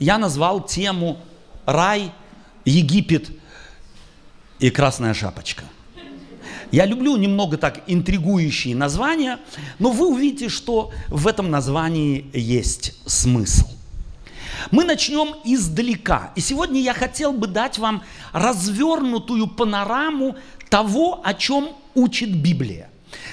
я 0.00 0.16
назвал 0.16 0.64
тему 0.64 1.18
«Рай, 1.66 2.12
Египет 2.64 3.30
и 4.60 4.70
Красная 4.70 5.12
Шапочка». 5.12 5.64
Я 6.70 6.86
люблю 6.86 7.16
немного 7.16 7.56
так 7.56 7.82
интригующие 7.88 8.76
названия, 8.76 9.40
но 9.80 9.90
вы 9.90 10.06
увидите, 10.06 10.50
что 10.50 10.92
в 11.08 11.26
этом 11.26 11.50
названии 11.50 12.30
есть 12.32 12.94
смысл. 13.06 13.66
Мы 14.70 14.84
начнем 14.84 15.34
издалека. 15.44 16.30
И 16.36 16.40
сегодня 16.42 16.80
я 16.80 16.94
хотел 16.94 17.32
бы 17.32 17.48
дать 17.48 17.78
вам 17.78 18.04
развернутую 18.32 19.48
панораму 19.48 20.36
того, 20.68 21.22
о 21.24 21.34
чем 21.34 21.70
учит 21.96 22.36
Библия. 22.36 22.88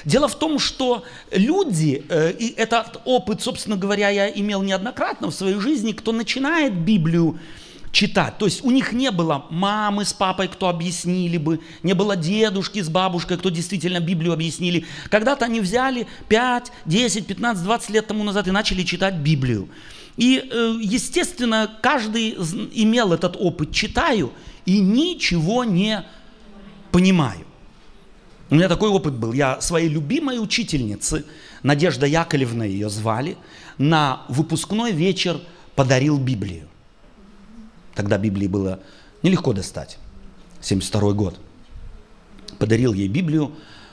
Дело 0.06 0.28
в 0.28 0.36
том, 0.36 0.60
что 0.60 1.04
люди, 1.32 2.06
э, 2.08 2.32
и 2.32 2.54
этот 2.56 3.02
опыт, 3.06 3.42
собственно 3.42 3.76
говоря, 3.76 4.10
я 4.10 4.30
имел 4.30 4.62
неоднократно 4.62 5.32
в 5.32 5.34
своей 5.34 5.60
жизни, 5.60 5.94
кто 5.94 6.12
начинает 6.12 6.74
Библию 6.74 7.40
читать. 7.92 8.38
То 8.38 8.46
есть 8.46 8.64
у 8.64 8.72
них 8.72 8.92
не 8.92 9.10
было 9.10 9.46
мамы 9.50 10.06
с 10.06 10.14
папой, 10.14 10.48
кто 10.48 10.68
объяснили 10.68 11.38
бы, 11.38 11.62
не 11.82 11.94
было 11.94 12.16
дедушки 12.16 12.82
с 12.82 12.90
бабушкой, 12.90 13.38
кто 13.38 13.50
действительно 13.50 14.00
Библию 14.00 14.34
объяснили. 14.34 14.86
Когда-то 15.10 15.46
они 15.46 15.60
взяли 15.62 16.06
5, 16.28 16.72
10, 16.86 17.26
15, 17.26 17.64
20 17.64 17.90
лет 17.90 18.08
тому 18.08 18.24
назад 18.24 18.48
и 18.48 18.52
начали 18.52 18.84
читать 18.84 19.16
Библию. 19.16 19.70
И, 20.18 20.38
э, 20.38 20.78
естественно, 20.82 21.72
каждый 21.82 22.32
имел 22.74 23.12
этот 23.12 23.38
опыт. 23.40 23.72
Читаю 23.72 24.34
и 24.66 24.80
ничего 24.80 25.64
не 25.64 26.04
понимаю. 26.92 27.45
У 28.50 28.56
меня 28.56 28.70
такой 28.70 28.90
опыт 28.90 29.16
был. 29.16 29.34
Я 29.34 29.60
своей 29.62 29.90
любимой 29.90 30.42
учительнице, 30.42 31.26
Надежда 31.64 32.06
Яковлевна 32.06 32.64
ее 32.64 32.90
звали, 32.90 33.38
на 33.78 34.22
выпускной 34.30 34.92
вечер 34.92 35.40
подарил 35.76 36.20
Библию. 36.20 36.68
Тогда 37.96 38.18
Библии 38.18 38.48
было 38.48 38.80
нелегко 39.24 39.54
достать. 39.54 39.98
72 40.62 41.14
год. 41.14 41.40
Подарил 42.60 42.94
ей 42.94 43.08
Библию, 43.08 43.52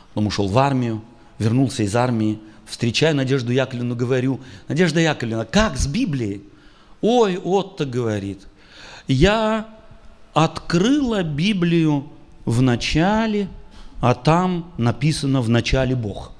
потом 0.09 0.27
ушел 0.27 0.49
в 0.49 0.59
армию, 0.59 1.03
вернулся 1.39 1.83
из 1.83 1.97
армии, 1.97 2.39
встречаю 2.67 3.17
Надежду 3.17 3.53
Яковлевну, 3.53 3.97
говорю, 3.97 4.41
Надежда 4.69 5.01
Яковлевна, 5.01 5.47
как 5.47 5.79
с 5.79 5.87
Библией? 5.87 6.43
Ой, 7.01 7.39
Отто 7.39 7.87
говорит, 7.87 8.47
я 9.09 9.69
открыла 10.35 11.23
Библию 11.23 12.11
в 12.45 12.63
начале, 12.63 13.49
а 14.03 14.15
там 14.15 14.73
написано 14.79 15.41
в 15.41 15.49
начале 15.49 15.95
Бог. 15.95 16.33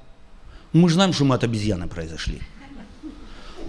Мы 0.73 0.89
же 0.89 0.97
знаем, 0.97 1.13
что 1.13 1.25
мы 1.25 1.37
от 1.37 1.45
обезьяны 1.45 1.87
произошли. 1.87 2.41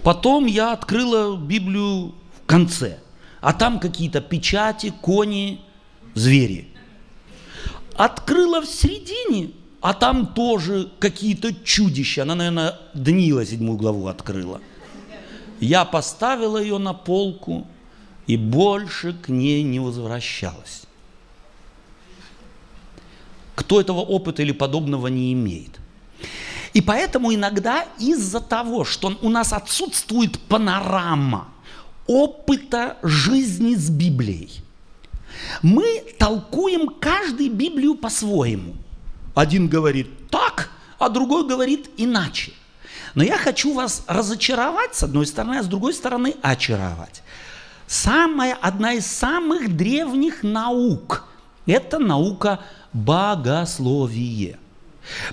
Потом 0.02 0.48
я 0.48 0.74
открыла 0.74 1.38
Библию 1.38 2.16
в 2.42 2.46
конце, 2.48 2.98
а 3.40 3.54
там 3.54 3.80
какие-то 3.80 4.20
печати, 4.20 4.92
кони, 5.02 5.62
звери. 6.16 6.70
Открыла 7.96 8.62
в 8.62 8.66
середине, 8.66 9.52
а 9.80 9.94
там 9.94 10.26
тоже 10.26 10.90
какие-то 10.98 11.54
чудища. 11.54 12.24
Она, 12.24 12.34
наверное, 12.34 12.80
Даниила 12.96 13.46
седьмую 13.46 13.78
главу 13.78 14.08
открыла. 14.08 14.60
Я 15.60 15.86
поставила 15.86 16.58
ее 16.58 16.80
на 16.80 16.94
полку 16.94 17.68
и 18.26 18.38
больше 18.38 19.14
к 19.14 19.30
ней 19.30 19.62
не 19.62 19.80
возвращалась. 19.80 20.83
Кто 23.56 23.80
этого 23.80 24.00
опыта 24.00 24.42
или 24.42 24.52
подобного 24.52 25.08
не 25.08 25.34
имеет? 25.34 25.80
И 26.74 26.82
поэтому 26.82 27.34
иногда 27.34 27.86
из-за 28.00 28.40
того, 28.40 28.84
что 28.84 29.16
у 29.22 29.30
нас 29.30 29.54
отсутствует 29.54 30.40
панорама 30.40 31.50
опыта 32.08 32.98
жизни 33.04 33.76
с 33.76 33.90
Библией, 33.90 34.64
мы 35.62 36.04
толкуем 36.18 36.88
каждую 37.00 37.52
Библию 37.52 37.96
по-своему. 37.96 38.76
Один 39.36 39.68
говорит 39.68 40.30
так, 40.30 40.72
а 40.98 41.10
другой 41.10 41.48
говорит 41.48 41.90
иначе. 41.98 42.54
Но 43.14 43.24
я 43.24 43.38
хочу 43.38 43.74
вас 43.74 44.04
разочаровать 44.08 44.96
с 44.96 45.04
одной 45.04 45.28
стороны, 45.28 45.60
а 45.60 45.64
с 45.64 45.68
другой 45.68 45.94
стороны 45.94 46.36
очаровать. 46.42 47.22
Самая, 47.86 48.56
одна 48.56 48.94
из 48.94 49.06
самых 49.06 49.76
древних 49.76 50.42
наук– 50.42 51.28
это 51.66 52.00
наука 52.00 52.60
богословие. 52.94 54.58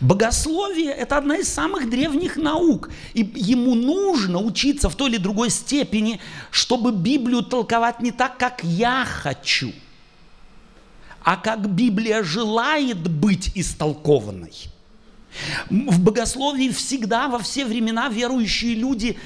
Богословие– 0.00 0.90
это 0.98 1.16
одна 1.16 1.36
из 1.36 1.48
самых 1.48 1.88
древних 1.88 2.36
наук, 2.36 2.90
и 3.14 3.20
ему 3.36 3.76
нужно 3.76 4.40
учиться 4.40 4.88
в 4.88 4.96
той 4.96 5.10
или 5.10 5.16
другой 5.16 5.50
степени, 5.50 6.20
чтобы 6.50 6.90
Библию 6.90 7.42
толковать 7.42 8.00
не 8.00 8.10
так, 8.10 8.36
как 8.36 8.64
я 8.64 9.04
хочу– 9.04 9.72
а 11.22 11.36
как 11.36 11.68
Библия 11.68 12.22
желает 12.22 13.08
быть 13.08 13.52
истолкованной. 13.54 14.52
В 15.68 16.00
богословии 16.00 16.70
всегда, 16.70 17.28
во 17.28 17.38
все 17.38 17.64
времена 17.64 18.08
верующие 18.08 18.74
люди, 18.74 19.18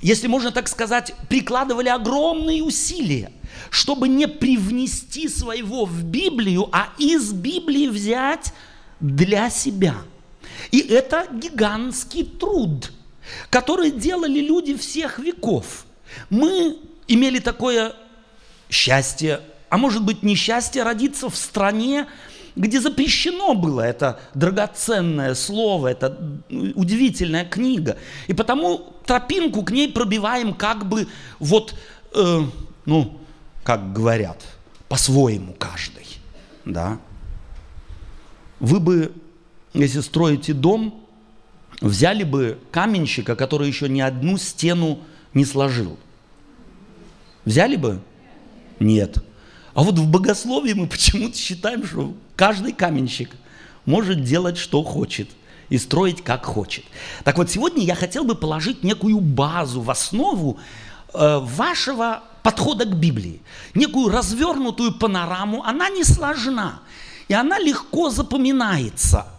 если 0.00 0.26
можно 0.26 0.52
так 0.52 0.68
сказать, 0.68 1.14
прикладывали 1.28 1.88
огромные 1.88 2.62
усилия, 2.62 3.32
чтобы 3.70 4.08
не 4.08 4.28
привнести 4.28 5.28
своего 5.28 5.84
в 5.84 6.02
Библию, 6.04 6.68
а 6.72 6.88
из 6.98 7.32
Библии 7.32 7.88
взять 7.88 8.52
для 9.00 9.50
себя. 9.50 9.96
И 10.70 10.80
это 10.80 11.26
гигантский 11.32 12.24
труд, 12.24 12.92
который 13.50 13.90
делали 13.90 14.40
люди 14.40 14.76
всех 14.76 15.18
веков. 15.18 15.86
Мы 16.30 16.78
имели 17.08 17.38
такое 17.38 17.94
счастье 18.70 19.40
а 19.68 19.78
может 19.78 20.02
быть 20.04 20.22
несчастье 20.22 20.82
родиться 20.82 21.28
в 21.28 21.36
стране, 21.36 22.06
где 22.56 22.80
запрещено 22.80 23.54
было 23.54 23.82
это 23.82 24.18
драгоценное 24.34 25.34
слово, 25.34 25.88
это 25.88 26.18
удивительная 26.74 27.44
книга. 27.44 27.98
И 28.26 28.32
потому 28.32 28.94
тропинку 29.04 29.62
к 29.62 29.70
ней 29.70 29.92
пробиваем 29.92 30.54
как 30.54 30.88
бы 30.88 31.06
вот, 31.38 31.74
э, 32.14 32.40
ну, 32.86 33.20
как 33.62 33.92
говорят, 33.92 34.42
по-своему 34.88 35.54
каждый. 35.58 36.06
Да? 36.64 36.98
Вы 38.58 38.80
бы, 38.80 39.12
если 39.74 40.00
строите 40.00 40.54
дом, 40.54 41.06
взяли 41.82 42.24
бы 42.24 42.58
каменщика, 42.70 43.36
который 43.36 43.68
еще 43.68 43.88
ни 43.88 44.00
одну 44.00 44.38
стену 44.38 45.00
не 45.34 45.44
сложил. 45.44 45.98
Взяли 47.44 47.76
бы? 47.76 48.00
Нет. 48.80 49.22
А 49.76 49.82
вот 49.82 49.98
в 49.98 50.08
богословии 50.08 50.72
мы 50.72 50.86
почему-то 50.88 51.36
считаем, 51.36 51.86
что 51.86 52.14
каждый 52.34 52.72
каменщик 52.72 53.30
может 53.84 54.24
делать, 54.24 54.56
что 54.56 54.82
хочет 54.82 55.28
и 55.68 55.76
строить, 55.78 56.24
как 56.24 56.46
хочет. 56.46 56.84
Так 57.24 57.36
вот, 57.36 57.50
сегодня 57.50 57.84
я 57.84 57.94
хотел 57.94 58.24
бы 58.24 58.34
положить 58.34 58.82
некую 58.82 59.20
базу 59.20 59.82
в 59.82 59.90
основу 59.90 60.58
э, 61.12 61.38
вашего 61.40 62.22
подхода 62.42 62.86
к 62.86 62.96
Библии, 62.96 63.42
некую 63.74 64.08
развернутую 64.08 64.94
панораму. 64.94 65.62
Она 65.62 65.90
не 65.90 66.04
сложна, 66.04 66.80
и 67.28 67.34
она 67.34 67.58
легко 67.58 68.08
запоминается– 68.08 69.26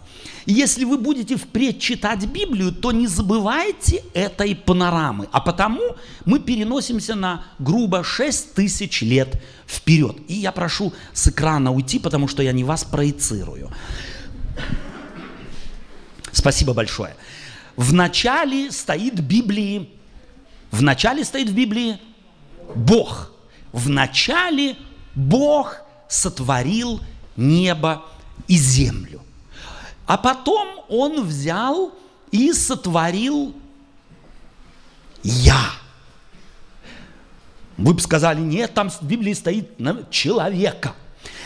если 0.52 0.84
вы 0.84 0.96
будете 0.96 1.36
впредь 1.36 1.78
читать 1.78 2.24
Библию, 2.24 2.72
то 2.72 2.90
не 2.90 3.06
забывайте 3.06 4.02
этой 4.14 4.56
панорамы. 4.56 5.28
А 5.30 5.42
потому 5.42 5.96
мы 6.24 6.40
переносимся 6.40 7.14
на 7.14 7.44
грубо 7.58 8.02
6 8.02 8.54
тысяч 8.54 9.02
лет 9.02 9.42
вперед. 9.66 10.16
И 10.26 10.32
я 10.32 10.50
прошу 10.50 10.94
с 11.12 11.28
экрана 11.28 11.70
уйти, 11.70 11.98
потому 11.98 12.28
что 12.28 12.42
я 12.42 12.52
не 12.52 12.64
вас 12.64 12.82
проецирую. 12.82 13.70
Спасибо 16.32 16.72
большое. 16.72 17.14
В 17.76 17.92
начале 17.92 18.72
стоит 18.72 19.20
Библии, 19.20 19.90
в 20.70 20.80
начале 20.80 21.24
стоит 21.24 21.50
в 21.50 21.54
Библии 21.54 21.98
Бог. 22.74 23.32
В 23.72 23.90
начале 23.90 24.76
Бог 25.14 25.76
сотворил 26.08 27.00
небо 27.36 28.02
и 28.46 28.56
землю. 28.56 29.20
А 30.08 30.16
потом 30.16 30.66
он 30.88 31.22
взял 31.22 31.92
и 32.30 32.54
сотворил 32.54 33.54
я. 35.22 35.60
Вы 37.76 37.92
бы 37.92 38.00
сказали, 38.00 38.40
нет, 38.40 38.72
там 38.72 38.88
в 38.88 39.02
Библии 39.02 39.34
стоит 39.34 39.76
человека. 40.10 40.94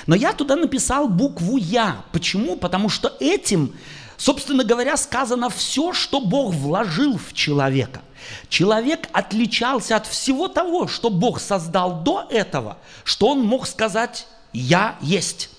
Но 0.07 0.15
я 0.15 0.33
туда 0.33 0.55
написал 0.55 1.09
букву 1.09 1.57
«Я». 1.57 2.05
Почему? 2.13 2.55
Потому 2.57 2.89
что 2.89 3.17
этим, 3.19 3.75
собственно 4.17 4.63
говоря, 4.63 4.97
сказано 4.97 5.51
все, 5.51 5.93
что 5.93 6.21
Бог 6.21 6.55
вложил 6.55 7.19
в 7.19 7.33
человека. 7.33 8.01
Человек 8.49 9.09
отличался 9.13 9.97
от 9.97 10.07
всего 10.07 10.47
того, 10.47 10.87
что 10.87 11.11
Бог 11.11 11.41
создал 11.41 12.05
до 12.05 12.29
этого, 12.31 12.79
что 13.03 13.31
он 13.31 13.41
мог 13.45 13.67
сказать 13.67 14.29
«Я 14.53 14.99
есть». 15.01 15.52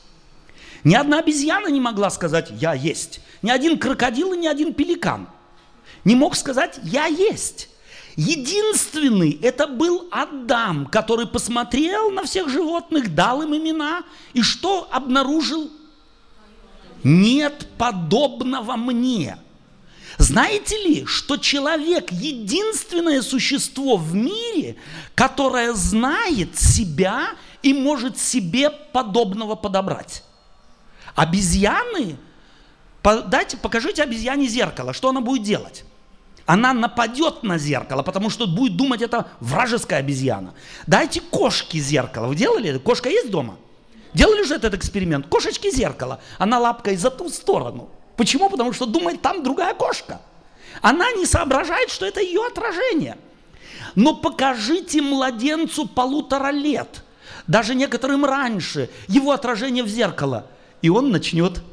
Ни 0.83 0.95
одна 0.95 1.19
обезьяна 1.19 1.67
не 1.67 1.79
могла 1.79 2.09
сказать 2.09 2.51
«я 2.51 2.73
есть». 2.73 3.21
Ни 3.41 3.51
один 3.51 3.77
крокодил 3.77 4.33
и 4.33 4.37
ни 4.37 4.47
один 4.47 4.73
пеликан 4.73 5.27
не 6.05 6.15
мог 6.15 6.35
сказать 6.35 6.79
«я 6.83 7.05
есть». 7.05 7.69
Единственный 8.15 9.31
это 9.41 9.65
был 9.65 10.07
Адам, 10.11 10.85
который 10.85 11.25
посмотрел 11.25 12.11
на 12.11 12.23
всех 12.23 12.47
животных, 12.47 13.15
дал 13.15 13.41
им 13.41 13.55
имена, 13.55 14.03
и 14.33 14.43
что 14.43 14.87
обнаружил? 14.91 15.71
Нет 17.03 17.67
подобного 17.75 18.75
мне. 18.75 19.37
Знаете 20.19 20.77
ли, 20.77 21.05
что 21.07 21.37
человек 21.37 22.11
единственное 22.11 23.23
существо 23.23 23.97
в 23.97 24.13
мире, 24.13 24.75
которое 25.15 25.73
знает 25.73 26.55
себя 26.55 27.29
и 27.63 27.73
может 27.73 28.19
себе 28.19 28.69
подобного 28.69 29.55
подобрать? 29.55 30.23
Обезьяны, 31.15 32.17
дайте, 33.03 33.57
покажите 33.57 34.03
обезьяне 34.03 34.47
зеркало, 34.47 34.93
что 34.93 35.09
она 35.09 35.21
будет 35.21 35.43
делать? 35.43 35.85
Она 36.45 36.73
нападет 36.73 37.43
на 37.43 37.57
зеркало, 37.57 38.03
потому 38.03 38.29
что 38.29 38.47
будет 38.47 38.75
думать, 38.75 39.01
это 39.01 39.27
вражеская 39.39 39.99
обезьяна. 39.99 40.53
Дайте 40.87 41.21
кошке 41.21 41.79
зеркало. 41.79 42.27
Вы 42.27 42.35
делали? 42.35 42.77
Кошка 42.79 43.09
есть 43.09 43.31
дома? 43.31 43.55
Делали 44.13 44.43
же 44.43 44.55
этот 44.55 44.73
эксперимент? 44.73 45.27
Кошечки 45.27 45.71
зеркало. 45.71 46.19
Она 46.37 46.59
лапкой 46.59 46.97
за 46.97 47.09
ту 47.09 47.29
сторону. 47.29 47.89
Почему? 48.17 48.49
Потому 48.49 48.73
что 48.73 48.85
думает, 48.85 49.21
там 49.21 49.41
другая 49.41 49.73
кошка. 49.73 50.21
Она 50.81 51.11
не 51.13 51.25
соображает, 51.25 51.89
что 51.89 52.05
это 52.05 52.19
ее 52.19 52.45
отражение. 52.45 53.17
Но 53.95 54.15
покажите 54.15 55.01
младенцу 55.01 55.87
полутора 55.87 56.51
лет, 56.51 57.03
даже 57.47 57.73
некоторым 57.73 58.25
раньше, 58.25 58.89
его 59.07 59.31
отражение 59.31 59.83
в 59.83 59.87
зеркало, 59.87 60.47
и 60.83 60.89
он 60.89 61.11
начнет 61.11 61.63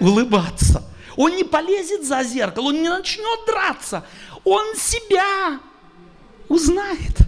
улыбаться. 0.00 0.82
Он 1.16 1.36
не 1.36 1.44
полезет 1.44 2.04
за 2.04 2.24
зеркало, 2.24 2.68
он 2.68 2.82
не 2.82 2.88
начнет 2.88 3.46
драться. 3.46 4.04
Он 4.42 4.74
себя 4.74 5.60
узнает. 6.48 7.18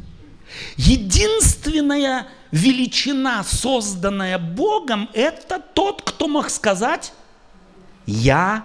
Единственная 0.77 2.27
величина, 2.51 3.45
созданная 3.45 4.39
Богом, 4.39 5.11
это 5.13 5.63
тот, 5.75 6.03
кто 6.03 6.27
мог 6.27 6.49
сказать 6.49 7.13
«Я 8.07 8.65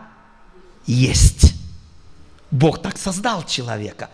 есть». 0.86 1.54
Бог 2.52 2.82
так 2.82 2.98
создал 2.98 3.44
человека. 3.44 4.10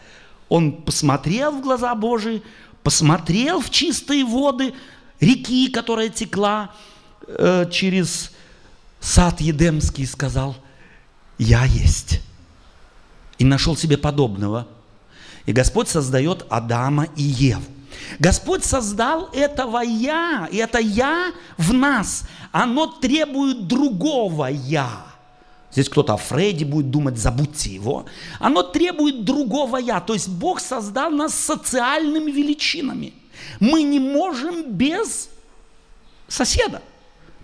Он 0.50 0.74
посмотрел 0.82 1.52
в 1.52 1.62
глаза 1.62 1.94
Божии, 1.94 2.42
посмотрел 2.82 3.62
в 3.62 3.70
чистые 3.70 4.26
воды 4.26 4.74
реки, 5.20 5.68
которая 5.70 6.10
текла 6.10 6.74
э, 7.28 7.70
через 7.72 8.32
сад 9.00 9.42
Едемский, 9.42 10.04
и 10.04 10.08
сказал, 10.08 10.56
я 11.38 11.66
есть. 11.66 12.22
И 13.38 13.46
нашел 13.46 13.76
себе 13.76 13.98
подобного. 13.98 14.68
И 15.46 15.52
Господь 15.52 15.88
создает 15.88 16.46
Адама 16.50 17.08
и 17.16 17.24
Еву. 17.24 17.64
Господь 18.20 18.64
создал 18.64 19.30
этого 19.34 19.80
«я», 19.80 20.48
и 20.52 20.58
это 20.58 20.80
«я» 20.80 21.32
в 21.58 21.74
нас, 21.74 22.24
оно 22.52 22.88
требует 22.88 23.68
другого 23.68 24.48
«я». 24.48 24.90
Здесь 25.72 25.90
кто-то 25.90 26.14
о 26.14 26.18
Фреде 26.18 26.64
будет 26.64 26.90
думать, 26.90 27.18
забудьте 27.18 27.70
его. 27.70 28.06
Оно 28.40 28.64
требует 28.64 29.26
другого 29.26 29.78
«я». 29.78 30.00
То 30.00 30.14
есть 30.14 30.30
Бог 30.30 30.62
создал 30.62 31.10
нас 31.10 31.34
социальными 31.34 32.32
величинами. 32.32 33.14
Мы 33.60 33.84
не 33.84 34.00
можем 34.00 34.72
без 34.72 35.30
соседа. 36.28 36.82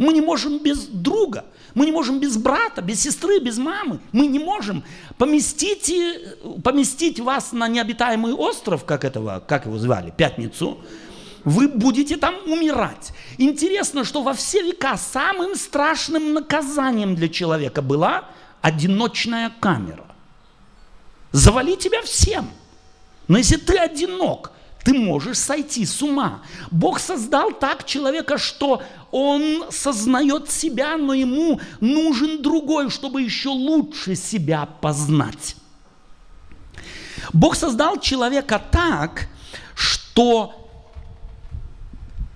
Мы 0.01 0.13
не 0.13 0.21
можем 0.21 0.57
без 0.57 0.88
друга. 0.88 1.45
Мы 1.75 1.86
не 1.86 1.92
можем 1.92 2.19
без 2.19 2.36
брата, 2.36 2.81
без 2.81 3.00
сестры, 3.00 3.39
без 3.39 3.59
мамы. 3.59 4.00
Мы 4.12 4.25
не 4.25 4.39
можем. 4.39 4.83
Поместите, 5.19 6.38
поместить 6.63 7.19
вас 7.19 7.51
на 7.51 7.68
необитаемый 7.68 8.33
остров, 8.33 8.83
как, 8.83 9.06
этого, 9.06 9.44
как 9.48 9.68
его 9.68 9.77
звали, 9.77 10.12
Пятницу, 10.18 10.80
вы 11.44 11.68
будете 11.68 12.18
там 12.18 12.33
умирать. 12.48 13.13
Интересно, 13.38 14.03
что 14.03 14.24
во 14.24 14.33
все 14.33 14.63
века 14.63 14.98
самым 14.98 15.56
страшным 15.56 16.33
наказанием 16.33 17.13
для 17.13 17.30
человека 17.30 17.83
была 17.83 18.25
одиночная 18.62 19.51
камера. 19.59 20.07
Завали 21.31 21.75
тебя 21.75 22.01
всем. 22.01 22.50
Но 23.27 23.38
если 23.38 23.57
ты 23.57 23.77
одинок, 23.77 24.51
ты 24.83 24.94
можешь 24.94 25.38
сойти 25.38 25.86
с 25.86 26.01
ума. 26.01 26.42
Бог 26.72 27.00
создал 27.00 27.51
так 27.51 27.86
человека, 27.86 28.38
что 28.38 28.81
он 29.12 29.66
сознает 29.69 30.50
себя, 30.50 30.98
но 30.98 31.13
ему 31.13 31.60
нужен 31.80 32.42
другой, 32.42 32.89
чтобы 32.89 33.22
еще 33.22 33.50
лучше 33.50 34.16
себя 34.16 34.66
познать. 34.66 35.56
Бог 37.33 37.56
создал 37.56 38.00
человека 38.00 38.62
так, 38.72 39.28
что 39.75 40.56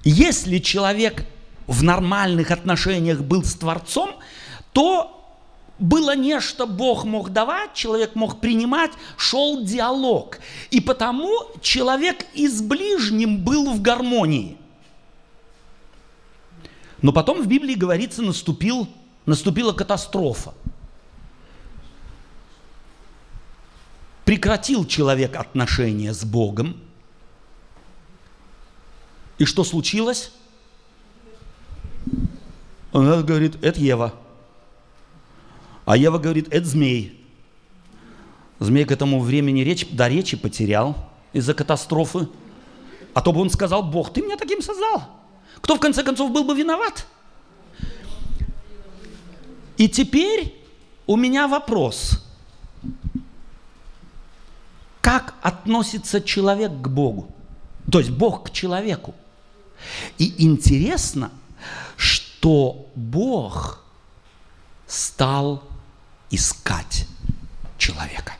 если 0.04 0.60
человек 0.60 1.26
в 1.66 1.82
нормальных 1.82 2.52
отношениях 2.52 3.22
был 3.22 3.44
с 3.44 3.56
Творцом, 3.56 4.12
то 4.72 5.15
было 5.80 6.16
нечто 6.16 6.66
Бог 6.66 7.04
мог 7.04 7.31
давать, 7.31 7.74
человек 7.74 8.16
мог 8.16 8.39
принимать, 8.39 8.92
шел 9.18 9.63
диалог. 9.63 10.39
И 10.72 10.80
потому 10.80 11.30
человек 11.62 12.25
и 12.33 12.48
с 12.48 12.62
ближним 12.62 13.44
был 13.44 13.74
в 13.74 13.81
гармонии. 13.81 14.57
Но 17.01 17.12
потом 17.12 17.42
в 17.42 17.48
Библии 17.48 17.75
говорится, 17.75 18.22
наступил, 18.22 18.88
наступила 19.25 19.74
катастрофа. 19.74 20.54
Прекратил 24.24 24.86
человек 24.86 25.36
отношения 25.36 26.13
с 26.13 26.24
Богом. 26.24 26.81
И 29.38 29.45
что 29.45 29.66
случилось? 29.66 30.31
Он 32.94 33.25
говорит, 33.25 33.62
это 33.62 33.81
Ева– 33.81 34.13
а 35.86 35.98
Ева 35.98 36.18
говорит, 36.18 36.48
это 36.52 36.66
змей. 36.66 37.22
Змей 38.60 38.86
к 38.86 38.92
этому 38.92 39.20
времени 39.22 39.62
речь, 39.62 39.88
до 39.90 40.08
речи 40.08 40.36
потерял 40.36 40.96
из-за 41.32 41.54
катастрофы. 41.54 42.28
А 43.14 43.22
то 43.22 43.32
бы 43.32 43.42
он 43.42 43.50
сказал, 43.50 43.84
Бог, 43.84 44.12
ты 44.12 44.22
меня 44.22 44.38
таким 44.38 44.62
создал. 44.62 45.04
Кто 45.62 45.76
в 45.76 45.80
конце 45.80 46.04
концов 46.04 46.32
был 46.32 46.44
бы 46.44 46.56
виноват? 46.56 47.06
И 49.78 49.88
теперь 49.88 50.56
у 51.06 51.16
меня 51.16 51.48
вопрос. 51.48 52.24
Как 55.02 55.36
относится 55.42 56.22
человек 56.22 56.72
к 56.82 56.88
Богу? 56.88 57.30
То 57.92 58.00
есть 58.00 58.12
Бог 58.12 58.46
к 58.46 58.52
человеку. 58.52 59.14
И 60.18 60.44
интересно, 60.44 61.30
что 61.96 62.89
Бог 62.96 63.84
стал 64.88 65.63
искать 66.29 67.05
человека. 67.77 68.34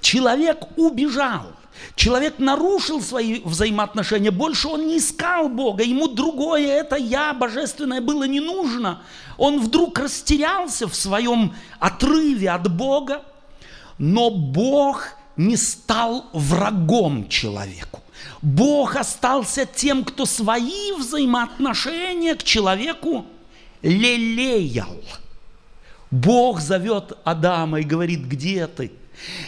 Человек 0.00 0.58
убежал. 0.76 1.52
Человек 1.96 2.38
нарушил 2.38 3.02
свои 3.02 3.40
взаимоотношения, 3.40 4.30
больше 4.30 4.68
он 4.68 4.86
не 4.86 4.98
искал 4.98 5.48
Бога, 5.48 5.82
ему 5.82 6.06
другое, 6.06 6.68
это 6.68 6.96
я, 6.96 7.34
божественное, 7.34 8.00
было 8.00 8.24
не 8.24 8.40
нужно. 8.40 9.02
Он 9.36 9.58
вдруг 9.60 9.98
растерялся 9.98 10.86
в 10.86 10.94
своем 10.94 11.54
отрыве 11.80 12.50
от 12.50 12.72
Бога, 12.72 13.22
но 13.98 14.30
Бог 14.30 15.08
не 15.36 15.56
стал 15.56 16.26
врагом 16.32 17.28
человеку. 17.28 18.00
Бог 18.42 18.96
остался 18.96 19.66
тем, 19.66 20.04
кто 20.04 20.24
свои 20.24 20.92
взаимоотношения 20.92 22.36
к 22.36 22.42
человеку 22.44 23.26
лелеял– 23.82 24.96
Бог 26.12 26.60
зовет 26.60 27.18
Адама 27.24 27.80
и 27.80 27.84
говорит, 27.84 28.20
где 28.26 28.66
ты? 28.66 28.92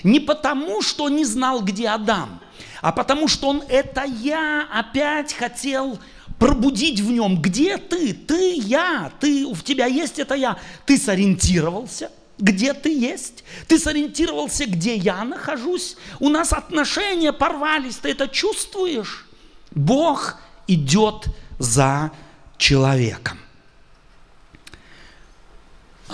Не 0.02 0.18
потому, 0.18 0.82
что 0.82 1.08
не 1.10 1.24
знал, 1.24 1.62
где 1.62 1.88
Адам, 1.88 2.40
а 2.80 2.90
потому, 2.90 3.28
что 3.28 3.48
он 3.48 3.62
это 3.68 4.04
я 4.04 4.66
опять 4.72 5.34
хотел 5.34 5.98
пробудить 6.38 7.00
в 7.00 7.10
нем. 7.10 7.40
Где 7.40 7.76
ты? 7.76 8.14
Ты 8.14 8.54
я. 8.56 9.12
Ты, 9.20 9.46
в 9.46 9.62
тебя 9.62 9.86
есть 9.86 10.18
это 10.18 10.34
я. 10.34 10.58
Ты 10.86 10.98
сориентировался, 10.98 12.10
где 12.38 12.72
ты 12.72 12.98
есть. 12.98 13.44
Ты 13.68 13.78
сориентировался, 13.78 14.66
где 14.66 14.96
я 14.96 15.22
нахожусь. 15.24 15.96
У 16.18 16.28
нас 16.28 16.52
отношения 16.52 17.32
порвались, 17.32 17.96
ты 17.96 18.10
это 18.10 18.26
чувствуешь. 18.26 19.26
Бог 19.70 20.38
идет 20.66 21.26
за 21.58 22.10
человеком 22.56 23.38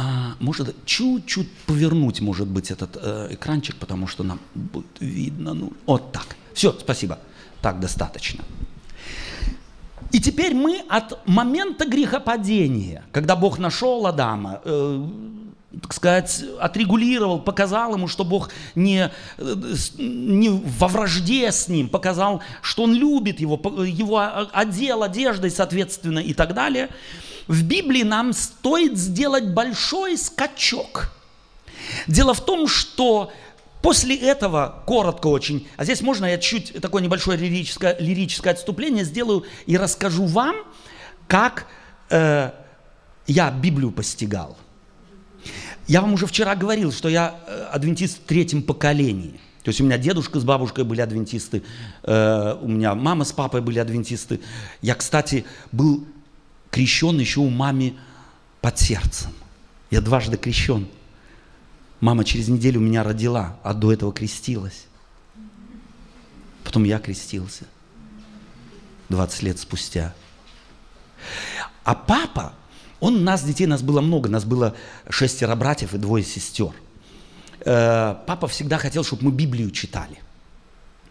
а, 0.00 0.34
может 0.38 0.74
чуть-чуть 0.86 1.48
повернуть, 1.66 2.22
может 2.22 2.46
быть, 2.48 2.70
этот 2.70 2.96
э, 3.02 3.28
экранчик, 3.32 3.76
потому 3.76 4.06
что 4.06 4.24
нам 4.24 4.38
будет 4.54 4.86
видно. 5.00 5.52
Ну, 5.52 5.72
вот 5.84 6.12
так. 6.12 6.36
Все, 6.54 6.72
спасибо. 6.72 7.18
Так 7.60 7.80
достаточно. 7.80 8.42
И 10.10 10.20
теперь 10.20 10.54
мы 10.54 10.82
от 10.88 11.26
момента 11.28 11.84
грехопадения, 11.84 13.04
когда 13.12 13.36
Бог 13.36 13.58
нашел 13.58 14.06
Адама, 14.06 14.62
э, 14.64 15.06
так 15.82 15.92
сказать, 15.92 16.44
отрегулировал, 16.58 17.38
показал 17.38 17.94
ему, 17.94 18.08
что 18.08 18.24
Бог 18.24 18.48
не, 18.74 19.10
не 19.98 20.48
во 20.78 20.88
вражде 20.88 21.52
с 21.52 21.68
ним, 21.68 21.90
показал, 21.90 22.40
что 22.62 22.84
он 22.84 22.94
любит 22.94 23.38
его, 23.38 23.60
его 23.84 24.48
одел 24.52 25.02
одеждой, 25.02 25.50
соответственно, 25.50 26.20
и 26.20 26.32
так 26.32 26.54
далее. 26.54 26.88
В 27.46 27.62
Библии 27.62 28.02
нам 28.02 28.32
стоит 28.32 28.96
сделать 28.96 29.48
большой 29.48 30.16
скачок. 30.16 31.12
Дело 32.06 32.34
в 32.34 32.44
том, 32.44 32.66
что 32.68 33.32
После 33.82 34.14
этого, 34.14 34.82
коротко 34.84 35.28
очень, 35.28 35.66
а 35.78 35.84
здесь 35.84 36.02
можно 36.02 36.26
я 36.26 36.36
чуть 36.36 36.74
такое 36.82 37.02
небольшое 37.02 37.38
лирическое, 37.38 37.96
лирическое 37.98 38.52
отступление 38.52 39.04
сделаю 39.04 39.46
и 39.64 39.78
расскажу 39.78 40.26
вам, 40.26 40.56
как 41.26 41.66
э, 42.10 42.50
я 43.26 43.50
Библию 43.50 43.90
постигал. 43.90 44.58
Я 45.88 46.02
вам 46.02 46.12
уже 46.12 46.26
вчера 46.26 46.56
говорил, 46.56 46.92
что 46.92 47.08
я 47.08 47.40
э, 47.46 47.68
адвентист 47.72 48.18
в 48.18 48.26
третьем 48.26 48.62
поколении. 48.62 49.40
То 49.62 49.70
есть 49.70 49.80
у 49.80 49.84
меня 49.84 49.96
дедушка 49.96 50.40
с 50.40 50.44
бабушкой 50.44 50.84
были 50.84 51.00
адвентисты, 51.00 51.62
э, 52.02 52.56
у 52.60 52.68
меня 52.68 52.94
мама 52.94 53.24
с 53.24 53.32
папой 53.32 53.62
были 53.62 53.78
адвентисты. 53.78 54.40
Я, 54.82 54.94
кстати, 54.94 55.46
был 55.72 56.04
крещен 56.70 57.18
еще 57.18 57.40
у 57.40 57.50
мамы 57.50 57.96
под 58.60 58.78
сердцем. 58.78 59.32
Я 59.90 60.00
дважды 60.00 60.36
крещен. 60.36 60.88
Мама 62.00 62.24
через 62.24 62.48
неделю 62.48 62.80
меня 62.80 63.02
родила, 63.02 63.58
а 63.62 63.74
до 63.74 63.92
этого 63.92 64.12
крестилась. 64.12 64.86
Потом 66.64 66.84
я 66.84 66.98
крестился. 66.98 67.64
20 69.08 69.42
лет 69.42 69.58
спустя. 69.58 70.14
А 71.84 71.94
папа 71.94 72.54
он 73.00 73.24
нас, 73.24 73.42
детей, 73.42 73.66
нас 73.66 73.82
было 73.82 74.00
много, 74.00 74.28
нас 74.28 74.44
было 74.44 74.76
шестеро 75.08 75.56
братьев 75.56 75.94
и 75.94 75.98
двое 75.98 76.22
сестер. 76.22 76.72
Э, 77.64 78.14
папа 78.26 78.46
всегда 78.46 78.78
хотел, 78.78 79.04
чтобы 79.04 79.24
мы 79.24 79.32
Библию 79.32 79.70
читали. 79.70 80.20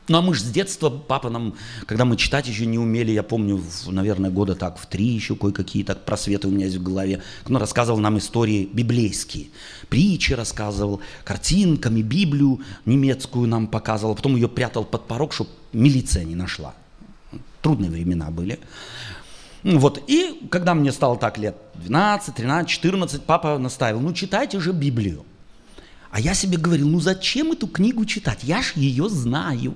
Ну 0.09 0.17
а 0.17 0.21
мы 0.23 0.33
же 0.33 0.41
с 0.41 0.49
детства, 0.49 0.89
папа 0.89 1.29
нам, 1.29 1.53
когда 1.85 2.03
мы 2.03 2.17
читать 2.17 2.47
еще 2.47 2.65
не 2.65 2.79
умели, 2.79 3.11
я 3.11 3.21
помню, 3.21 3.63
наверное, 3.85 4.31
года 4.31 4.55
так 4.55 4.79
в 4.79 4.87
три 4.87 5.05
еще 5.05 5.35
кое-какие 5.35 5.83
так 5.83 6.03
просветы 6.03 6.47
у 6.47 6.51
меня 6.51 6.65
есть 6.65 6.77
в 6.77 6.83
голове, 6.83 7.21
он 7.47 7.57
рассказывал 7.57 7.99
нам 7.99 8.17
истории 8.17 8.67
библейские. 8.73 9.49
Притчи 9.87 10.33
рассказывал, 10.33 10.99
картинками, 11.23 12.01
Библию 12.01 12.59
немецкую 12.85 13.47
нам 13.47 13.67
показывал, 13.67 14.13
а 14.13 14.15
потом 14.15 14.35
ее 14.35 14.49
прятал 14.49 14.83
под 14.83 15.07
порог, 15.07 15.31
чтобы 15.31 15.51
милиция 15.73 16.23
не 16.23 16.35
нашла. 16.35 16.73
Трудные 17.61 17.91
времена 17.91 18.31
были. 18.31 18.59
Вот, 19.61 20.03
и 20.07 20.47
когда 20.49 20.73
мне 20.73 20.91
стало 20.91 21.17
так 21.17 21.37
лет 21.37 21.55
12, 21.75 22.33
13, 22.33 22.67
14, 22.67 23.23
папа 23.23 23.59
наставил, 23.59 23.99
ну 23.99 24.11
читайте 24.13 24.59
же 24.59 24.71
Библию. 24.71 25.23
А 26.09 26.19
я 26.19 26.33
себе 26.33 26.57
говорил, 26.57 26.89
ну 26.89 26.99
зачем 26.99 27.51
эту 27.51 27.67
книгу 27.67 28.05
читать? 28.05 28.39
Я 28.41 28.63
ж 28.63 28.71
ее 28.75 29.07
знаю. 29.07 29.75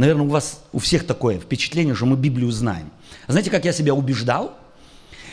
Наверное, 0.00 0.26
у 0.26 0.30
вас 0.30 0.64
у 0.72 0.78
всех 0.78 1.06
такое 1.06 1.38
впечатление, 1.38 1.94
что 1.94 2.06
мы 2.06 2.16
Библию 2.16 2.50
знаем. 2.50 2.90
Знаете, 3.28 3.50
как 3.50 3.64
я 3.64 3.72
себя 3.72 3.94
убеждал? 3.94 4.56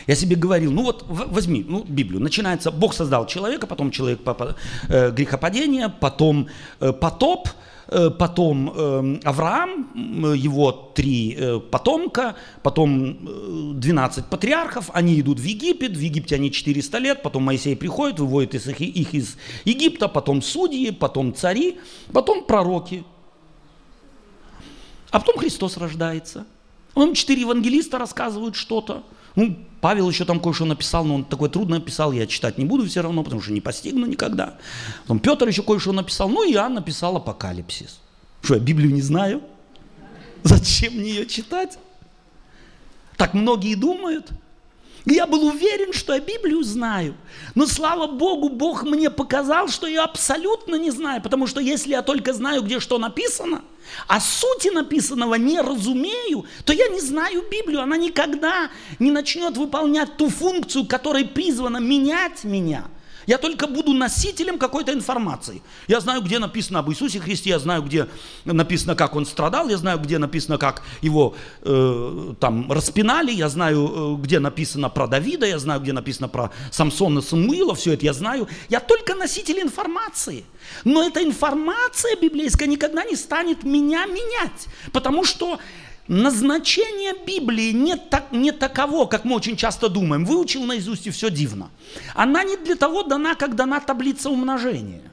Я 0.07 0.15
себе 0.15 0.35
говорил, 0.35 0.71
ну 0.71 0.83
вот 0.83 1.05
возьми 1.07 1.65
ну, 1.67 1.83
Библию. 1.83 2.21
Начинается, 2.21 2.71
Бог 2.71 2.93
создал 2.93 3.27
человека, 3.27 3.67
потом 3.67 3.91
человек 3.91 4.19
э, 4.89 5.11
грехопадение, 5.11 5.89
потом 5.89 6.47
э, 6.79 6.93
потоп, 6.93 7.49
Э, 7.89 8.09
потом 8.09 8.69
эм, 8.75 9.19
Авраам, 9.23 10.33
его 10.33 10.71
три 10.93 11.35
э, 11.37 11.59
потомка, 11.59 12.35
потом 12.61 13.79
12 13.79 14.19
э, 14.19 14.27
патриархов, 14.29 14.89
они 14.93 15.19
идут 15.19 15.39
в 15.39 15.43
Египет, 15.43 15.95
в 15.95 15.99
Египте 15.99 16.35
они 16.35 16.51
400 16.51 16.97
лет, 16.97 17.21
потом 17.23 17.43
Моисей 17.43 17.77
приходит, 17.77 18.19
выводит 18.19 18.55
их 18.55 19.13
из 19.13 19.37
Египта, 19.63 20.09
потом 20.09 20.41
судьи, 20.41 20.91
потом 20.91 21.33
цари, 21.33 21.79
потом 22.11 22.43
пророки. 22.43 23.05
А 25.11 25.19
потом 25.19 25.37
Христос 25.37 25.77
рождается. 25.77 26.45
Он 26.95 27.13
четыре 27.13 27.41
евангелиста 27.41 27.97
рассказывают 27.97 28.55
что-то. 28.55 29.03
Ну, 29.35 29.55
Павел 29.81 30.09
еще 30.09 30.25
там 30.25 30.39
кое-что 30.39 30.65
написал, 30.65 31.05
но 31.05 31.15
он 31.15 31.23
такое 31.23 31.49
трудно 31.49 31.77
написал, 31.77 32.11
я 32.11 32.25
читать 32.25 32.57
не 32.57 32.65
буду 32.65 32.87
все 32.87 33.01
равно, 33.01 33.23
потому 33.23 33.41
что 33.41 33.51
не 33.51 33.61
постигну 33.61 34.07
никогда. 34.07 34.57
Потом 35.03 35.19
Петр 35.19 35.47
еще 35.47 35.61
кое-что 35.61 35.91
написал, 35.91 36.27
ну 36.27 36.43
Иоанн 36.51 36.73
написал 36.73 37.15
апокалипсис. 37.17 37.99
Что, 38.41 38.55
я 38.55 38.59
Библию 38.59 38.91
не 38.91 39.01
знаю? 39.01 39.43
Зачем 40.43 40.93
мне 40.93 41.09
ее 41.09 41.25
читать? 41.27 41.77
Так 43.15 43.33
многие 43.33 43.75
думают– 43.75 44.31
я 45.13 45.25
был 45.25 45.45
уверен, 45.45 45.93
что 45.93 46.13
я 46.13 46.19
Библию 46.19 46.63
знаю. 46.63 47.15
Но 47.55 47.65
слава 47.65 48.07
Богу, 48.07 48.49
Бог 48.49 48.83
мне 48.83 49.09
показал, 49.09 49.67
что 49.69 49.87
я 49.87 50.03
абсолютно 50.03 50.75
не 50.75 50.91
знаю. 50.91 51.21
Потому 51.21 51.47
что 51.47 51.61
если 51.61 51.91
я 51.91 52.01
только 52.01 52.33
знаю, 52.33 52.61
где 52.61 52.79
что 52.79 52.97
написано, 52.97 53.63
а 54.07 54.19
сути 54.19 54.69
написанного 54.69 55.35
не 55.35 55.61
разумею, 55.61 56.45
то 56.65 56.73
я 56.73 56.89
не 56.89 56.99
знаю 56.99 57.43
Библию. 57.49 57.81
Она 57.81 57.97
никогда 57.97 58.69
не 58.99 59.11
начнет 59.11 59.55
выполнять 59.55 60.17
ту 60.17 60.29
функцию, 60.29 60.85
которой 60.85 61.25
призвана 61.25 61.77
менять 61.77 62.43
меня– 62.43 62.85
я 63.27 63.37
только 63.37 63.67
буду 63.67 63.93
носителем 63.93 64.57
какой-то 64.57 64.93
информации. 64.93 65.61
Я 65.87 65.99
знаю, 65.99 66.21
где 66.21 66.39
написано 66.39 66.79
об 66.79 66.89
Иисусе 66.89 67.19
Христе, 67.19 67.51
я 67.51 67.59
знаю, 67.59 67.83
где 67.83 68.07
написано, 68.45 68.95
как 68.95 69.15
Он 69.15 69.25
страдал, 69.25 69.69
я 69.69 69.77
знаю, 69.77 69.99
где 69.99 70.17
написано, 70.17 70.57
как 70.57 70.81
Его 71.01 71.35
э, 71.61 72.33
там 72.39 72.71
распинали, 72.71 73.31
я 73.31 73.49
знаю, 73.49 74.15
э, 74.17 74.21
где 74.21 74.39
написано 74.39 74.89
про 74.89 75.07
Давида, 75.07 75.45
я 75.45 75.59
знаю, 75.59 75.81
где 75.81 75.91
написано 75.91 76.29
про 76.29 76.51
Самсона, 76.71 77.21
Самуила, 77.21 77.75
все 77.75 77.93
это 77.93 78.05
я 78.05 78.13
знаю. 78.13 78.47
Я 78.69 78.79
только 78.79 79.13
носитель 79.13 79.59
информации. 79.59 80.45
Но 80.85 81.05
эта 81.05 81.21
информация 81.21 82.15
библейская 82.15 82.67
никогда 82.67 83.03
не 83.03 83.15
станет 83.15 83.63
меня 83.63 84.05
менять, 84.05 84.67
потому 84.93 85.25
что 85.25 85.59
Назначение 86.07 87.13
Библии 87.25 87.71
не, 87.71 87.97
так, 87.97 88.31
не 88.31 88.51
таково, 88.51 89.07
как 89.07 89.25
мы 89.25 89.35
очень 89.35 89.57
часто 89.57 89.89
думаем. 89.89 90.23
Выучил 90.25 90.63
наизусть 90.63 91.07
и 91.07 91.09
все 91.09 91.29
дивно. 91.29 91.69
Она 92.15 92.43
не 92.43 92.55
для 92.55 92.75
того 92.75 93.03
дана, 93.03 93.35
как 93.35 93.55
дана 93.55 93.79
таблица 93.79 94.29
умножения. 94.29 95.11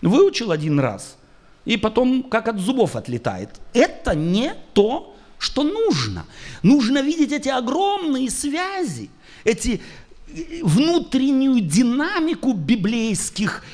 Выучил 0.00 0.52
один 0.52 0.78
раз, 0.78 1.16
и 1.64 1.76
потом 1.76 2.22
как 2.22 2.46
от 2.46 2.60
зубов 2.60 2.94
отлетает. 2.94 3.50
Это 3.72 4.14
не 4.14 4.54
то, 4.72 5.16
что 5.38 5.64
нужно. 5.64 6.24
Нужно 6.62 7.02
видеть 7.02 7.32
эти 7.32 7.48
огромные 7.48 8.30
связи, 8.30 9.10
эти 9.42 9.80
э, 10.28 10.60
внутреннюю 10.62 11.60
динамику 11.60 12.52
библейских 12.52 13.64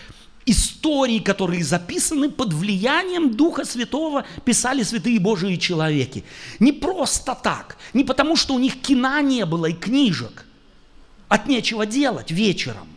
истории, 0.47 1.19
которые 1.19 1.65
записаны 1.65 2.31
под 2.31 2.53
влиянием 2.53 3.35
Духа 3.35 3.65
Святого, 3.65 4.25
писали 4.45 4.83
святые 4.83 5.19
Божии 5.19 5.57
человеки. 5.57 6.25
Не 6.59 6.73
просто 6.73 7.35
так, 7.35 7.77
не 7.93 8.05
потому 8.05 8.37
что 8.37 8.55
у 8.55 8.59
них 8.59 8.81
кина 8.81 9.23
не 9.23 9.45
было 9.47 9.67
и 9.67 9.73
книжек, 9.73 10.45
от 11.29 11.47
нечего 11.47 11.87
делать 11.87 12.31
вечером. 12.31 12.89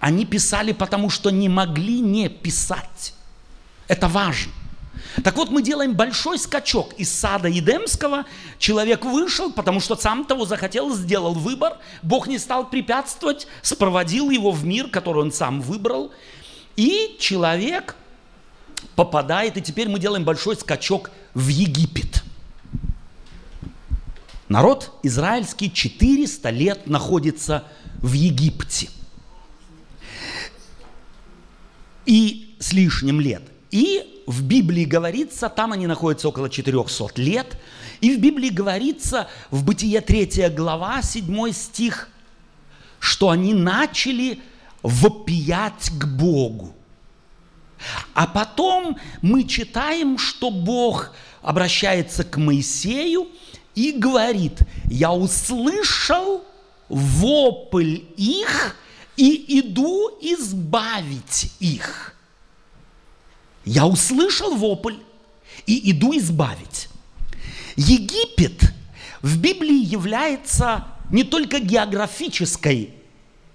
Они 0.00 0.26
писали, 0.26 0.72
потому 0.72 1.10
что 1.10 1.30
не 1.30 1.48
могли 1.48 2.00
не 2.00 2.28
писать. 2.28 3.14
Это 3.88 4.08
важно. 4.08 4.52
Так 5.22 5.36
вот, 5.36 5.50
мы 5.50 5.62
делаем 5.62 5.94
большой 5.94 6.38
скачок 6.38 6.94
из 6.94 7.10
сада 7.10 7.48
Едемского. 7.48 8.24
Человек 8.58 9.04
вышел, 9.04 9.52
потому 9.52 9.80
что 9.80 9.96
сам 9.96 10.24
того 10.24 10.46
захотел, 10.46 10.94
сделал 10.94 11.34
выбор. 11.34 11.78
Бог 12.02 12.26
не 12.26 12.38
стал 12.38 12.68
препятствовать, 12.68 13.46
спроводил 13.62 14.30
его 14.30 14.50
в 14.50 14.64
мир, 14.64 14.88
который 14.88 15.22
он 15.22 15.32
сам 15.32 15.60
выбрал. 15.60 16.12
И 16.76 17.16
человек 17.18 17.96
попадает, 18.96 19.56
и 19.56 19.62
теперь 19.62 19.88
мы 19.88 19.98
делаем 19.98 20.24
большой 20.24 20.56
скачок 20.56 21.10
в 21.34 21.48
Египет. 21.48 22.22
Народ 24.48 24.92
израильский 25.02 25.72
400 25.72 26.50
лет 26.50 26.86
находится 26.86 27.64
в 27.98 28.12
Египте. 28.12 28.90
И 32.04 32.56
с 32.58 32.72
лишним 32.72 33.20
лет. 33.20 33.51
И 33.72 34.22
в 34.26 34.42
Библии 34.42 34.84
говорится, 34.84 35.48
там 35.48 35.72
они 35.72 35.86
находятся 35.86 36.28
около 36.28 36.50
400 36.50 37.20
лет, 37.20 37.58
и 38.02 38.14
в 38.14 38.20
Библии 38.20 38.50
говорится 38.50 39.28
в 39.50 39.64
Бытие 39.64 40.02
3 40.02 40.50
глава, 40.50 41.00
7 41.02 41.52
стих, 41.52 42.08
что 43.00 43.30
они 43.30 43.54
начали 43.54 44.38
вопиять 44.82 45.90
к 45.98 46.04
Богу. 46.04 46.74
А 48.14 48.26
потом 48.26 48.98
мы 49.22 49.44
читаем, 49.44 50.18
что 50.18 50.50
Бог 50.50 51.12
обращается 51.40 52.24
к 52.24 52.36
Моисею 52.36 53.28
и 53.74 53.92
говорит, 53.92 54.60
я 54.84 55.12
услышал 55.12 56.44
вопль 56.90 58.00
их 58.18 58.76
и 59.16 59.60
иду 59.60 60.10
избавить 60.20 61.52
их. 61.58 62.11
Я 63.64 63.86
услышал 63.86 64.54
вопль 64.54 64.96
и 65.66 65.90
иду 65.90 66.16
избавить. 66.16 66.88
Египет 67.76 68.72
в 69.22 69.38
Библии 69.38 69.84
является 69.84 70.84
не 71.10 71.24
только 71.24 71.60
географической 71.60 72.94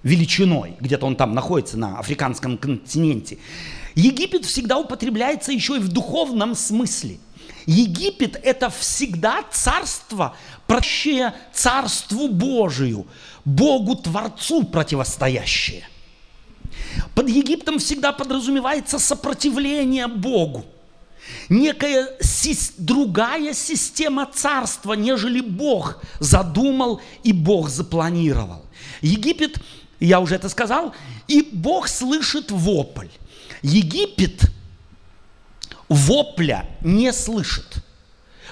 величиной, 0.03 0.75
где-то 0.79 1.05
он 1.05 1.15
там 1.15 1.33
находится 1.33 1.77
на 1.77 1.99
африканском 1.99 2.57
континенте. 2.57 3.37
Египет 3.95 4.45
всегда 4.45 4.77
употребляется 4.77 5.51
еще 5.51 5.77
и 5.77 5.79
в 5.79 5.89
духовном 5.89 6.55
смысле. 6.55 7.17
Египет– 7.65 8.39
это 8.43 8.69
всегда 8.69 9.43
царство, 9.51 10.35
прощее 10.67 11.33
царству 11.51 12.29
Божию, 12.29 13.07
Богу 13.43 13.95
Творцу 13.95 14.63
противостоящее. 14.63 15.83
Под 17.15 17.29
Египтом 17.29 17.79
всегда 17.79 18.11
подразумевается 18.11 18.99
сопротивление 18.99 20.07
Богу– 20.07 20.65
некая 21.49 22.09
другая 22.77 23.53
система 23.53 24.25
царства, 24.25 24.93
нежели 24.93 25.41
Бог 25.41 26.01
задумал 26.19 27.01
и 27.23 27.33
Бог 27.33 27.69
запланировал. 27.69 28.65
Египет, 29.01 29.59
я 29.99 30.19
уже 30.19 30.35
это 30.35 30.49
сказал, 30.49 30.93
и 31.27 31.47
Бог 31.51 31.87
слышит 31.87 32.51
вопль. 32.51 33.07
Египет 33.61 34.51
вопля 35.89 36.69
не 36.81 37.11
слышит. 37.13 37.83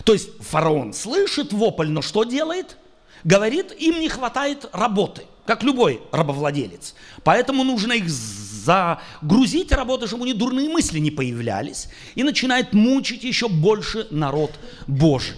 То 0.04 0.14
есть 0.14 0.30
фараон 0.42 0.94
слышит 0.94 1.54
вопль, 1.54 1.88
но 1.88 2.02
что 2.02 2.24
делает? 2.24 2.78
Говорит, 3.24 3.72
им 3.80 4.00
не 4.00 4.10
хватает 4.10 4.70
работы, 4.72 5.24
как 5.46 5.64
любой 5.64 6.02
рабовладелец. 6.12 6.96
Поэтому 7.24 7.64
нужно 7.64 7.94
их 7.94 8.10
загрузить 8.10 9.72
работу, 9.72 10.08
чтобы 10.08 10.24
у 10.24 10.26
них 10.26 10.38
дурные 10.38 10.70
мысли 10.70 11.00
не 11.00 11.12
появлялись, 11.12 11.88
и 12.16 12.24
начинает 12.24 12.74
мучить 12.74 13.24
еще 13.24 13.48
больше 13.48 14.08
народ 14.10 14.52
Божий. 14.88 15.38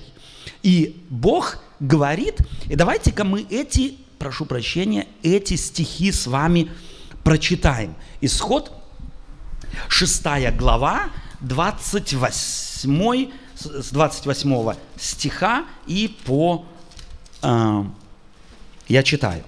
И 0.64 1.04
Бог 1.10 1.60
говорит, 1.80 2.40
и 2.70 2.76
давайте-ка 2.76 3.24
мы 3.24 3.46
эти, 3.50 3.98
прошу 4.18 4.46
прощения, 4.46 5.08
эти 5.24 5.56
стихи 5.56 6.12
с 6.12 6.28
вами 6.28 6.72
прочитаем. 7.24 7.96
Исход 8.22 8.72
6 9.90 10.24
глава, 10.58 11.10
28, 11.42 13.32
с 13.56 13.92
28 13.92 14.74
стиха 14.98 15.66
и 15.86 16.16
по... 16.26 16.66
Э, 17.42 17.84
я 18.88 19.04
читаю. 19.04 19.44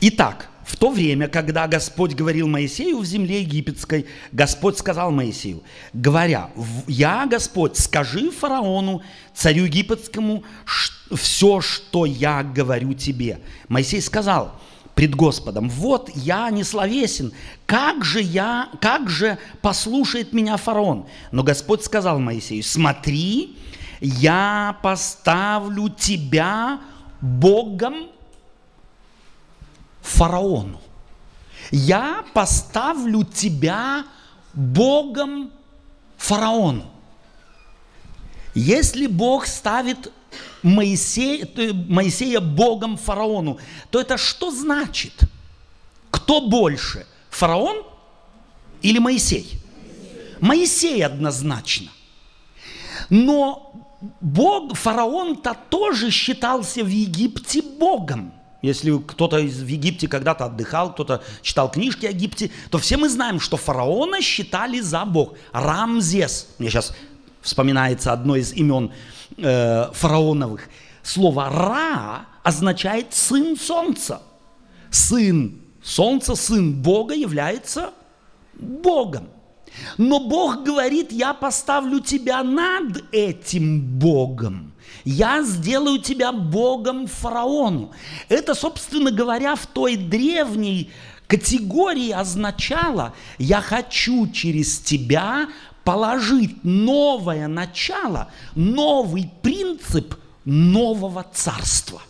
Итак, 0.00 0.48
в 0.64 0.76
то 0.76 0.90
время, 0.90 1.28
когда 1.28 1.66
Господь 1.66 2.14
говорил 2.14 2.46
Моисею 2.46 2.98
в 2.98 3.04
земле 3.04 3.42
египетской, 3.42 4.06
Господь 4.32 4.78
сказал 4.78 5.10
Моисею, 5.10 5.62
говоря, 5.92 6.50
«Я, 6.86 7.26
Господь, 7.26 7.76
скажи 7.76 8.30
фараону, 8.30 9.02
царю 9.34 9.64
египетскому, 9.64 10.44
все, 11.12 11.60
что 11.60 12.06
я 12.06 12.42
говорю 12.42 12.94
тебе». 12.94 13.40
Моисей 13.68 14.00
сказал 14.00 14.60
пред 14.94 15.14
Господом, 15.14 15.68
«Вот 15.68 16.08
я 16.14 16.48
не 16.50 16.62
словесен, 16.62 17.32
как 17.66 18.04
же 18.04 18.22
я, 18.22 18.70
как 18.80 19.10
же 19.10 19.38
послушает 19.60 20.32
меня 20.32 20.56
фараон?» 20.56 21.06
Но 21.32 21.42
Господь 21.42 21.84
сказал 21.84 22.20
Моисею, 22.20 22.62
«Смотри, 22.62 23.58
я 24.00 24.78
поставлю 24.82 25.88
тебя 25.88 26.80
Богом 27.20 28.06
фараону. 30.10 30.80
Я 31.70 32.24
поставлю 32.34 33.24
тебя 33.24 34.04
Богом 34.52 35.50
фараону. 36.16 36.90
Если 38.54 39.06
Бог 39.06 39.46
ставит 39.46 40.12
Моисея, 40.62 41.48
Моисея 41.88 42.40
Богом 42.40 42.96
фараону, 42.96 43.58
то 43.90 44.00
это 44.00 44.18
что 44.18 44.50
значит? 44.50 45.12
Кто 46.10 46.40
больше, 46.40 47.06
фараон 47.30 47.84
или 48.82 48.98
Моисей? 48.98 49.60
Моисей 50.40 51.04
однозначно. 51.04 51.90
Но 53.08 53.72
Бог, 54.20 54.74
фараон-то 54.74 55.56
тоже 55.68 56.10
считался 56.10 56.82
в 56.82 56.88
Египте 56.88 57.62
Богом. 57.62 58.32
Если 58.62 58.96
кто-то 58.98 59.36
в 59.38 59.66
Египте 59.66 60.06
когда-то 60.06 60.46
отдыхал, 60.46 60.92
кто-то 60.92 61.22
читал 61.42 61.70
книжки 61.70 62.06
о 62.06 62.10
Египте, 62.10 62.50
то 62.70 62.78
все 62.78 62.96
мы 62.96 63.08
знаем, 63.08 63.40
что 63.40 63.56
фараона 63.56 64.20
считали 64.20 64.80
за 64.80 65.04
бог. 65.04 65.34
Рамзес. 65.52 66.48
Мне 66.58 66.68
сейчас 66.68 66.94
вспоминается 67.40 68.12
одно 68.12 68.36
из 68.36 68.52
имен 68.52 68.92
э, 69.38 69.90
фараоновых. 69.92 70.68
Слово 71.02 71.48
«ра» 71.48 72.26
означает 72.42 73.14
«сын 73.14 73.56
солнца». 73.56 74.20
Сын 74.90 75.60
солнца, 75.82 76.34
сын 76.34 76.72
Бога 76.72 77.14
является 77.14 77.92
Богом. 78.54 79.28
Но 79.96 80.28
Бог 80.28 80.64
говорит, 80.64 81.12
я 81.12 81.32
поставлю 81.32 82.00
тебя 82.00 82.42
над 82.42 83.04
этим 83.12 83.80
Богом. 83.80 84.69
Я 85.04 85.42
сделаю 85.42 85.98
тебя 85.98 86.32
Богом 86.32 87.06
фараону. 87.06 87.92
Это, 88.28 88.54
собственно 88.54 89.10
говоря, 89.10 89.54
в 89.54 89.66
той 89.66 89.96
древней 89.96 90.90
категории 91.26 92.10
означало, 92.10 93.14
я 93.38 93.60
хочу 93.60 94.28
через 94.28 94.78
тебя 94.80 95.48
положить 95.84 96.64
новое 96.64 97.46
начало, 97.48 98.30
новый 98.54 99.30
принцип 99.42 100.14
нового 100.44 101.24
царства. 101.32 102.02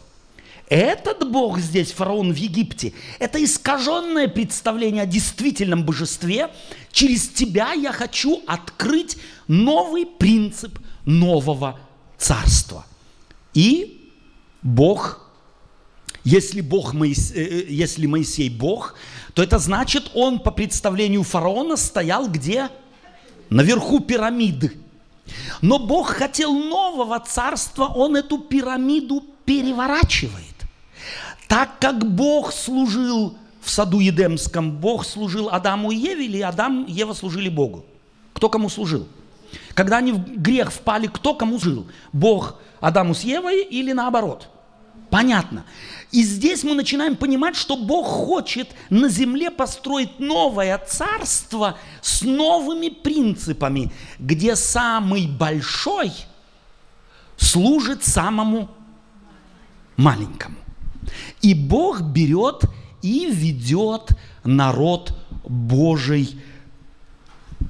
Этот 0.68 1.28
Бог 1.30 1.58
здесь, 1.58 1.90
фараон 1.90 2.32
в 2.32 2.36
Египте, 2.36 2.92
это 3.18 3.42
искаженное 3.42 4.28
представление 4.28 5.02
о 5.02 5.06
действительном 5.06 5.84
божестве. 5.84 6.48
Через 6.92 7.28
тебя 7.28 7.72
я 7.72 7.92
хочу 7.92 8.40
открыть 8.46 9.18
новый 9.48 10.06
принцип 10.06 10.78
нового 11.04 11.72
царства. 11.72 11.89
И 13.54 14.12
Бог, 14.62 15.26
если, 16.22 16.60
Бог 16.60 16.92
Моисей, 16.92 17.34
э, 17.34 17.60
э, 17.62 17.66
если 17.70 18.06
Моисей 18.06 18.50
Бог, 18.50 18.94
то 19.34 19.42
это 19.42 19.58
значит, 19.58 20.10
он 20.14 20.38
по 20.38 20.50
представлению 20.50 21.22
фараона 21.22 21.76
стоял 21.76 22.28
где? 22.28 22.68
Наверху 23.48 24.00
пирамиды. 24.00 24.76
Но 25.62 25.78
Бог 25.78 26.08
хотел 26.08 26.52
нового 26.52 27.18
царства, 27.20 27.86
он 27.86 28.16
эту 28.16 28.38
пирамиду 28.38 29.24
переворачивает. 29.44 30.44
Так 31.48 31.78
как 31.80 32.14
Бог 32.14 32.52
служил 32.52 33.36
в 33.60 33.70
саду 33.70 33.98
Едемском, 33.98 34.72
Бог 34.72 35.04
служил 35.04 35.48
Адаму 35.50 35.90
и 35.90 35.96
Еве, 35.96 36.26
или 36.26 36.40
Адам 36.40 36.84
и 36.84 36.92
Ева 36.92 37.14
служили 37.14 37.48
Богу? 37.48 37.84
Кто 38.32 38.48
кому 38.48 38.68
служил? 38.68 39.06
Когда 39.74 39.98
они 39.98 40.12
в 40.12 40.40
грех 40.40 40.72
впали, 40.72 41.06
кто 41.06 41.34
кому 41.34 41.58
служил? 41.58 41.86
Бог 42.12 42.60
Адаму 42.80 43.14
с 43.14 43.22
Евой 43.22 43.64
или 43.64 43.92
наоборот? 43.92 44.48
Понятно. 45.10 45.64
И 46.12 46.22
здесь 46.22 46.62
мы 46.62 46.74
начинаем 46.74 47.16
понимать, 47.16 47.56
что 47.56 47.76
Бог 47.76 48.06
хочет 48.06 48.68
на 48.90 49.08
земле 49.08 49.50
построить 49.50 50.18
новое 50.20 50.78
царство 50.78 51.76
с 52.00 52.22
новыми 52.22 52.88
принципами, 52.88 53.92
где 54.18 54.56
самый 54.56 55.26
большой 55.26 56.12
служит 57.36 58.04
самому 58.04 58.68
маленькому. 59.96 60.56
И 61.42 61.54
Бог 61.54 62.02
берет 62.02 62.64
и 63.02 63.26
ведет 63.30 64.10
народ 64.44 65.16
Божий 65.44 66.40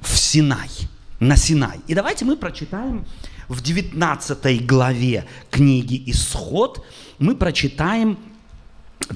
в 0.03 0.17
Синай, 0.17 0.71
на 1.21 1.37
Синай. 1.37 1.81
И 1.87 1.95
давайте 1.95 2.25
мы 2.25 2.37
прочитаем 2.37 3.05
в 3.49 3.63
19 3.63 4.67
главе 4.67 5.27
книги 5.51 6.03
«Исход», 6.07 6.85
мы 7.19 7.37
прочитаем 7.37 8.19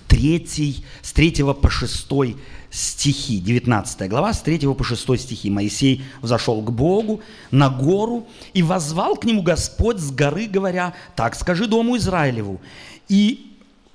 3, 0.09 0.85
с 1.03 1.13
3 1.13 1.33
по 1.61 1.71
6 1.71 2.09
стихи, 2.71 3.39
19 3.39 4.09
глава, 4.09 4.33
с 4.33 4.43
3 4.43 4.59
по 4.75 4.85
6 4.85 5.21
стихи. 5.21 5.51
Моисей 5.51 6.05
взошел 6.21 6.61
к 6.63 6.71
Богу 6.71 7.21
на 7.51 7.71
гору 7.71 8.27
и 8.53 8.63
возвал 8.63 9.17
к 9.17 9.25
нему 9.25 9.43
Господь 9.43 9.99
с 9.99 10.11
горы, 10.11 10.47
говоря, 10.47 10.95
так 11.17 11.35
скажи 11.35 11.67
дому 11.67 11.97
Израилеву, 11.97 12.61
и 13.09 13.53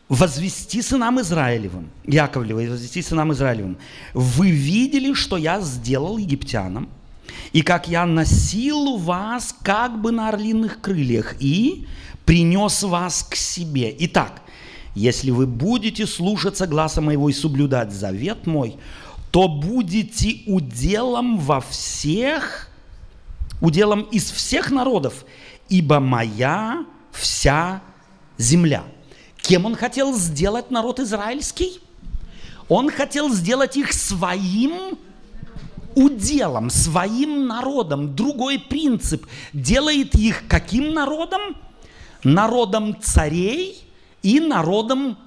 возвести 0.08 0.82
сынам 0.82 1.22
Израилевым, 1.22 1.90
Яковлева, 2.06 2.62
возвести 2.62 3.02
сынам 3.02 3.32
Израилевым, 3.34 3.78
вы 4.14 4.50
видели, 4.50 5.14
что 5.14 5.38
я 5.38 5.62
сделал 5.62 6.18
египтянам, 6.18 6.90
и 7.54 7.62
как 7.62 7.88
я 7.88 8.06
носил 8.06 8.98
вас 8.98 9.56
как 9.64 10.02
бы 10.02 10.12
на 10.12 10.30
орлиных 10.30 10.82
крыльях 10.82 11.36
и 11.40 11.88
принес 12.26 12.84
вас 12.84 13.24
к 13.30 13.36
себе. 13.36 13.96
Итак, 14.00 14.42
если 14.96 15.32
вы 15.32 15.48
будете 15.48 16.06
слушаться 16.06 16.68
гласа 16.68 17.02
моего 17.02 17.30
и 17.30 17.34
соблюдать 17.34 17.92
завет 17.92 18.46
мой, 18.48 18.78
то 19.32 19.48
будете 19.48 20.42
уделом 20.46 21.38
во 21.38 21.62
всех, 21.62 22.70
уделом 23.62 24.02
из 24.02 24.32
всех 24.32 24.72
народов, 24.72 25.26
ибо 25.70 26.00
моя 26.00 26.86
вся 27.12 27.82
земля. 28.38 28.84
Кем 29.42 29.66
он 29.66 29.76
хотел 29.76 30.16
сделать 30.16 30.72
народ 30.72 31.00
израильский? 31.00 31.80
Он 32.68 32.90
хотел 32.92 33.34
сделать 33.34 33.78
их 33.78 33.94
своим 33.94 34.98
уделом, 35.96 36.70
своим 36.70 37.48
народом. 37.48 38.16
Другой 38.16 38.60
принцип. 38.60 39.26
Делает 39.54 40.16
их 40.16 40.48
каким 40.48 40.94
народом? 40.94 41.56
Народом 42.24 42.98
царей 43.02 43.84
и 44.22 44.40
народом 44.40 45.18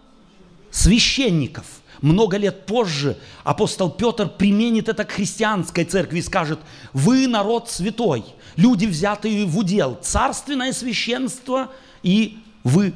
священников. 0.70 1.64
Много 2.01 2.37
лет 2.37 2.66
позже 2.66 3.16
апостол 3.44 3.88
Петр 3.88 4.29
применит 4.29 4.88
это 4.88 5.05
к 5.05 5.12
христианской 5.12 5.85
церкви 5.85 6.18
и 6.18 6.22
скажет, 6.22 6.59
вы 6.92 7.29
народ 7.29 7.70
святой, 7.70 8.25
люди, 8.57 8.87
взятые 8.87 9.46
в 9.46 9.57
удел, 9.57 9.96
царственное 10.03 10.72
священство, 10.72 11.70
и 12.03 12.38
вы 12.64 12.94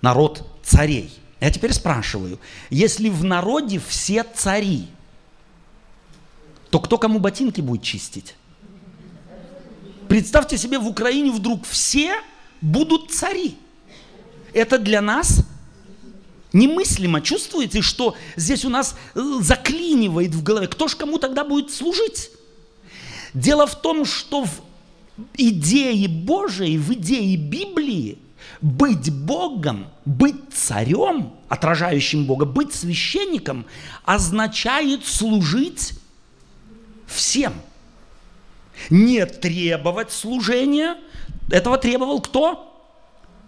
народ 0.00 0.48
царей. 0.62 1.12
Я 1.40 1.50
теперь 1.50 1.74
спрашиваю, 1.74 2.40
если 2.70 3.10
в 3.10 3.22
народе 3.22 3.80
все 3.86 4.24
цари, 4.24 4.88
то 6.70 6.80
кто 6.80 6.98
кому 6.98 7.18
ботинки 7.18 7.60
будет 7.60 7.82
чистить? 7.82 8.34
Представьте 10.08 10.56
себе, 10.56 10.78
в 10.78 10.86
Украине 10.86 11.30
вдруг 11.30 11.66
все 11.66 12.14
будут 12.60 13.10
цари. 13.10 13.56
Это 14.54 14.78
для 14.78 15.00
нас 15.02 15.44
немыслимо. 16.52 17.20
Чувствуете, 17.20 17.82
что 17.82 18.16
здесь 18.36 18.64
у 18.64 18.70
нас 18.70 18.96
э, 19.14 19.20
заклинивает 19.40 20.34
в 20.34 20.42
голове? 20.42 20.66
Кто 20.66 20.88
ж 20.88 20.96
кому 20.96 21.18
тогда 21.18 21.44
будет 21.44 21.70
служить? 21.70 22.30
Дело 23.34 23.66
в 23.66 23.80
том, 23.80 24.04
что 24.06 24.44
в 24.44 24.62
идее 25.36 26.08
Божией, 26.08 26.78
в 26.78 26.92
идее 26.94 27.36
Библии 27.36 28.18
быть 28.60 29.12
Богом, 29.12 29.88
быть 30.04 30.36
царем, 30.54 31.32
отражающим 31.48 32.24
Бога, 32.24 32.46
быть 32.46 32.72
священником, 32.72 33.66
означает 34.04 35.04
служить 35.04 35.97
всем. 37.08 37.54
Не 38.90 39.26
требовать 39.26 40.12
служения. 40.12 40.96
Этого 41.50 41.78
требовал 41.78 42.20
кто? 42.20 42.64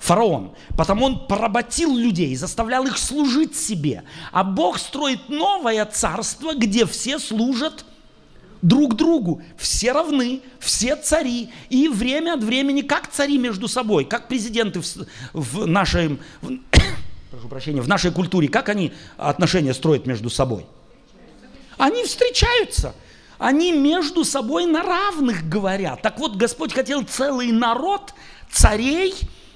Фараон. 0.01 0.55
Потому 0.77 1.05
он 1.05 1.27
поработил 1.27 1.95
людей, 1.95 2.35
заставлял 2.35 2.87
их 2.87 2.99
служить 2.99 3.57
себе. 3.57 4.03
А 4.33 4.43
Бог 4.43 4.79
строит 4.79 5.29
новое 5.29 5.85
царство, 5.85 6.55
где 6.55 6.87
все 6.87 7.19
служат 7.19 7.85
друг 8.63 8.97
другу. 8.97 9.43
Все 9.59 9.93
равны, 9.93 10.41
все 10.59 10.97
цари. 10.97 11.51
И 11.69 11.87
время 11.89 12.35
от 12.35 12.43
времени, 12.43 12.81
как 12.81 13.09
цари 13.09 13.39
между 13.39 13.69
собой, 13.69 14.05
как 14.07 14.29
президенты 14.29 14.81
в, 14.81 15.07
в 15.35 15.67
нашей, 15.67 16.19
в, 16.41 16.59
прошу 17.31 17.49
прощения, 17.49 17.83
в 17.83 17.89
нашей 17.89 18.11
культуре, 18.11 18.49
как 18.49 18.71
они 18.71 18.93
отношения 19.19 19.75
строят 19.75 20.07
между 20.07 20.31
собой? 20.31 20.67
Они 21.77 22.05
встречаются. 22.05 22.95
Они 23.41 23.73
между 23.73 24.23
собой 24.23 24.67
на 24.67 24.83
равных 24.83 25.49
говорят. 25.49 26.03
Так 26.03 26.19
вот, 26.19 26.37
Господь 26.37 26.75
хотел 26.75 27.03
целый 27.05 27.51
народ 27.53 28.13
царей 28.53 29.15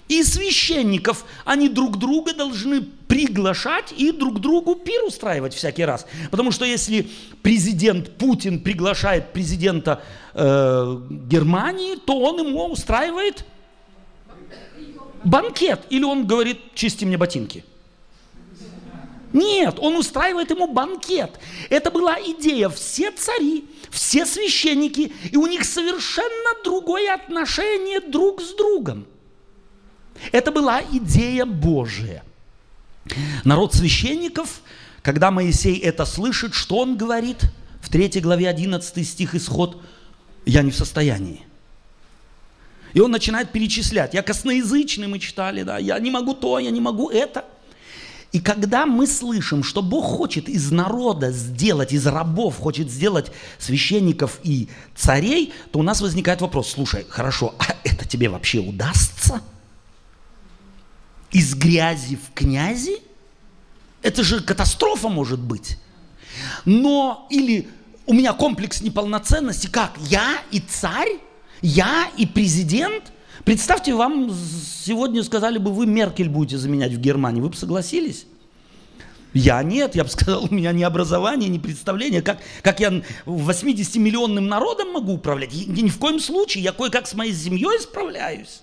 и 0.09 0.23
священников. 0.23 1.27
Они 1.45 1.69
друг 1.69 1.99
друга 1.99 2.33
должны 2.33 2.81
приглашать 2.81 3.93
и 3.93 4.11
друг 4.11 4.41
другу 4.41 4.75
пир 4.75 5.05
устраивать 5.05 5.53
всякий 5.53 5.85
раз. 5.85 6.07
Потому 6.31 6.51
что 6.51 6.65
если 6.65 7.11
президент 7.43 8.17
Путин 8.17 8.61
приглашает 8.61 9.35
президента 9.35 10.03
э, 10.33 11.01
Германии, 11.11 11.97
то 11.97 12.19
он 12.19 12.39
ему 12.39 12.65
устраивает 12.65 13.45
банкет. 15.25 15.83
Или 15.91 16.05
он 16.05 16.27
говорит, 16.27 16.59
чисти 16.75 17.05
мне 17.05 17.19
ботинки. 17.19 17.65
Нет, 19.35 19.81
он 19.81 19.97
устраивает 19.97 20.51
ему 20.51 20.69
банкет. 20.69 21.41
Это 21.69 21.91
была 21.91 22.17
идея. 22.21 22.69
Все 22.69 23.11
цари, 23.11 23.65
все 23.91 24.27
священники, 24.27 25.13
и 25.33 25.37
у 25.37 25.47
них 25.47 25.65
совершенно 25.65 26.63
другое 26.63 27.13
отношение 27.13 28.01
друг 28.01 28.41
с 28.41 28.55
другом. 28.55 29.07
Это 30.31 30.53
была 30.53 30.83
идея 30.83 31.45
Божия. 31.47 32.23
Народ 33.43 33.75
священников, 33.75 34.61
когда 35.03 35.33
Моисей 35.33 35.79
это 35.79 36.07
слышит, 36.07 36.55
что 36.55 36.79
он 36.79 36.97
говорит? 36.97 37.39
В 37.83 37.91
3 37.91 38.21
главе 38.21 38.49
11 38.49 39.07
стих 39.07 39.35
исход 39.35 39.83
«Я 40.47 40.63
не 40.63 40.71
в 40.71 40.77
состоянии». 40.77 41.45
И 42.93 43.01
он 43.01 43.11
начинает 43.11 43.51
перечислять. 43.51 44.15
Я 44.15 44.23
косноязычный, 44.23 45.09
мы 45.09 45.19
читали, 45.19 45.65
да, 45.65 45.79
я 45.79 45.99
не 45.99 46.13
могу 46.13 46.35
то, 46.35 46.61
я 46.61 46.71
не 46.71 46.81
могу 46.81 47.11
это. 47.11 47.45
И 48.35 48.41
когда 48.41 48.85
мы 48.85 49.07
слышим, 49.07 49.63
что 49.63 49.81
Бог 49.81 50.07
хочет 50.07 50.49
из 50.49 50.73
народа 50.73 51.31
сделать, 51.31 51.93
из 51.93 52.05
рабов 52.05 52.59
хочет 52.59 52.91
сделать 52.91 53.31
священников 53.61 54.41
и 54.43 54.69
царей, 54.97 55.53
то 55.71 55.79
у 55.79 55.85
нас 55.85 56.01
возникает 56.01 56.41
вопрос, 56.41 56.71
слушай, 56.71 57.07
хорошо, 57.09 57.55
а 57.61 57.77
это 57.85 58.09
тебе 58.09 58.29
вообще 58.29 58.59
удастся? 58.59 59.41
Из 61.31 61.55
грязи 61.55 62.17
в 62.17 62.35
князи? 62.35 62.99
Это 64.03 64.25
же 64.25 64.41
катастрофа 64.41 65.09
может 65.09 65.39
быть. 65.39 65.79
Но, 66.65 67.29
или 67.31 67.69
у 68.05 68.15
меня 68.15 68.33
комплекс 68.33 68.83
неполноценности, 68.83 69.69
как? 69.69 69.93
Я 70.09 70.43
и 70.51 70.59
царь? 70.59 71.21
Я 71.63 72.11
и 72.17 72.27
президент? 72.27 73.13
Представьте, 73.43 73.95
вам 73.95 74.31
сегодня 74.31 75.23
сказали 75.25 75.59
бы, 75.59 75.73
вы 75.73 75.87
Меркель 75.87 76.29
будете 76.29 76.57
заменять 76.57 76.93
в 76.93 77.01
Германии, 77.01 77.41
вы 77.41 77.49
бы 77.49 77.57
согласились? 77.57 78.27
Я 79.33 79.61
нет, 79.65 79.97
я 79.97 80.05
бы 80.05 80.11
сказал, 80.11 80.45
у 80.45 80.55
меня 80.55 80.71
ни 80.71 80.85
образования, 80.85 81.49
ни 81.49 81.59
представления, 81.59 82.23
как, 82.23 82.39
как 82.63 82.79
я 82.79 83.03
80-миллионным 83.27 84.47
народом 84.47 84.93
могу 84.93 85.15
управлять. 85.15 85.53
И, 85.53 85.67
ни 85.67 85.89
в 85.89 85.99
коем 85.99 86.21
случае, 86.21 86.63
я 86.63 86.73
кое-как 86.73 87.09
с 87.09 87.15
моей 87.15 87.35
семьей 87.35 87.81
справляюсь. 87.81 88.61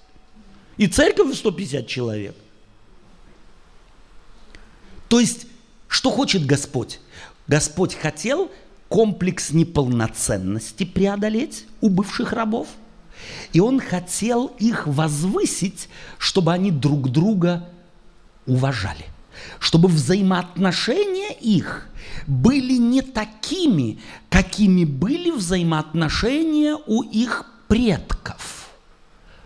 И 0.78 0.88
церковь 0.88 1.36
150 1.36 1.86
человек. 1.88 2.36
То 5.10 5.20
есть, 5.20 5.46
что 5.90 6.10
хочет 6.10 6.46
Господь? 6.46 7.02
Господь 7.48 7.96
хотел 7.96 8.50
комплекс 8.88 9.52
неполноценности 9.52 10.86
преодолеть 10.86 11.66
у 11.82 11.90
бывших 11.90 12.32
рабов– 12.32 12.70
и 13.54 13.60
он 13.60 13.80
хотел 13.80 14.48
их 14.60 14.88
возвысить, 14.88 15.90
чтобы 16.18 16.54
они 16.54 16.72
друг 16.72 17.10
друга 17.10 17.68
уважали. 18.46 19.06
Чтобы 19.60 19.88
взаимоотношения 19.90 21.34
их 21.34 21.88
были 22.28 22.74
не 22.74 23.02
такими, 23.02 24.00
какими 24.30 24.86
были 24.86 25.32
взаимоотношения 25.32 26.78
у 26.88 27.02
их 27.02 27.46
предков. 27.68 28.70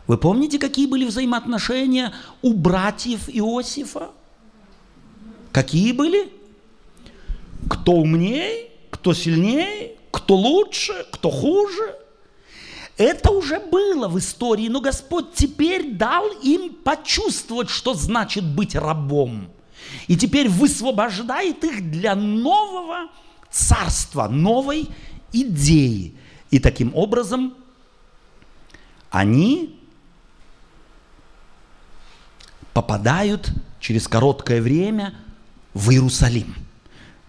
Вы 0.08 0.18
помните, 0.18 0.60
какие 0.60 0.86
были 0.86 1.06
взаимоотношения 1.06 2.14
у 2.42 2.54
братьев 2.54 3.30
Иосифа? 3.30 4.12
Какие 5.52 5.94
были? 5.94 6.32
Кто 7.70 7.94
умнее, 7.94 8.70
кто 8.92 9.14
сильнее, 9.14 9.96
кто 10.12 10.36
лучше, 10.36 10.94
кто 11.12 11.32
хуже– 11.32 11.96
это 12.98 13.32
уже 13.32 13.60
было 13.60 14.08
в 14.08 14.18
истории, 14.18 14.70
но 14.70 14.80
Господь 14.80 15.34
теперь 15.34 15.94
дал 15.94 16.28
им 16.42 16.74
почувствовать, 16.74 17.70
что 17.70 17.94
значит 17.94 18.46
быть 18.46 18.76
рабом. 18.76 19.50
И 20.08 20.16
теперь 20.16 20.48
высвобождает 20.48 21.64
их 21.64 21.92
для 21.92 22.16
нового 22.16 23.10
царства, 23.52 24.28
новой 24.28 24.88
идеи. 25.34 26.16
И 26.52 26.60
таким 26.60 26.96
образом 26.96 27.54
они 29.10 29.80
попадают 32.74 33.52
через 33.80 34.08
короткое 34.08 34.62
время 34.62 35.14
в 35.74 35.92
Иерусалим. 35.92 36.56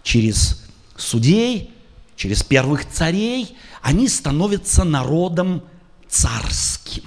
Через 0.03 0.65
судей, 0.95 1.71
через 2.15 2.43
первых 2.43 2.89
царей, 2.89 3.57
они 3.81 4.07
становятся 4.07 4.83
народом 4.83 5.61
царским. 6.07 7.03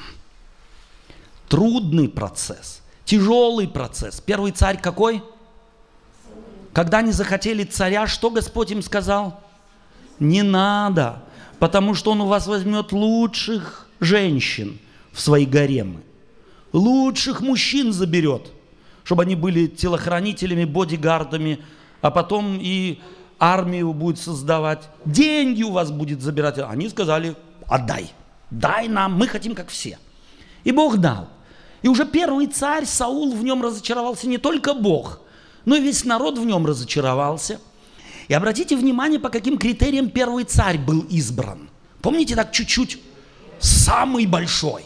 Трудный 1.48 2.08
процесс, 2.08 2.80
тяжелый 3.04 3.66
процесс. 3.68 4.20
Первый 4.20 4.52
царь 4.52 4.80
какой? 4.80 5.22
Когда 6.72 6.98
они 6.98 7.12
захотели 7.12 7.64
царя, 7.64 8.06
что 8.06 8.30
Господь 8.30 8.70
им 8.70 8.82
сказал? 8.82 9.40
Не 10.20 10.42
надо, 10.42 11.22
потому 11.58 11.94
что 11.94 12.12
он 12.12 12.20
у 12.20 12.26
вас 12.26 12.46
возьмет 12.46 12.92
лучших 12.92 13.88
женщин 13.98 14.78
в 15.12 15.20
свои 15.20 15.46
гаремы. 15.46 16.02
Лучших 16.72 17.40
мужчин 17.40 17.92
заберет, 17.92 18.52
чтобы 19.02 19.22
они 19.22 19.34
были 19.34 19.66
телохранителями, 19.66 20.64
бодигардами, 20.64 21.58
а 22.00 22.10
потом 22.10 22.58
и 22.60 23.00
армию 23.40 23.92
будет 23.94 24.18
создавать, 24.18 24.88
деньги 25.04 25.62
у 25.62 25.72
вас 25.72 25.90
будет 25.90 26.20
забирать. 26.20 26.58
Они 26.58 26.88
сказали, 26.88 27.34
отдай, 27.66 28.12
дай 28.50 28.86
нам, 28.86 29.14
мы 29.14 29.26
хотим 29.26 29.54
как 29.54 29.70
все. 29.70 29.98
И 30.62 30.70
Бог 30.70 30.98
дал. 30.98 31.28
И 31.82 31.88
уже 31.88 32.04
первый 32.04 32.46
царь 32.46 32.84
Саул 32.84 33.34
в 33.34 33.42
нем 33.42 33.62
разочаровался 33.62 34.28
не 34.28 34.36
только 34.36 34.74
Бог, 34.74 35.20
но 35.64 35.74
и 35.74 35.80
весь 35.80 36.04
народ 36.04 36.38
в 36.38 36.44
нем 36.44 36.66
разочаровался. 36.66 37.58
И 38.28 38.34
обратите 38.34 38.76
внимание, 38.76 39.18
по 39.18 39.30
каким 39.30 39.56
критериям 39.58 40.10
первый 40.10 40.44
царь 40.44 40.78
был 40.78 41.00
избран. 41.08 41.70
Помните 42.02 42.36
так 42.36 42.52
чуть-чуть? 42.52 43.00
Самый 43.58 44.26
большой, 44.26 44.84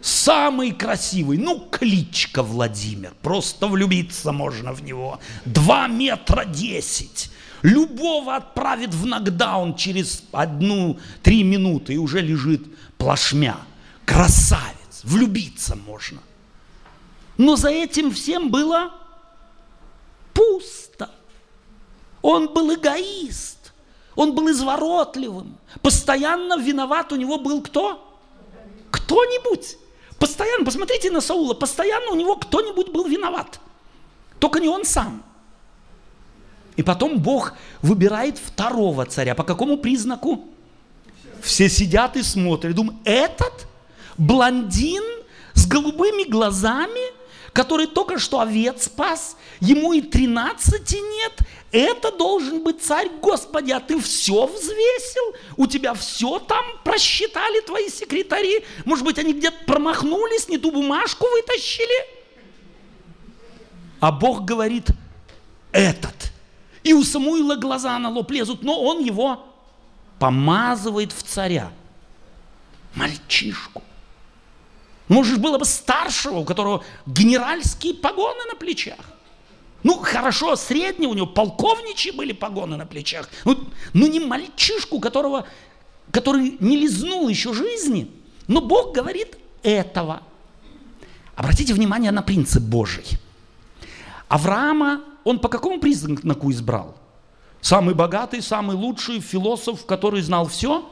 самый 0.00 0.72
красивый, 0.72 1.38
ну, 1.38 1.68
кличка 1.70 2.42
Владимир, 2.42 3.12
просто 3.22 3.66
влюбиться 3.66 4.32
можно 4.32 4.72
в 4.72 4.82
него. 4.82 5.20
Два 5.44 5.88
метра 5.88 6.44
десять. 6.44 7.30
Любого 7.62 8.36
отправит 8.36 8.94
в 8.94 9.06
нокдаун 9.06 9.74
через 9.74 10.22
одну-три 10.32 11.42
минуты 11.42 11.94
и 11.94 11.98
уже 11.98 12.20
лежит 12.20 12.62
плашмя. 12.96 13.56
Красавец, 14.06 15.02
влюбиться 15.04 15.76
можно. 15.76 16.20
Но 17.36 17.56
за 17.56 17.70
этим 17.70 18.10
всем 18.10 18.50
было 18.50 18.92
пусто. 20.32 21.10
Он 22.22 22.52
был 22.52 22.74
эгоист, 22.74 23.72
он 24.14 24.34
был 24.34 24.50
изворотливым. 24.50 25.56
Постоянно 25.82 26.58
виноват 26.58 27.12
у 27.12 27.16
него 27.16 27.38
был 27.38 27.62
кто? 27.62 28.06
Кто-нибудь. 28.90 29.76
Постоянно, 30.18 30.64
посмотрите 30.64 31.10
на 31.10 31.20
Саула, 31.20 31.54
постоянно 31.54 32.10
у 32.10 32.14
него 32.14 32.36
кто-нибудь 32.36 32.88
был 32.88 33.06
виноват. 33.06 33.60
Только 34.38 34.60
не 34.60 34.68
он 34.68 34.84
сам. 34.84 35.22
И 36.76 36.82
потом 36.82 37.18
Бог 37.18 37.54
выбирает 37.82 38.38
второго 38.38 39.06
царя. 39.06 39.34
По 39.34 39.44
какому 39.44 39.76
признаку? 39.76 40.44
Все 41.42 41.68
сидят 41.68 42.16
и 42.16 42.22
смотрят. 42.22 42.74
Думают, 42.74 43.00
этот 43.04 43.66
блондин 44.16 45.02
с 45.54 45.66
голубыми 45.66 46.28
глазами, 46.28 47.00
который 47.52 47.86
только 47.86 48.18
что 48.18 48.40
овец 48.40 48.84
спас, 48.84 49.36
ему 49.60 49.92
и 49.92 50.00
13 50.00 50.92
нет, 50.92 51.32
это 51.72 52.12
должен 52.12 52.62
быть 52.62 52.82
царь, 52.82 53.08
Господи, 53.20 53.72
а 53.72 53.80
ты 53.80 54.00
все 54.00 54.46
взвесил? 54.46 55.34
У 55.56 55.66
тебя 55.66 55.94
все 55.94 56.38
там 56.38 56.64
просчитали 56.84 57.60
твои 57.60 57.88
секретари? 57.88 58.64
Может 58.84 59.04
быть, 59.04 59.18
они 59.18 59.32
где-то 59.32 59.56
промахнулись, 59.66 60.48
не 60.48 60.58
ту 60.58 60.70
бумажку 60.70 61.26
вытащили? 61.26 62.20
А 64.00 64.10
Бог 64.10 64.44
говорит, 64.44 64.88
этот. 65.72 66.29
И 66.82 66.92
у 66.92 67.02
Самуила 67.02 67.56
глаза 67.56 67.98
на 67.98 68.08
лоб 68.08 68.30
лезут, 68.30 68.62
но 68.62 68.80
он 68.80 69.04
его 69.04 69.46
помазывает 70.18 71.12
в 71.12 71.22
царя. 71.22 71.70
Мальчишку. 72.94 73.82
Может, 75.08 75.40
было 75.40 75.58
бы 75.58 75.64
старшего, 75.64 76.38
у 76.38 76.44
которого 76.44 76.84
генеральские 77.06 77.94
погоны 77.94 78.44
на 78.48 78.54
плечах. 78.54 79.00
Ну, 79.82 79.94
хорошо, 79.98 80.56
среднего, 80.56 81.10
у 81.10 81.14
него 81.14 81.26
полковничьи 81.26 82.12
были 82.12 82.32
погоны 82.32 82.76
на 82.76 82.86
плечах. 82.86 83.28
Ну, 83.44 83.58
ну 83.92 84.06
не 84.06 84.20
мальчишку, 84.20 85.00
которого, 85.00 85.46
который 86.12 86.56
не 86.60 86.76
лизнул 86.76 87.28
еще 87.28 87.54
жизни. 87.54 88.10
Но 88.46 88.60
Бог 88.60 88.94
говорит 88.94 89.36
этого. 89.62 90.22
Обратите 91.34 91.72
внимание 91.72 92.10
на 92.10 92.22
принцип 92.22 92.62
Божий. 92.62 93.04
Авраама 94.28 95.02
он 95.24 95.38
по 95.38 95.48
какому 95.48 95.80
признаку 95.80 96.50
избрал? 96.50 96.94
Самый 97.60 97.94
богатый, 97.94 98.42
самый 98.42 98.76
лучший 98.76 99.20
философ, 99.20 99.84
который 99.84 100.22
знал 100.22 100.46
все? 100.46 100.88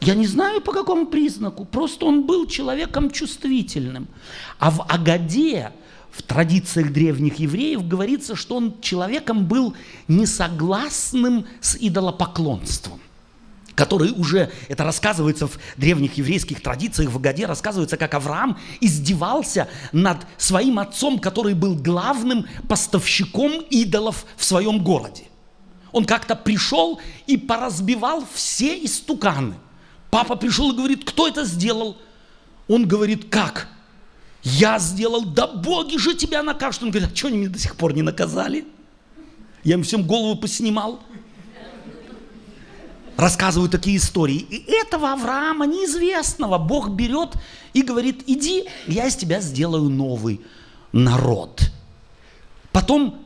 Я 0.00 0.14
не 0.14 0.26
знаю 0.26 0.60
по 0.60 0.72
какому 0.72 1.06
признаку, 1.06 1.64
просто 1.64 2.06
он 2.06 2.24
был 2.24 2.46
человеком 2.46 3.10
чувствительным. 3.10 4.08
А 4.58 4.70
в 4.70 4.82
Агаде, 4.88 5.72
в 6.10 6.22
традициях 6.22 6.92
древних 6.92 7.38
евреев, 7.40 7.86
говорится, 7.86 8.36
что 8.36 8.56
он 8.56 8.80
человеком 8.80 9.46
был 9.46 9.74
несогласным 10.06 11.46
с 11.60 11.76
идолопоклонством 11.76 13.00
который 13.78 14.10
уже, 14.10 14.50
это 14.66 14.82
рассказывается 14.82 15.46
в 15.46 15.56
древних 15.76 16.18
еврейских 16.18 16.60
традициях, 16.60 17.12
в 17.12 17.16
Агаде 17.16 17.46
рассказывается, 17.46 17.96
как 17.96 18.12
Авраам 18.12 18.58
издевался 18.80 19.68
над 19.92 20.18
своим 20.36 20.80
отцом, 20.80 21.20
который 21.20 21.54
был 21.54 21.76
главным 21.76 22.46
поставщиком 22.68 23.60
идолов 23.70 24.26
в 24.36 24.44
своем 24.44 24.82
городе. 24.82 25.26
Он 25.92 26.06
как-то 26.06 26.34
пришел 26.34 27.00
и 27.28 27.36
поразбивал 27.36 28.26
все 28.34 28.84
истуканы. 28.84 29.54
Папа 30.10 30.34
пришел 30.34 30.72
и 30.72 30.76
говорит, 30.76 31.08
кто 31.08 31.28
это 31.28 31.44
сделал? 31.44 31.98
Он 32.66 32.84
говорит, 32.84 33.28
как? 33.30 33.68
Я 34.42 34.80
сделал, 34.80 35.24
да 35.24 35.46
боги 35.46 35.98
же 35.98 36.14
тебя 36.14 36.42
накажут. 36.42 36.82
Он 36.82 36.90
говорит, 36.90 37.10
а 37.12 37.16
что 37.16 37.28
они 37.28 37.38
меня 37.38 37.50
до 37.50 37.60
сих 37.60 37.76
пор 37.76 37.94
не 37.94 38.02
наказали? 38.02 38.66
Я 39.62 39.74
им 39.74 39.84
всем 39.84 40.02
голову 40.02 40.36
поснимал 40.36 41.00
рассказывают 43.18 43.72
такие 43.72 43.96
истории. 43.96 44.36
И 44.36 44.64
этого 44.70 45.12
Авраама 45.12 45.66
неизвестного 45.66 46.56
Бог 46.56 46.90
берет 46.90 47.34
и 47.74 47.82
говорит, 47.82 48.22
иди, 48.26 48.64
я 48.86 49.06
из 49.06 49.16
тебя 49.16 49.40
сделаю 49.40 49.90
новый 49.90 50.40
народ. 50.92 51.60
Потом, 52.70 53.20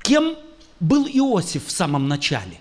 кем 0.00 0.36
был 0.80 1.06
Иосиф 1.06 1.66
в 1.66 1.70
самом 1.70 2.08
начале? 2.08 2.60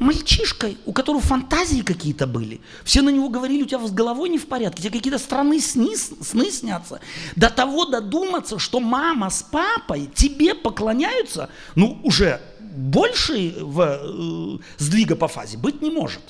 Мальчишкой, 0.00 0.78
у 0.84 0.92
которого 0.92 1.22
фантазии 1.22 1.82
какие-то 1.82 2.26
были. 2.26 2.60
Все 2.82 3.02
на 3.02 3.10
него 3.10 3.28
говорили, 3.28 3.62
у 3.62 3.66
тебя 3.66 3.86
с 3.86 3.92
головой 3.92 4.30
не 4.30 4.38
в 4.38 4.48
порядке, 4.48 4.82
тебе 4.82 4.98
какие-то 4.98 5.20
странные 5.20 5.60
сны, 5.60 5.96
сны 5.96 6.50
снятся. 6.50 6.98
До 7.36 7.50
того 7.50 7.84
додуматься, 7.84 8.58
что 8.58 8.80
мама 8.80 9.30
с 9.30 9.44
папой 9.44 10.10
тебе 10.12 10.56
поклоняются, 10.56 11.50
ну, 11.76 12.00
уже 12.02 12.40
больше 12.72 13.54
в, 13.58 13.80
э, 13.80 14.58
сдвига 14.78 15.16
по 15.16 15.28
фазе 15.28 15.58
быть 15.58 15.82
не 15.82 15.90
может. 15.90 16.22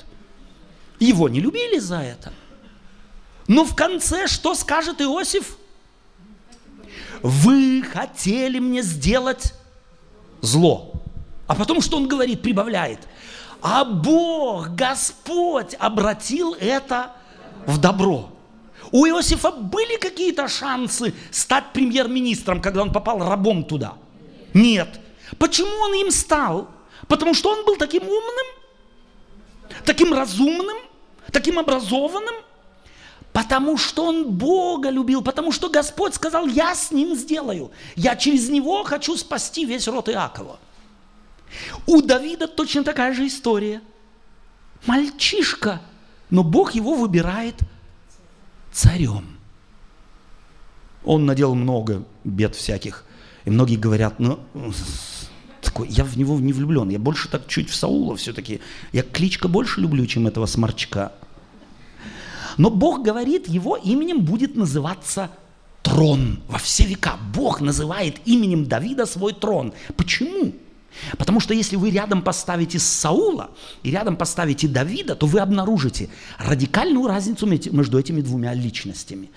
Его 0.99 1.29
не 1.29 1.39
любили 1.39 1.79
за 1.79 1.99
это. 2.01 2.33
Но 3.47 3.65
в 3.65 3.75
конце 3.75 4.27
что 4.27 4.55
скажет 4.55 5.01
Иосиф? 5.01 5.57
Вы 7.21 7.81
хотели 7.83 8.59
мне 8.59 8.81
сделать 8.81 9.53
зло. 10.41 10.93
А 11.47 11.55
потом 11.55 11.81
что 11.81 11.97
он 11.97 12.07
говорит, 12.07 12.41
прибавляет? 12.41 12.99
А 13.61 13.85
Бог, 13.85 14.69
Господь 14.69 15.75
обратил 15.79 16.53
это 16.59 17.13
в 17.65 17.79
добро. 17.79 18.29
У 18.91 19.05
Иосифа 19.05 19.51
были 19.51 19.97
какие-то 19.97 20.47
шансы 20.47 21.13
стать 21.31 21.73
премьер-министром, 21.73 22.61
когда 22.61 22.81
он 22.81 22.91
попал 22.91 23.19
рабом 23.19 23.63
туда? 23.63 23.95
Нет. 24.53 24.99
Почему 25.37 25.71
он 25.81 25.93
им 25.93 26.11
стал? 26.11 26.69
Потому 27.07 27.33
что 27.33 27.51
он 27.51 27.65
был 27.65 27.75
таким 27.75 28.03
умным, 28.03 28.45
таким 29.85 30.13
разумным, 30.13 30.77
таким 31.31 31.59
образованным, 31.59 32.35
потому 33.31 33.77
что 33.77 34.05
он 34.05 34.31
Бога 34.31 34.89
любил, 34.89 35.21
потому 35.21 35.51
что 35.51 35.69
Господь 35.69 36.13
сказал, 36.13 36.47
я 36.47 36.75
с 36.75 36.91
ним 36.91 37.15
сделаю, 37.15 37.71
я 37.95 38.15
через 38.15 38.49
него 38.49 38.83
хочу 38.83 39.17
спасти 39.17 39.65
весь 39.65 39.87
род 39.87 40.09
Иакова. 40.09 40.59
У 41.85 42.01
Давида 42.01 42.47
точно 42.47 42.83
такая 42.83 43.13
же 43.13 43.27
история. 43.27 43.81
Мальчишка, 44.85 45.81
но 46.29 46.43
Бог 46.43 46.73
его 46.73 46.95
выбирает 46.95 47.55
царем. 48.71 49.37
Он 51.03 51.25
надел 51.25 51.53
много 51.53 52.03
бед 52.23 52.55
всяких. 52.55 53.05
И 53.45 53.49
многие 53.49 53.75
говорят, 53.75 54.19
ну, 54.19 54.39
такой, 55.73 55.87
я 55.89 56.03
в 56.03 56.17
него 56.17 56.39
не 56.39 56.53
влюблен, 56.53 56.89
я 56.89 56.99
больше 56.99 57.27
так 57.29 57.47
чуть 57.47 57.69
в 57.69 57.75
Саула 57.75 58.15
все-таки. 58.15 58.59
Я 58.91 59.01
кличка 59.01 59.47
больше 59.47 59.81
люблю, 59.81 60.05
чем 60.05 60.27
этого 60.27 60.45
сморчка. 60.45 61.11
Но 62.57 62.69
Бог 62.69 63.03
говорит, 63.03 63.47
его 63.47 63.75
именем 63.75 64.21
будет 64.21 64.55
называться 64.55 65.31
трон 65.81 66.39
во 66.47 66.59
все 66.59 66.85
века. 66.85 67.17
Бог 67.33 67.61
называет 67.61 68.17
именем 68.25 68.65
Давида 68.65 69.07
свой 69.07 69.33
трон. 69.33 69.73
Почему? 69.97 70.53
Потому 71.17 71.39
что 71.39 71.55
если 71.55 71.75
вы 71.75 71.89
рядом 71.89 72.21
поставите 72.21 72.77
Саула 72.77 73.49
и 73.81 73.89
рядом 73.89 74.15
поставите 74.15 74.67
Давида, 74.67 75.15
то 75.15 75.25
вы 75.25 75.39
обнаружите 75.39 76.09
радикальную 76.37 77.07
разницу 77.07 77.47
между 77.47 77.97
этими 77.97 78.21
двумя 78.21 78.53
личностями. 78.53 79.31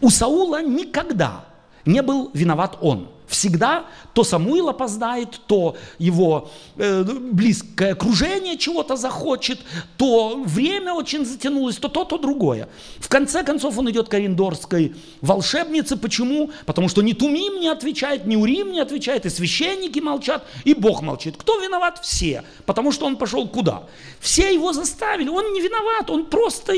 У 0.00 0.08
Саула 0.08 0.62
никогда 0.62 1.51
не 1.84 2.02
был 2.02 2.30
виноват 2.32 2.78
он. 2.80 3.08
Всегда 3.32 3.86
то 4.12 4.24
Самуил 4.24 4.68
опоздает, 4.68 5.40
то 5.46 5.74
его 5.98 6.50
э, 6.76 7.02
близкое 7.02 7.92
окружение 7.92 8.58
чего-то 8.58 8.96
захочет, 8.96 9.58
то 9.96 10.42
время 10.44 10.92
очень 10.92 11.24
затянулось, 11.24 11.76
то 11.76 11.88
то, 11.88 12.04
то 12.04 12.18
другое. 12.18 12.68
В 12.98 13.08
конце 13.08 13.42
концов 13.42 13.78
он 13.78 13.90
идет 13.90 14.10
к 14.10 14.14
Орендорской 14.14 14.94
волшебнице. 15.22 15.96
Почему? 15.96 16.50
Потому 16.66 16.90
что 16.90 17.00
ни 17.00 17.14
Тумим 17.14 17.58
не 17.58 17.68
отвечает, 17.68 18.26
ни 18.26 18.36
Урим 18.36 18.70
не 18.70 18.80
отвечает, 18.80 19.24
и 19.24 19.30
священники 19.30 19.98
молчат, 19.98 20.44
и 20.64 20.74
Бог 20.74 21.00
молчит. 21.00 21.36
Кто 21.38 21.58
виноват? 21.58 22.00
Все. 22.02 22.44
Потому 22.66 22.92
что 22.92 23.06
он 23.06 23.16
пошел 23.16 23.48
куда? 23.48 23.84
Все 24.20 24.52
его 24.52 24.74
заставили. 24.74 25.30
Он 25.30 25.54
не 25.54 25.62
виноват, 25.62 26.10
он 26.10 26.26
просто 26.26 26.74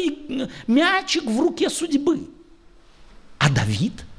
мячик 0.68 1.24
в 1.24 1.40
руке 1.40 1.68
судьбы. 1.68 2.28
А 3.38 3.50
Давид– 3.50 3.92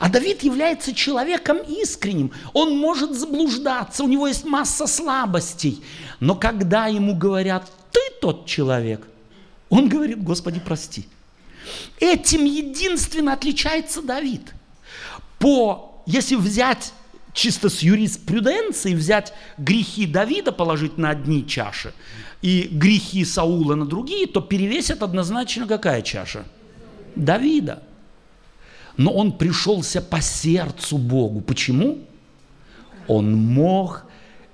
а 0.00 0.08
Давид 0.08 0.42
является 0.42 0.94
человеком 0.94 1.58
искренним. 1.58 2.32
Он 2.52 2.76
может 2.76 3.14
заблуждаться, 3.14 4.04
у 4.04 4.08
него 4.08 4.26
есть 4.26 4.44
масса 4.44 4.86
слабостей. 4.86 5.82
Но 6.20 6.34
когда 6.34 6.86
ему 6.86 7.14
говорят, 7.14 7.70
ты 7.92 8.00
тот 8.20 8.46
человек, 8.46 9.06
он 9.68 9.88
говорит, 9.88 10.22
Господи, 10.22 10.60
прости. 10.60 11.06
Этим 12.00 12.44
единственно 12.44 13.34
отличается 13.34 14.02
Давид. 14.02 14.54
По, 15.38 16.02
если 16.06 16.34
взять 16.34 16.92
чисто 17.32 17.68
с 17.68 17.80
юриспруденцией, 17.80 18.96
взять 18.96 19.32
грехи 19.58 20.06
Давида, 20.06 20.50
положить 20.52 20.98
на 20.98 21.10
одни 21.10 21.46
чаши, 21.46 21.92
и 22.40 22.68
грехи 22.70 23.24
Саула 23.24 23.74
на 23.74 23.84
другие, 23.84 24.26
то 24.26 24.40
перевесит 24.40 25.02
однозначно 25.02 25.66
какая 25.66 26.02
чаша? 26.02 26.44
Давида 27.16 27.82
но 28.98 29.12
он 29.12 29.32
пришелся 29.32 30.02
по 30.02 30.20
сердцу 30.20 30.98
Богу. 30.98 31.40
Почему? 31.40 32.00
Он 33.06 33.32
мог 33.32 34.04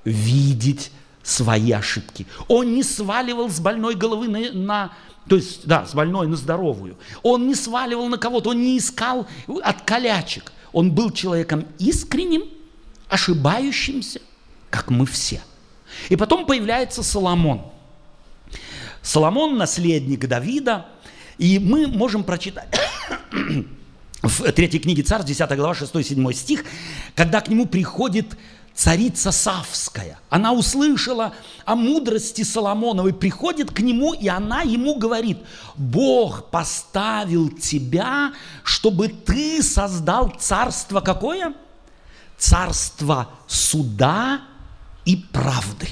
видеть 0.04 0.92
свои 1.22 1.72
ошибки. 1.72 2.26
Он 2.46 2.74
не 2.74 2.82
сваливал 2.82 3.48
с 3.48 3.58
больной 3.58 3.96
головы 3.96 4.28
на, 4.28 4.52
на 4.52 4.92
то 5.26 5.36
есть, 5.36 5.66
да, 5.66 5.86
с 5.86 5.94
больной 5.94 6.28
на 6.28 6.36
здоровую. 6.36 6.98
Он 7.22 7.48
не 7.48 7.54
сваливал 7.54 8.06
на 8.08 8.18
кого-то, 8.18 8.50
он 8.50 8.60
не 8.60 8.76
искал 8.76 9.26
от 9.62 9.80
колячек. 9.80 10.52
Он 10.72 10.92
был 10.92 11.10
человеком 11.10 11.64
искренним, 11.78 12.42
ошибающимся, 13.08 14.20
как 14.68 14.90
мы 14.90 15.06
все. 15.06 15.40
И 16.10 16.16
потом 16.16 16.44
появляется 16.44 17.02
Соломон. 17.02 17.62
Соломон– 19.00 19.56
наследник 19.56 20.28
Давида, 20.28 20.86
и 21.38 21.58
мы 21.58 21.86
можем 21.86 22.24
прочитать 22.24 22.68
в 24.24 24.52
третьей 24.52 24.80
книге 24.80 25.02
Царств, 25.02 25.28
10 25.28 25.56
глава, 25.56 25.74
6-7 25.74 26.32
стих, 26.32 26.64
когда 27.14 27.40
к 27.40 27.48
нему 27.48 27.66
приходит 27.66 28.36
царица 28.74 29.30
Савская. 29.30 30.18
Она 30.30 30.52
услышала 30.52 31.34
о 31.64 31.76
мудрости 31.76 32.42
Соломоновой, 32.42 33.12
приходит 33.12 33.70
к 33.70 33.80
нему, 33.80 34.14
и 34.14 34.26
она 34.26 34.62
ему 34.62 34.96
говорит, 34.96 35.38
Бог 35.76 36.50
поставил 36.50 37.50
тебя, 37.50 38.32
чтобы 38.64 39.08
ты 39.08 39.62
создал 39.62 40.34
царство 40.38 41.00
какое? 41.00 41.54
Царство 42.36 43.30
суда 43.46 44.40
и 45.04 45.16
правды. 45.16 45.88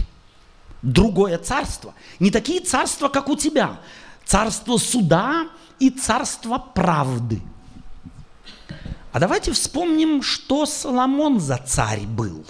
Другое 0.81 1.39
царство. 1.39 1.95
Не 2.19 2.31
такие 2.31 2.61
царства, 2.61 3.09
как 3.09 3.29
у 3.29 3.37
тебя. 3.37 3.79
Царство 4.25 4.79
суда 4.79 5.49
и 5.79 5.91
царство 5.91 6.59
правды– 6.59 7.41
а 9.13 9.21
давайте 9.21 9.53
вспомним, 9.53 10.23
что 10.23 10.65
Соломон 10.65 11.39
за 11.39 11.59
царь 11.59 12.07
был. 12.07 12.47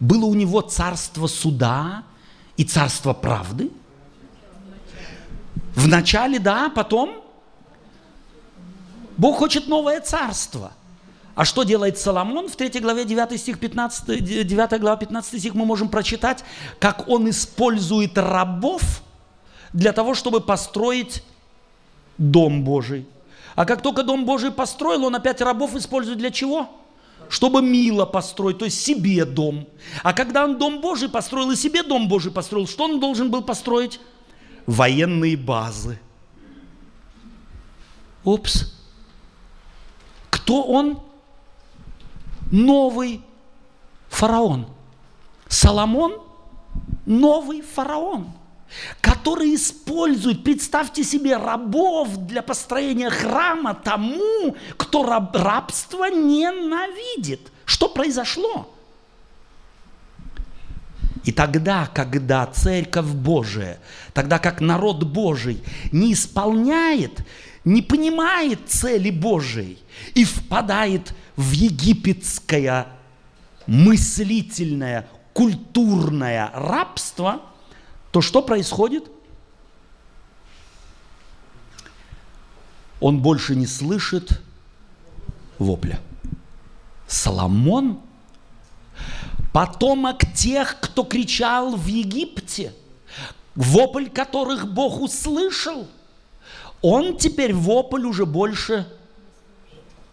Было 0.00 0.24
у 0.24 0.34
него 0.34 0.62
царство 0.62 1.26
суда 1.26 2.04
и 2.56 2.64
царство 2.64 3.12
правды. 3.12 3.70
Вначале, 5.74 6.38
да, 6.38 6.70
потом 6.70 7.22
Бог 9.16 9.38
хочет 9.38 9.68
новое 9.68 10.00
царство. 10.00 10.72
А 11.34 11.44
что 11.44 11.64
делает 11.64 11.98
Соломон? 11.98 12.48
В 12.48 12.56
3 12.56 12.80
главе 12.80 13.04
9 13.04 13.40
стих 13.40 13.58
15, 13.58 14.46
9 14.46 14.80
глава 14.80 14.96
15 14.96 15.38
стих 15.38 15.54
мы 15.54 15.66
можем 15.66 15.88
прочитать, 15.88 16.44
как 16.78 17.08
он 17.08 17.28
использует 17.28 18.16
рабов 18.16 19.02
для 19.72 19.92
того, 19.92 20.14
чтобы 20.14 20.40
построить 20.40 21.22
дом 22.18 22.62
Божий. 22.62 23.06
А 23.54 23.64
как 23.64 23.82
только 23.82 24.02
Дом 24.02 24.24
Божий 24.24 24.50
построил, 24.50 25.04
он 25.04 25.14
опять 25.14 25.40
рабов 25.40 25.76
использует 25.76 26.18
для 26.18 26.30
чего? 26.30 26.68
Чтобы 27.28 27.62
мило 27.62 28.04
построить, 28.04 28.58
то 28.58 28.64
есть 28.64 28.80
себе 28.80 29.24
дом. 29.24 29.66
А 30.02 30.12
когда 30.12 30.44
он 30.44 30.58
Дом 30.58 30.80
Божий 30.80 31.08
построил 31.08 31.50
и 31.50 31.56
себе 31.56 31.82
Дом 31.82 32.08
Божий 32.08 32.32
построил, 32.32 32.66
что 32.66 32.84
он 32.84 33.00
должен 33.00 33.30
был 33.30 33.42
построить? 33.42 34.00
Военные 34.66 35.36
базы. 35.36 35.98
Упс. 38.24 38.72
Кто 40.30 40.62
он? 40.62 41.00
Новый 42.50 43.22
фараон. 44.08 44.66
Соломон– 45.48 46.20
новый 47.06 47.62
фараон– 47.62 48.32
который 49.00 49.54
использует, 49.54 50.44
представьте 50.44 51.04
себе, 51.04 51.36
рабов 51.36 52.16
для 52.26 52.42
построения 52.42 53.10
храма 53.10 53.74
тому, 53.74 54.56
кто 54.76 55.04
раб, 55.04 55.34
рабство 55.36 56.06
ненавидит. 56.10 57.40
Что 57.64 57.88
произошло? 57.88 58.70
И 61.24 61.32
тогда, 61.32 61.86
когда 61.86 62.46
Церковь 62.46 63.06
Божия, 63.06 63.78
тогда 64.12 64.38
как 64.38 64.60
народ 64.60 65.04
Божий 65.04 65.62
не 65.90 66.12
исполняет, 66.12 67.26
не 67.64 67.80
понимает 67.80 68.68
цели 68.68 69.10
Божией 69.10 69.78
и 70.14 70.24
впадает 70.24 71.14
в 71.36 71.52
египетское 71.52 72.88
мыслительное, 73.66 75.08
культурное 75.32 76.50
рабство– 76.54 77.40
то 78.14 78.20
что 78.20 78.42
происходит? 78.42 79.10
Он 83.00 83.20
больше 83.20 83.56
не 83.56 83.66
слышит 83.66 84.40
вопля. 85.58 85.98
Соломон– 87.08 88.00
потомок 89.52 90.32
тех, 90.32 90.78
кто 90.80 91.02
кричал 91.02 91.74
в 91.74 91.86
Египте, 91.86 92.72
вопль 93.56 94.08
которых 94.08 94.72
Бог 94.72 95.00
услышал. 95.00 95.88
Он 96.82 97.18
теперь 97.18 97.52
вопль 97.52 98.04
уже 98.04 98.26
больше 98.26 98.86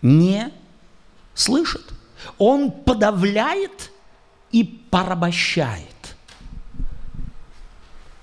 не 0.02 0.52
слышит. 1.36 1.84
Он 2.40 2.72
подавляет 2.72 3.92
и 4.52 4.64
порабощает. 4.64 6.01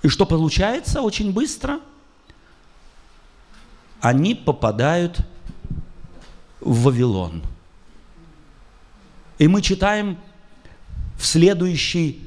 И 0.01 0.07
что 0.07 0.25
получается 0.25 1.01
очень 1.01 1.33
быстро? 1.33 1.79
Они 4.01 4.33
попадают 4.33 5.19
в 6.61 6.83
Вавилон. 6.83 7.41
И 9.37 9.47
мы 9.47 9.61
читаем 9.61 10.17
в 11.17 11.25
следующей 11.25 12.21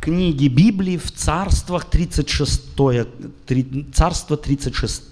книге 0.00 0.48
Библии 0.48 0.96
в 0.96 1.10
Царствах 1.12 1.84
36, 1.86 2.74
3, 3.46 3.86
Царство 3.92 4.36
36 4.36 5.02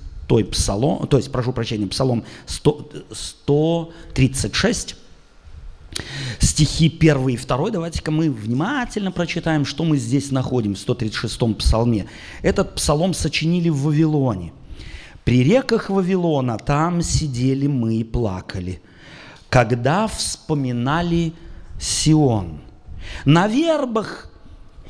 псалом, 0.50 1.06
то 1.08 1.18
есть, 1.18 1.30
прошу 1.30 1.52
прощения, 1.52 1.86
псалом 1.86 2.24
100, 2.46 2.90
136, 3.12 4.96
стихи 6.38 6.86
1 6.88 7.28
и 7.28 7.36
2. 7.36 7.70
Давайте-ка 7.70 8.10
мы 8.10 8.30
внимательно 8.30 9.12
прочитаем, 9.12 9.64
что 9.64 9.84
мы 9.84 9.96
здесь 9.96 10.30
находим 10.30 10.74
в 10.74 10.78
136-м 10.78 11.54
псалме. 11.54 12.06
Этот 12.42 12.74
псалом 12.74 13.14
сочинили 13.14 13.68
в 13.68 13.82
Вавилоне. 13.82 14.52
«При 15.24 15.44
реках 15.44 15.88
Вавилона 15.88 16.58
там 16.58 17.00
сидели 17.00 17.68
мы 17.68 17.96
и 17.96 18.04
плакали, 18.04 18.82
когда 19.48 20.08
вспоминали 20.08 21.32
Сион. 21.80 22.60
На 23.24 23.46
вербах 23.46 24.28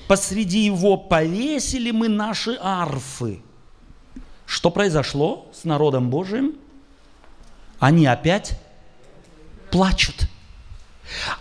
посреди 0.08 0.64
его 0.64 0.96
повесили 0.96 1.90
мы 1.90 2.08
наши 2.08 2.58
арфы». 2.60 3.40
Что 4.46 4.70
произошло 4.70 5.50
с 5.54 5.64
народом 5.64 6.10
Божиим? 6.10 6.54
Они 7.78 8.06
опять 8.06 8.58
плачут– 9.70 10.28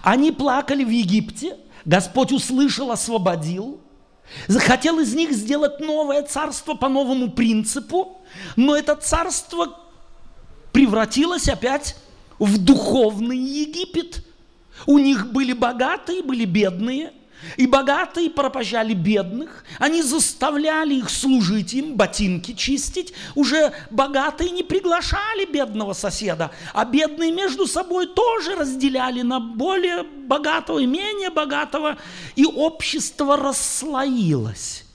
они 0.02 0.32
плакали 0.32 0.84
в 0.84 0.90
Египте, 0.90 1.58
Господь 1.86 2.32
услышал, 2.32 2.92
освободил, 2.92 3.82
захотел 4.48 5.00
из 5.00 5.14
них 5.14 5.32
сделать 5.32 5.80
новое 5.80 6.24
царство 6.24 6.74
по 6.74 6.90
новому 6.90 7.32
принципу, 7.32 8.22
но 8.56 8.76
это 8.76 8.96
царство 8.96 9.80
превратилось 10.72 11.50
опять 11.50 11.96
в 12.40 12.58
духовный 12.64 13.38
Египет. 13.38 14.26
У 14.86 14.98
них 14.98 15.32
были 15.32 15.54
богатые, 15.54 16.24
были 16.24 16.46
бедные– 16.46 17.14
и 17.58 17.68
богатые 17.68 18.30
пропащали 18.30 18.94
бедных, 18.94 19.64
они 19.80 20.02
заставляли 20.02 20.96
их 20.96 21.10
служить 21.10 21.74
им, 21.74 21.96
ботинки 21.96 22.54
чистить. 22.54 23.14
Уже 23.36 23.74
богатые 23.90 24.52
не 24.52 24.64
приглашали 24.64 25.46
бедного 25.46 25.94
соседа, 25.94 26.52
а 26.74 26.86
бедные 26.86 27.32
между 27.32 27.68
собой 27.68 28.08
тоже 28.08 28.56
разделяли 28.56 29.22
на 29.22 29.40
более 29.40 30.04
богатого 30.04 30.80
и 30.80 30.86
менее 30.86 31.30
богатого, 31.30 31.98
и 32.36 32.46
общество 32.46 33.38
расслоилось. 33.38 34.86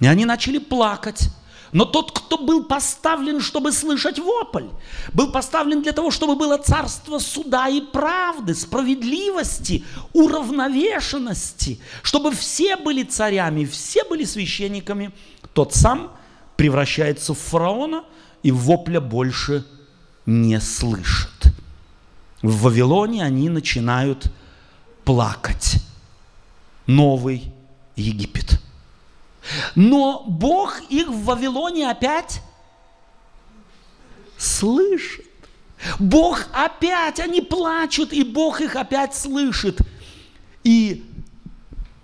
И 0.00 0.06
они 0.06 0.24
начали 0.24 0.58
плакать. 0.58 1.28
Но 1.72 1.84
тот, 1.84 2.10
кто 2.10 2.36
был 2.36 2.64
поставлен, 2.64 3.40
чтобы 3.40 3.70
слышать 3.72 4.18
вопль, 4.18 4.66
был 5.12 5.30
поставлен 5.30 5.82
для 5.82 5.92
того, 5.92 6.10
чтобы 6.10 6.34
было 6.34 6.58
царство 6.58 7.18
суда 7.18 7.68
и 7.68 7.80
правды, 7.80 8.54
справедливости, 8.54 9.84
уравновешенности, 10.12 11.80
чтобы 12.02 12.32
все 12.32 12.76
были 12.76 13.04
царями, 13.04 13.64
все 13.64 14.04
были 14.04 14.24
священниками, 14.24 15.12
тот 15.52 15.72
сам 15.72 16.12
превращается 16.56 17.34
в 17.34 17.38
фараона 17.38 18.04
и 18.42 18.50
вопля 18.50 19.00
больше 19.00 19.64
не 20.26 20.60
слышит. 20.60 21.30
В 22.42 22.62
Вавилоне 22.62 23.22
они 23.22 23.48
начинают 23.48 24.32
плакать. 25.04 25.76
Новый 26.86 27.52
Египет– 27.94 28.60
но 29.74 30.24
Бог 30.26 30.80
их 30.88 31.08
в 31.08 31.24
Вавилоне 31.24 31.90
опять 31.90 32.40
слышит. 34.36 35.26
Бог 35.98 36.46
опять, 36.52 37.20
они 37.20 37.40
плачут, 37.40 38.12
и 38.12 38.22
Бог 38.22 38.60
их 38.60 38.76
опять 38.76 39.14
слышит. 39.14 39.78
И 40.62 41.09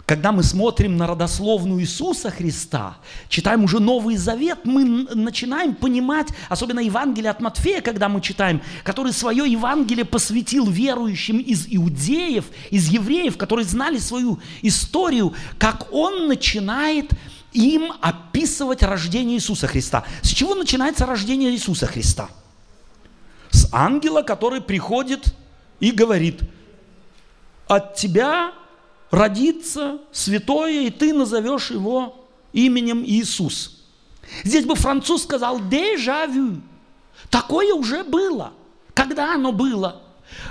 когда 0.06 0.30
мы 0.30 0.44
смотрим 0.44 0.96
на 0.96 1.08
родословную 1.08 1.80
Иисуса 1.80 2.30
Христа, 2.30 2.96
читаем 3.28 3.64
уже 3.64 3.80
Новый 3.80 4.16
Завет, 4.16 4.60
мы 4.62 4.84
начинаем 4.84 5.74
понимать, 5.74 6.28
особенно 6.48 6.78
Евангелие 6.78 7.30
от 7.30 7.40
Матфея, 7.40 7.80
когда 7.80 8.08
мы 8.08 8.20
читаем, 8.20 8.62
который 8.84 9.12
свое 9.12 9.50
Евангелие 9.50 10.04
посвятил 10.04 10.70
верующим 10.70 11.38
из 11.38 11.66
иудеев, 11.68 12.44
из 12.70 12.88
евреев, 12.88 13.36
которые 13.36 13.64
знали 13.64 13.98
свою 13.98 14.38
историю, 14.62 15.34
как 15.58 15.92
он 15.92 16.28
начинает 16.28 17.10
им 17.52 17.92
описывать 18.00 18.84
рождение 18.84 19.38
Иисуса 19.38 19.66
Христа. 19.66 20.04
С 20.22 20.28
чего 20.28 20.54
начинается 20.54 21.04
рождение 21.04 21.50
Иисуса 21.50 21.88
Христа? 21.88 22.28
С 23.50 23.68
ангела, 23.72 24.22
который 24.22 24.60
приходит 24.60 25.34
и 25.80 25.90
говорит, 25.90 26.42
от 27.66 27.96
тебя 27.96 28.52
родится 29.10 29.98
святое, 30.12 30.82
и 30.82 30.90
ты 30.90 31.12
назовешь 31.12 31.70
его 31.70 32.26
именем 32.52 33.04
Иисус. 33.04 33.84
Здесь 34.44 34.64
бы 34.64 34.74
француз 34.74 35.22
сказал 35.22 35.60
«дежавю». 35.68 36.60
Такое 37.30 37.74
уже 37.74 38.04
было. 38.04 38.52
Когда 38.94 39.34
оно 39.34 39.52
было? 39.52 40.02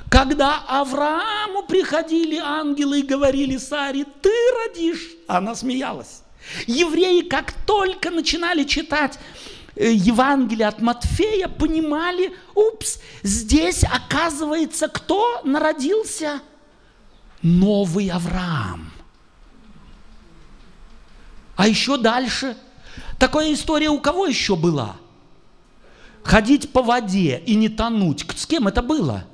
Когда 0.09 0.63
Аврааму 0.67 1.63
приходили 1.63 2.37
ангелы 2.37 2.99
и 2.99 3.03
говорили 3.03 3.57
Саре, 3.57 4.05
ты 4.21 4.31
родишь, 4.63 5.11
она 5.27 5.55
смеялась. 5.55 6.21
Евреи, 6.67 7.21
как 7.21 7.53
только 7.65 8.11
начинали 8.11 8.63
читать 8.63 9.19
э, 9.75 9.91
Евангелие 9.91 10.67
от 10.67 10.79
Матфея, 10.79 11.47
понимали, 11.47 12.33
упс, 12.53 12.99
здесь 13.23 13.83
оказывается, 13.83 14.87
кто 14.87 15.41
народился– 15.43 16.41
новый 17.45 18.09
Авраам. 18.09 18.91
А 21.55 21.67
еще 21.67 21.97
дальше, 21.97 22.57
такая 23.19 23.53
история 23.53 23.89
у 23.89 23.99
кого 23.99 24.25
еще 24.25 24.55
была? 24.55 24.95
Ходить 26.23 26.71
по 26.71 26.81
воде 26.81 27.43
и 27.45 27.53
не 27.53 27.69
тонуть. 27.69 28.25
С 28.35 28.47
кем 28.47 28.67
это 28.67 28.81
было? 28.81 29.25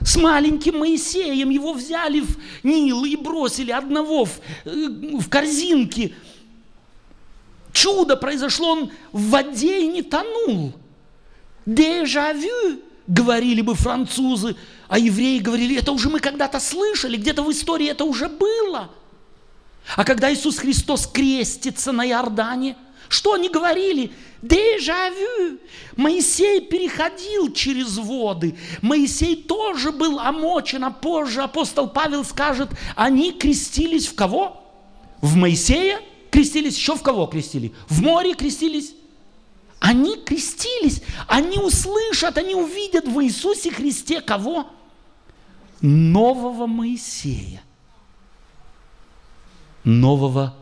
С 0.00 0.16
маленьким 0.16 0.78
Моисеем 0.78 1.50
его 1.50 1.72
взяли 1.72 2.20
в 2.20 2.38
Нил 2.62 3.04
и 3.04 3.16
бросили 3.16 3.72
одного 3.72 4.24
в, 4.24 4.38
э, 4.64 4.70
в 5.18 5.28
корзинке. 5.28 6.14
Чудо 7.72 8.16
произошло, 8.16 8.70
он 8.70 8.92
в 9.10 9.30
воде 9.30 9.82
и 9.82 9.88
не 9.88 10.02
тонул. 10.02 10.72
Дежавю, 11.66 12.80
говорили 13.08 13.60
бы 13.60 13.74
французы, 13.74 14.54
а 14.88 14.98
евреи 14.98 15.38
говорили, 15.38 15.76
это 15.76 15.92
уже 15.92 16.08
мы 16.08 16.18
когда-то 16.18 16.60
слышали, 16.60 17.16
где-то 17.16 17.42
в 17.42 17.52
истории 17.52 17.88
это 17.88 18.04
уже 18.04 18.28
было. 18.28 18.90
А 19.96 20.04
когда 20.04 20.32
Иисус 20.32 20.58
Христос 20.58 21.06
крестится 21.06 21.92
на 21.92 22.06
Иордане, 22.06 22.76
что 23.08 23.34
они 23.34 23.48
говорили? 23.48 24.12
Дежавю. 24.42 25.58
Моисей 25.96 26.60
переходил 26.60 27.52
через 27.52 27.96
воды. 27.96 28.56
Моисей 28.82 29.36
тоже 29.36 29.92
был 29.92 30.18
омочен, 30.20 30.84
а 30.84 30.90
позже 30.90 31.42
апостол 31.42 31.88
Павел 31.88 32.24
скажет, 32.24 32.68
они 32.96 33.32
крестились 33.32 34.06
в 34.06 34.14
кого? 34.14 34.62
В 35.20 35.36
Моисея 35.36 36.00
крестились, 36.30 36.76
еще 36.76 36.94
в 36.94 37.02
кого 37.02 37.26
крестили? 37.26 37.74
В 37.88 38.02
море 38.02 38.34
крестились? 38.34 38.92
Они 39.80 40.16
крестились, 40.16 41.02
они 41.26 41.58
услышат, 41.58 42.36
они 42.36 42.54
увидят 42.54 43.06
в 43.06 43.24
Иисусе 43.24 43.70
Христе 43.70 44.20
кого? 44.20 44.66
Нового 45.80 46.66
Моисея, 46.66 47.62
нового 49.84 50.54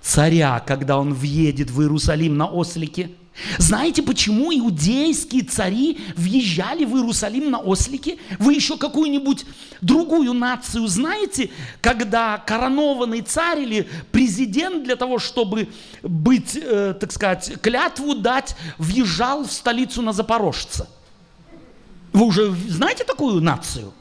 царя, 0.00 0.60
когда 0.60 0.98
он 0.98 1.12
въедет 1.14 1.70
в 1.70 1.80
Иерусалим 1.80 2.36
на 2.36 2.46
ослике. 2.46 3.10
Знаете, 3.58 4.02
почему 4.02 4.50
иудейские 4.50 5.42
цари 5.42 5.98
въезжали 6.16 6.86
в 6.86 6.96
Иерусалим 6.96 7.50
на 7.50 7.58
ослике? 7.58 8.18
Вы 8.38 8.54
еще 8.54 8.78
какую-нибудь 8.78 9.44
другую 9.82 10.32
нацию 10.32 10.86
знаете, 10.86 11.50
когда 11.82 12.38
коронованный 12.38 13.20
царь 13.20 13.60
или 13.60 13.88
президент 14.10 14.84
для 14.84 14.96
того, 14.96 15.18
чтобы 15.18 15.68
быть, 16.02 16.56
э, 16.56 16.94
так 16.98 17.12
сказать, 17.12 17.60
клятву 17.60 18.14
дать, 18.14 18.56
въезжал 18.78 19.44
в 19.44 19.52
столицу 19.52 20.00
на 20.00 20.14
Запорожца? 20.14 20.88
Вы 22.14 22.24
уже 22.24 22.50
знаете 22.68 23.04
такую 23.04 23.42
нацию? 23.42 23.92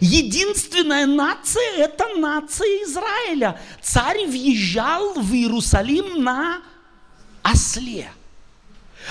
Единственная 0.00 1.06
нация– 1.06 1.72
это 1.76 2.04
нация 2.16 2.84
Израиля. 2.84 3.60
Царь 3.82 4.26
въезжал 4.26 5.14
в 5.14 5.32
Иерусалим 5.32 6.22
на 6.22 6.60
осле, 7.42 8.10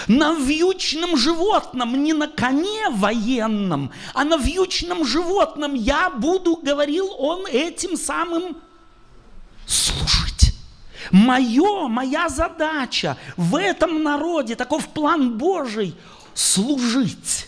на 0.08 0.34
вьючном 0.34 1.18
животном, 1.18 2.04
не 2.04 2.14
на 2.14 2.28
коне 2.28 2.90
военном, 2.90 3.92
а 4.14 4.24
на 4.24 4.38
вьючном 4.38 5.06
животном. 5.06 5.74
Я 5.76 6.10
буду, 6.10 6.58
говорил 6.58 7.10
он, 7.18 7.46
этим 7.46 7.98
самым 7.98 8.58
служить. 9.66 10.54
Мое, 11.12 11.88
моя 11.88 12.30
задача 12.30 13.18
в 13.38 13.56
этом 13.56 14.02
народе, 14.04 14.56
таков 14.56 14.88
план 14.90 15.38
Божий, 15.38 15.96
служить. 16.34 17.48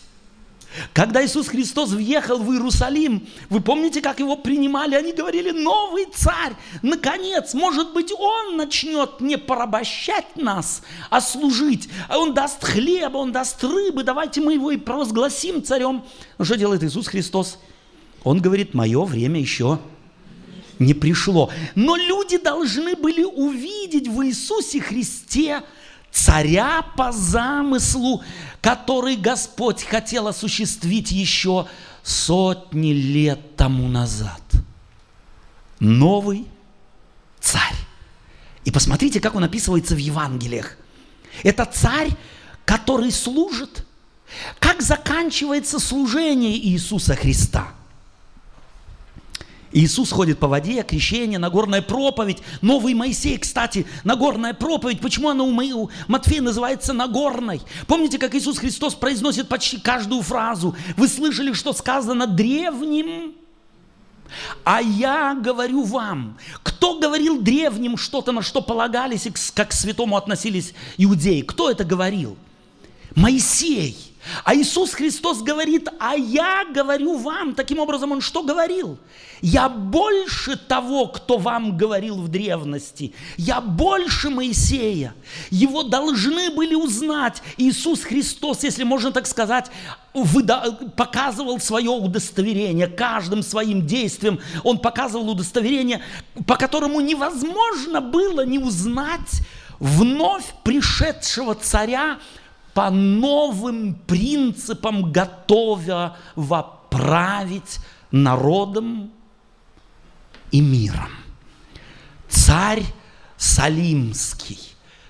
Когда 0.94 1.26
Иисус 1.26 1.48
Христос 1.48 1.92
въехал 1.92 2.40
в 2.40 2.52
Иерусалим, 2.52 3.28
вы 3.50 3.62
помните, 3.62 4.02
как 4.02 4.20
его 4.20 4.36
принимали? 4.36 4.96
Они 4.96 5.14
говорили, 5.14 5.52
новый 5.52 6.06
царь, 6.14 6.54
наконец, 6.82 7.54
может 7.54 7.94
быть, 7.94 8.12
он 8.12 8.58
начнет 8.58 9.22
не 9.22 9.38
порабощать 9.38 10.36
нас, 10.36 10.82
а 11.10 11.22
служить. 11.22 11.90
А 12.10 12.18
он 12.18 12.34
даст 12.34 12.64
хлеба, 12.64 13.18
он 13.18 13.32
даст 13.32 13.64
рыбы, 13.64 14.04
давайте 14.04 14.42
мы 14.42 14.54
его 14.54 14.72
и 14.72 14.78
провозгласим 14.78 15.64
царем. 15.64 16.04
Но 16.38 16.46
что 16.46 16.56
делает 16.58 16.84
Иисус 16.84 17.08
Христос? 17.08 17.60
Он 18.24 18.42
говорит, 18.42 18.74
мое 18.74 19.04
время 19.04 19.40
еще 19.40 19.80
не 20.80 20.94
пришло. 20.94 21.50
Но 21.76 21.96
люди 21.96 22.38
должны 22.38 22.96
были 22.96 23.24
увидеть 23.24 24.08
в 24.08 24.26
Иисусе 24.26 24.82
Христе 24.82 25.62
царя 26.16 26.82
по 26.96 27.12
замыслу, 27.12 28.24
который 28.62 29.18
Господь 29.18 29.84
хотел 29.84 30.28
осуществить 30.28 31.12
еще 31.12 31.68
сотни 32.04 32.94
лет 32.94 33.58
тому 33.58 33.90
назад. 33.90 34.42
Новый 35.80 36.48
царь. 37.42 37.76
И 38.64 38.72
посмотрите, 38.72 39.20
как 39.20 39.36
он 39.36 39.44
описывается 39.44 39.94
в 39.94 39.98
Евангелиях. 39.98 40.78
Это 41.44 41.66
царь, 41.66 42.12
который 42.64 43.12
служит. 43.12 43.86
Как 44.60 44.82
заканчивается 44.82 45.80
служение 45.80 46.58
Иисуса 46.58 47.16
Христа? 47.16 47.68
Иисус 49.76 50.10
ходит 50.10 50.40
по 50.40 50.48
воде, 50.48 50.84
крещение, 50.84 51.38
Нагорная 51.38 51.82
проповедь. 51.82 52.42
Новый 52.62 52.94
Моисей, 52.94 53.38
кстати, 53.38 53.86
Нагорная 54.06 54.54
проповедь. 54.54 55.02
Почему 55.02 55.30
она 55.30 55.44
у 55.44 55.90
Матфея 56.08 56.42
называется 56.42 56.94
Нагорной? 56.94 57.62
Помните, 57.86 58.18
как 58.18 58.34
Иисус 58.36 58.58
Христос 58.58 58.96
произносит 58.96 59.50
почти 59.50 59.78
каждую 59.78 60.22
фразу? 60.22 60.78
Вы 60.96 61.10
слышали, 61.10 61.52
что 61.52 61.74
сказано 61.74 62.26
древним? 62.26 63.34
А 64.64 64.82
я 64.82 65.36
говорю 65.36 65.84
вам, 65.84 66.38
кто 66.64 66.98
говорил 66.98 67.42
древним 67.42 67.98
что-то, 67.98 68.32
на 68.32 68.42
что 68.42 68.62
полагались 68.62 69.26
и 69.26 69.34
как 69.54 69.72
к 69.72 69.74
святому 69.74 70.16
относились 70.16 70.74
иудеи? 70.96 71.42
Кто 71.42 71.70
это 71.70 71.84
говорил? 71.84 72.38
Моисей. 73.14 74.15
А 74.44 74.56
Иисус 74.56 74.94
Христос 74.94 75.42
говорит, 75.42 75.90
а 76.00 76.16
я 76.16 76.66
говорю 76.74 77.18
вам. 77.18 77.56
Таким 77.56 77.80
образом, 77.80 78.12
Он 78.12 78.22
что 78.22 78.44
говорил? 78.44 78.98
Я 79.42 79.70
больше 79.70 80.56
того, 80.58 81.08
кто 81.08 81.38
вам 81.38 81.78
говорил 81.78 82.18
в 82.22 82.28
древности. 82.30 83.14
Я 83.38 83.62
больше 83.62 84.30
Моисея. 84.30 85.14
Его 85.52 85.84
должны 85.84 86.50
были 86.52 86.76
узнать. 86.76 87.42
Иисус 87.58 88.02
Христос, 88.02 88.64
если 88.64 88.84
можно 88.84 89.12
так 89.12 89.28
сказать, 89.28 89.70
показывал 90.96 91.60
свое 91.60 91.90
удостоверение 91.90 92.88
каждым 92.88 93.44
своим 93.44 93.86
действием. 93.86 94.40
Он 94.64 94.80
показывал 94.80 95.30
удостоверение, 95.30 96.02
по 96.48 96.56
которому 96.56 97.02
невозможно 97.02 98.02
было 98.02 98.46
не 98.46 98.60
узнать 98.60 99.42
вновь 99.80 100.46
пришедшего 100.64 101.56
царя, 101.56 102.20
по 102.76 102.92
новым 102.92 103.96
принципам 103.96 105.14
готовя 105.14 106.18
воправить 106.36 107.80
народом 108.12 109.14
и 110.52 110.60
миром. 110.60 111.10
Царь 112.28 112.84
Салимский, 113.38 114.60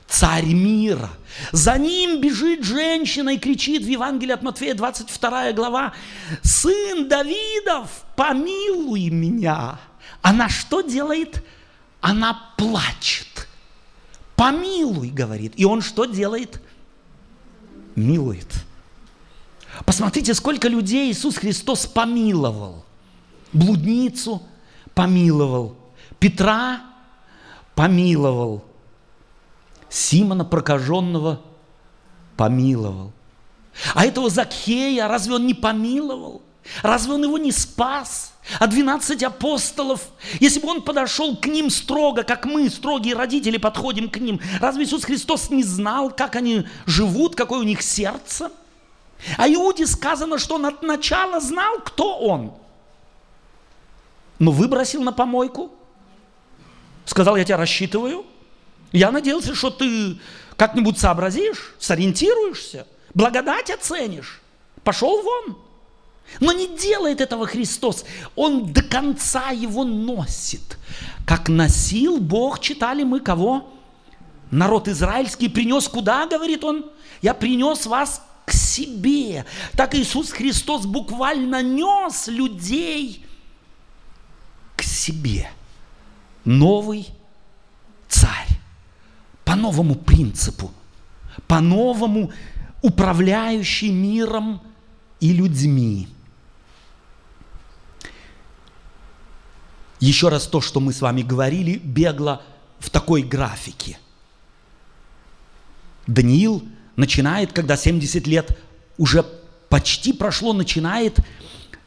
царь 0.05 0.45
мира. 0.45 1.09
За 1.51 1.79
ним 1.79 2.21
бежит 2.21 2.63
женщина 2.63 3.29
и 3.29 3.39
кричит 3.39 3.81
в 3.81 3.87
Евангелии 3.87 4.33
от 4.33 4.43
Матфея, 4.43 4.75
22 4.75 5.53
глава, 5.53 5.93
«Сын 6.43 7.09
Давидов, 7.09 8.05
помилуй 8.15 9.09
меня!» 9.09 9.79
Она 10.21 10.49
что 10.49 10.81
делает? 10.81 11.43
Она 11.99 12.53
плачет. 12.57 13.47
«Помилуй», 14.35 15.09
говорит. 15.09 15.53
И 15.55 15.65
он 15.65 15.81
что 15.81 16.05
делает? 16.05 16.61
Милует. 17.95 18.47
Посмотрите, 19.85 20.33
сколько 20.33 20.67
людей 20.67 21.11
Иисус 21.11 21.35
Христос 21.37 21.85
помиловал. 21.85 22.85
Блудницу 23.51 24.41
помиловал, 24.93 25.75
Петра 26.19 26.81
помиловал, 27.73 28.65
Симона 29.89 30.43
прокаженного 30.43 31.41
помиловал. 32.35 33.13
А 33.93 34.05
этого 34.05 34.29
Закхея 34.29 35.07
разве 35.07 35.35
он 35.35 35.45
не 35.47 35.53
помиловал? 35.53 36.41
Разве 36.81 37.13
он 37.13 37.23
его 37.23 37.37
не 37.37 37.51
спас? 37.51 38.33
А 38.59 38.67
12 38.67 39.23
апостолов, 39.23 40.01
если 40.39 40.59
бы 40.59 40.69
он 40.69 40.81
подошел 40.81 41.35
к 41.35 41.47
ним 41.47 41.69
строго, 41.69 42.23
как 42.23 42.45
мы, 42.45 42.69
строгие 42.69 43.15
родители, 43.15 43.57
подходим 43.57 44.09
к 44.09 44.17
ним, 44.17 44.39
разве 44.59 44.83
Иисус 44.83 45.03
Христос 45.03 45.49
не 45.49 45.63
знал, 45.63 46.11
как 46.11 46.35
они 46.35 46.67
живут, 46.85 47.35
какое 47.35 47.59
у 47.59 47.63
них 47.63 47.81
сердце? 47.81 48.51
А 49.37 49.49
Иуде 49.49 49.87
сказано, 49.87 50.37
что 50.37 50.55
он 50.55 50.65
от 50.67 50.83
начала 50.83 51.39
знал, 51.39 51.79
кто 51.79 52.17
он. 52.19 52.53
Но 54.37 54.51
выбросил 54.51 55.01
на 55.01 55.11
помойку. 55.11 55.71
Сказал, 57.05 57.35
я 57.37 57.45
тебя 57.45 57.57
рассчитываю. 57.57 58.25
Я 58.91 59.11
надеялся, 59.11 59.55
что 59.55 59.69
ты 59.71 60.19
как-нибудь 60.57 60.99
сообразишь, 60.99 61.73
сориентируешься, 61.79 62.85
благодать 63.13 63.71
оценишь. 63.71 64.41
Пошел 64.83 65.21
вон. 65.21 65.57
Но 66.39 66.51
не 66.51 66.67
делает 66.77 67.21
этого 67.21 67.47
Христос. 67.47 68.05
Он 68.35 68.71
до 68.71 68.81
конца 68.81 69.51
его 69.51 69.83
носит. 69.83 70.77
Как 71.25 71.49
носил 71.49 72.19
Бог, 72.19 72.59
читали 72.59 73.03
мы 73.03 73.19
кого? 73.19 73.71
Народ 74.51 74.87
израильский 74.87 75.49
принес 75.49 75.87
куда, 75.87 76.27
говорит 76.27 76.63
он? 76.63 76.85
Я 77.21 77.33
принес 77.33 77.85
вас 77.85 78.21
к 78.45 78.51
себе. 78.51 79.45
Так 79.73 79.95
Иисус 79.95 80.31
Христос 80.31 80.85
буквально 80.85 81.63
нес 81.63 82.27
людей 82.27 83.25
к 84.75 84.83
себе. 84.83 85.49
Новый 86.43 87.07
царь. 88.07 88.59
По 89.43 89.55
новому 89.55 89.95
принципу. 89.95 90.71
По 91.47 91.59
новому 91.59 92.31
управляющий 92.81 93.91
миром 93.91 94.61
и 95.19 95.33
людьми. 95.33 96.07
Еще 100.05 100.29
раз 100.29 100.47
то, 100.47 100.61
что 100.61 100.79
мы 100.79 100.93
с 100.93 101.01
вами 101.01 101.21
говорили, 101.21 101.77
бегло 101.77 102.41
в 102.79 102.89
такой 102.89 103.23
графике. 103.23 103.97
Даниил 106.07 106.63
начинает, 106.95 107.51
когда 107.51 107.75
70 107.75 108.27
лет 108.27 108.57
уже 108.97 109.25
почти 109.69 110.13
прошло, 110.13 110.53
начинает 110.53 111.17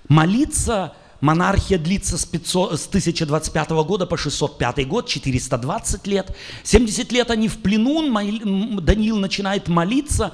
молиться. 0.09 0.95
Монархия 1.21 1.79
длится 1.79 2.17
с, 2.17 2.25
500, 2.25 2.81
с 2.81 2.87
1025 2.89 3.71
года 3.71 4.07
по 4.07 4.17
605 4.17 4.89
год, 4.89 5.07
420 5.07 6.07
лет. 6.07 6.37
70 6.63 7.13
лет 7.13 7.31
они 7.31 7.49
в 7.49 7.59
плену, 7.59 8.03
Даниил 8.81 9.19
начинает 9.19 9.69
молиться. 9.69 10.33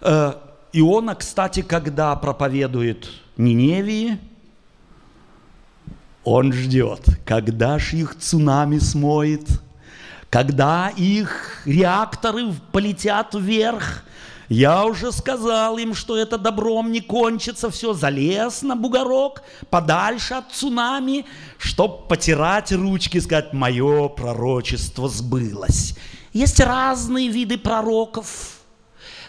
Э, 0.00 0.34
Иона, 0.72 1.14
кстати, 1.14 1.62
когда 1.62 2.14
проповедует 2.16 3.10
Ниневии, 3.36 4.18
он 6.24 6.52
ждет, 6.52 7.00
когда 7.24 7.78
ж 7.78 7.94
их 7.94 8.16
цунами 8.18 8.78
смоет, 8.78 9.48
когда 10.30 10.90
их 10.96 11.62
реакторы 11.64 12.52
полетят 12.72 13.34
вверх. 13.34 14.04
Я 14.48 14.86
уже 14.86 15.12
сказал 15.12 15.76
им, 15.76 15.94
что 15.94 16.16
это 16.16 16.38
добром 16.38 16.90
не 16.90 17.00
кончится, 17.00 17.70
все, 17.70 17.92
залез 17.92 18.62
на 18.62 18.76
бугорок, 18.76 19.42
подальше 19.68 20.34
от 20.34 20.50
цунами, 20.52 21.26
чтоб 21.58 22.08
потирать 22.08 22.72
ручки 22.72 23.18
сказать, 23.18 23.52
мое 23.52 24.08
пророчество 24.08 25.08
сбылось. 25.08 25.94
Есть 26.32 26.60
разные 26.60 27.28
виды 27.28 27.58
пророков– 27.58 28.54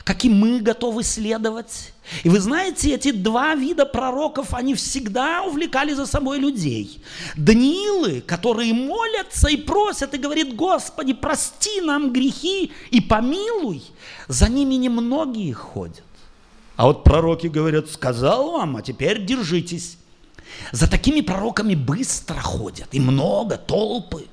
каким 0.10 0.40
мы 0.40 0.60
готовы 0.60 1.04
следовать. 1.04 1.94
И 2.24 2.30
вы 2.30 2.40
знаете, 2.40 2.94
эти 2.94 3.12
два 3.12 3.56
вида 3.56 3.86
пророков, 3.86 4.54
они 4.54 4.74
всегда 4.74 5.44
увлекали 5.44 5.94
за 5.94 6.06
собой 6.06 6.40
людей. 6.40 7.02
Даниилы, 7.36 8.22
которые 8.22 8.74
молятся 8.74 9.48
и 9.50 9.58
просят, 9.58 10.14
и 10.14 10.18
говорят, 10.18 10.56
Господи, 10.56 11.14
прости 11.14 11.82
нам 11.82 12.12
грехи 12.12 12.72
и 12.90 13.02
помилуй, 13.02 13.84
за 14.28 14.50
ними 14.50 14.76
немногие 14.76 15.54
ходят. 15.54 16.04
А 16.76 16.86
вот 16.86 17.04
пророки 17.04 17.48
говорят, 17.48 17.90
сказал 17.90 18.54
вам, 18.54 18.78
а 18.78 18.82
теперь 18.82 19.26
держитесь. 19.26 19.98
За 20.72 20.90
такими 20.90 21.22
пророками 21.22 21.76
быстро 21.76 22.40
ходят, 22.40 22.88
и 22.92 23.00
много, 23.00 23.58
толпы. 23.58 24.26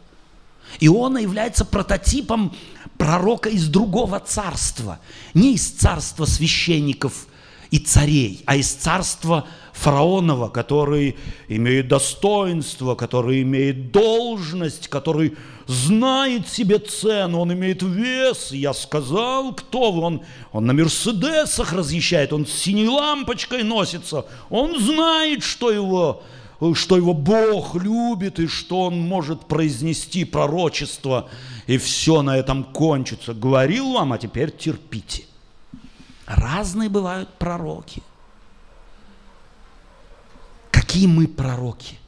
Иона 0.80 1.18
является 1.18 1.64
прототипом 1.64 2.54
пророка 2.96 3.48
из 3.48 3.68
другого 3.68 4.18
царства, 4.20 4.98
не 5.34 5.54
из 5.54 5.68
царства 5.68 6.24
священников 6.24 7.26
и 7.70 7.78
царей, 7.78 8.42
а 8.46 8.56
из 8.56 8.72
царства 8.72 9.46
фараонова, 9.72 10.48
который 10.48 11.16
имеет 11.48 11.88
достоинство, 11.88 12.94
который 12.94 13.42
имеет 13.42 13.92
должность, 13.92 14.88
который 14.88 15.36
знает 15.66 16.48
себе 16.48 16.78
цену, 16.78 17.40
он 17.40 17.52
имеет 17.52 17.82
вес. 17.82 18.52
Я 18.52 18.72
сказал, 18.72 19.54
кто 19.54 19.92
вы? 19.92 20.00
Он, 20.00 20.22
он 20.52 20.66
на 20.66 20.72
Мерседесах 20.72 21.72
разъезжает, 21.72 22.32
он 22.32 22.46
с 22.46 22.52
синей 22.52 22.88
лампочкой 22.88 23.62
носится, 23.62 24.26
он 24.48 24.80
знает, 24.80 25.42
что 25.42 25.70
его 25.70 26.22
что 26.74 26.96
его 26.96 27.12
Бог 27.12 27.74
любит 27.74 28.38
и 28.38 28.46
что 28.46 28.84
он 28.84 28.98
может 28.98 29.44
произнести 29.44 30.24
пророчество, 30.24 31.28
и 31.66 31.76
все 31.76 32.22
на 32.22 32.38
этом 32.38 32.64
кончится. 32.64 33.34
Говорил 33.34 33.92
вам, 33.92 34.14
а 34.14 34.18
теперь 34.18 34.50
терпите. 34.50 35.24
Разные 36.26 36.88
бывают 36.88 37.28
пророки. 37.38 38.02
Какие 40.70 41.06
мы 41.06 41.28
пророки? 41.28 41.98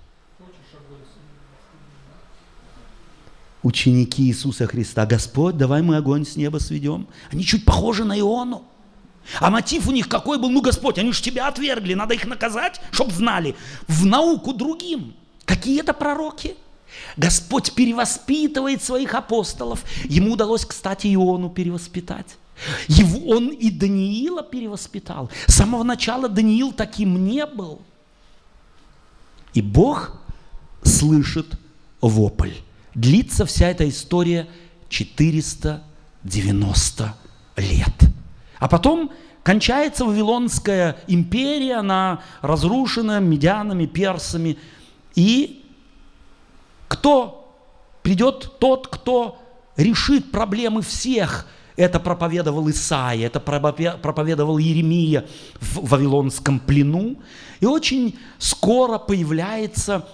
Ученики 3.63 4.25
Иисуса 4.25 4.67
Христа. 4.67 5.07
Господь, 5.07 5.57
давай 5.57 5.83
мы 5.83 5.97
огонь 5.97 6.25
с 6.25 6.37
неба 6.37 6.59
сведем. 6.59 7.07
Они 7.31 7.45
чуть 7.45 7.65
похожи 7.65 8.05
на 8.05 8.19
Иону. 8.19 8.65
А 9.41 9.51
мотив 9.51 9.89
у 9.89 9.93
них 9.93 10.09
какой 10.09 10.39
был? 10.39 10.51
Ну, 10.51 10.63
Господь, 10.63 10.99
они 10.99 11.13
же 11.13 11.23
тебя 11.23 11.49
отвергли, 11.49 11.95
надо 11.95 12.15
их 12.15 12.25
наказать, 12.25 12.81
чтобы 12.91 13.13
знали. 13.13 13.55
В 13.87 14.07
науку 14.07 14.55
другим. 14.55 15.15
Какие 15.45 15.81
это 15.81 15.93
пророки? 15.93 16.57
Господь 17.17 17.75
перевоспитывает 17.75 18.83
своих 18.83 19.15
апостолов. 19.15 19.85
Ему 20.05 20.33
удалось, 20.33 20.65
кстати, 20.65 21.13
Иону 21.15 21.51
перевоспитать. 21.51 22.37
Его, 22.89 23.31
он 23.31 23.49
и 23.49 23.71
Даниила 23.71 24.43
перевоспитал. 24.43 25.31
С 25.47 25.55
самого 25.55 25.85
начала 25.85 26.29
Даниил 26.29 26.73
таким 26.73 27.27
не 27.27 27.47
был. 27.47 27.81
И 29.55 29.63
Бог 29.63 30.21
слышит 30.83 31.47
вопль. 32.01 32.53
Длится 32.95 33.47
вся 33.47 33.69
эта 33.69 33.89
история 33.89 34.49
490 34.89 37.15
лет. 37.57 37.95
А 38.59 38.69
потом 38.69 39.13
кончается 39.43 40.05
Вавилонская 40.05 40.99
империя, 41.07 41.77
она 41.77 42.23
разрушена 42.43 43.21
медианами, 43.21 43.87
персами. 43.87 44.59
И 45.15 45.65
кто 46.89 47.57
придет 48.03 48.59
тот, 48.59 48.89
кто 48.89 49.39
решит 49.77 50.33
проблемы 50.33 50.83
всех– 50.83 51.47
это 51.79 52.01
проповедовал 52.01 52.69
Исаия, 52.69 53.29
это 53.29 53.39
проповедовал 53.39 54.59
Еремия 54.59 55.25
в 55.61 55.89
Вавилонском 55.89 56.59
плену. 56.59 57.17
И 57.61 57.67
очень 57.67 58.19
скоро 58.39 58.99
появляется 58.99 60.05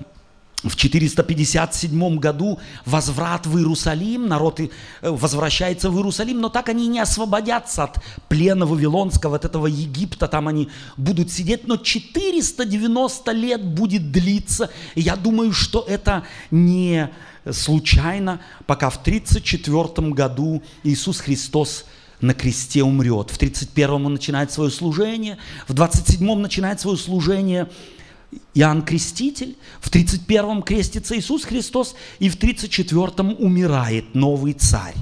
в 0.64 0.76
457 0.76 2.18
году 2.18 2.58
возврат 2.86 3.46
в 3.46 3.56
Иерусалим, 3.58 4.26
народ 4.26 4.60
э, 4.60 4.68
возвращается 5.02 5.90
в 5.90 5.96
Иерусалим, 5.96 6.40
но 6.40 6.48
так 6.48 6.68
они 6.68 6.88
не 6.88 7.00
освободятся 7.00 7.84
от 7.84 7.98
плена 8.28 8.66
Вавилонского, 8.66 9.36
от 9.36 9.44
этого 9.44 9.66
Египта, 9.66 10.26
там 10.26 10.48
они 10.48 10.68
будут 10.96 11.30
сидеть, 11.30 11.66
но 11.68 11.76
490 11.76 13.32
лет 13.32 13.64
будет 13.64 14.10
длиться, 14.10 14.70
и 14.94 15.02
я 15.02 15.16
думаю, 15.16 15.52
что 15.52 15.84
это 15.86 16.24
не 16.50 17.10
случайно, 17.50 18.40
пока 18.66 18.90
в 18.90 19.02
34 19.02 20.08
году 20.10 20.62
Иисус 20.82 21.20
Христос 21.20 21.84
на 22.20 22.32
кресте 22.32 22.82
умрет. 22.82 23.30
В 23.30 23.38
31-м 23.38 24.06
он 24.06 24.14
начинает 24.14 24.50
свое 24.50 24.70
служение, 24.70 25.36
в 25.68 25.74
27-м 25.74 26.40
начинает 26.40 26.80
свое 26.80 26.96
служение 26.96 27.68
Иоанн 28.54 28.82
Креститель, 28.82 29.56
в 29.80 29.90
31-м 29.90 30.62
крестится 30.62 31.18
Иисус 31.18 31.44
Христос, 31.44 31.94
и 32.18 32.28
в 32.28 32.36
34-м 32.36 33.36
умирает 33.38 34.14
новый 34.14 34.52
царь. 34.52 34.94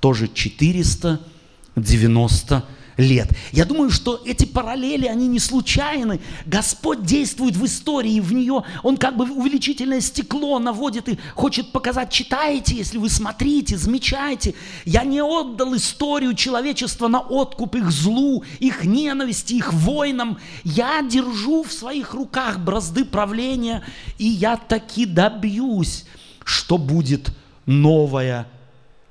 Тоже 0.00 0.28
490 0.28 2.64
лет. 2.98 3.30
Я 3.52 3.64
думаю, 3.64 3.90
что 3.90 4.20
эти 4.26 4.44
параллели, 4.44 5.06
они 5.06 5.28
не 5.28 5.38
случайны. 5.38 6.20
Господь 6.44 7.04
действует 7.04 7.56
в 7.56 7.64
истории, 7.64 8.20
в 8.20 8.32
нее 8.32 8.64
Он 8.82 8.96
как 8.96 9.16
бы 9.16 9.24
увеличительное 9.30 10.00
стекло 10.00 10.58
наводит 10.58 11.08
и 11.08 11.18
хочет 11.34 11.70
показать, 11.72 12.10
читайте, 12.10 12.74
если 12.74 12.98
вы 12.98 13.08
смотрите, 13.08 13.78
замечаете. 13.78 14.54
Я 14.84 15.04
не 15.04 15.22
отдал 15.22 15.74
историю 15.76 16.34
человечества 16.34 17.06
на 17.06 17.20
откуп 17.20 17.76
их 17.76 17.90
злу, 17.90 18.42
их 18.58 18.84
ненависти, 18.84 19.54
их 19.54 19.72
войнам. 19.72 20.38
Я 20.64 21.00
держу 21.02 21.62
в 21.62 21.72
своих 21.72 22.14
руках 22.14 22.58
бразды 22.58 23.04
правления, 23.04 23.84
и 24.18 24.26
я 24.26 24.56
таки 24.56 25.06
добьюсь, 25.06 26.04
что 26.44 26.78
будет 26.78 27.30
новое 27.64 28.48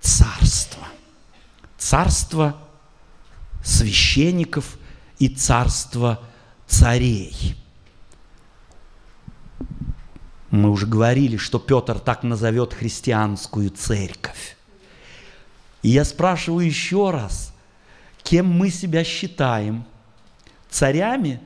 царство. 0.02 0.84
Царство– 1.78 2.58
священников 3.68 4.78
и 5.20 5.28
царство 5.28 6.24
царей. 6.68 7.56
Мы 10.50 10.70
уже 10.70 10.88
говорили, 10.88 11.36
что 11.36 11.60
Петр 11.60 12.00
так 12.00 12.24
назовет 12.24 12.74
христианскую 12.74 13.70
церковь. 13.70 14.56
И 15.84 15.90
я 15.90 16.06
спрашиваю 16.06 16.66
еще 16.66 17.12
раз, 17.12 17.54
кем 18.24 18.48
мы 18.50 18.70
себя 18.70 19.04
считаем? 19.04 19.84
Царями? 20.70 21.42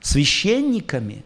Священниками? 0.00 1.24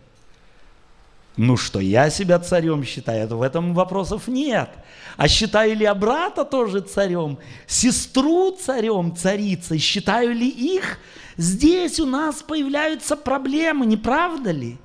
Ну 1.37 1.57
что, 1.57 1.81
я 1.81 2.11
себя 2.11 2.39
царем 2.39 2.85
считаю, 2.85 3.27
в 3.27 3.43
этом 3.43 3.73
вопросов 3.75 4.29
нет. 4.29 4.69
А 5.17 5.29
считаю 5.29 5.75
ли 5.77 5.85
я 5.85 5.95
брата 5.95 6.45
тоже 6.45 6.81
царем, 6.81 7.39
сестру 7.67 8.53
царем, 8.53 9.17
царицей, 9.17 9.79
считаю 9.79 10.35
ли 10.35 10.49
их? 10.49 10.99
Здесь 11.37 12.01
у 12.01 12.07
нас 12.07 12.43
появляются 12.43 13.17
проблемы, 13.17 13.87
не 13.87 13.97
правда 13.97 14.51
ли? 14.51 14.79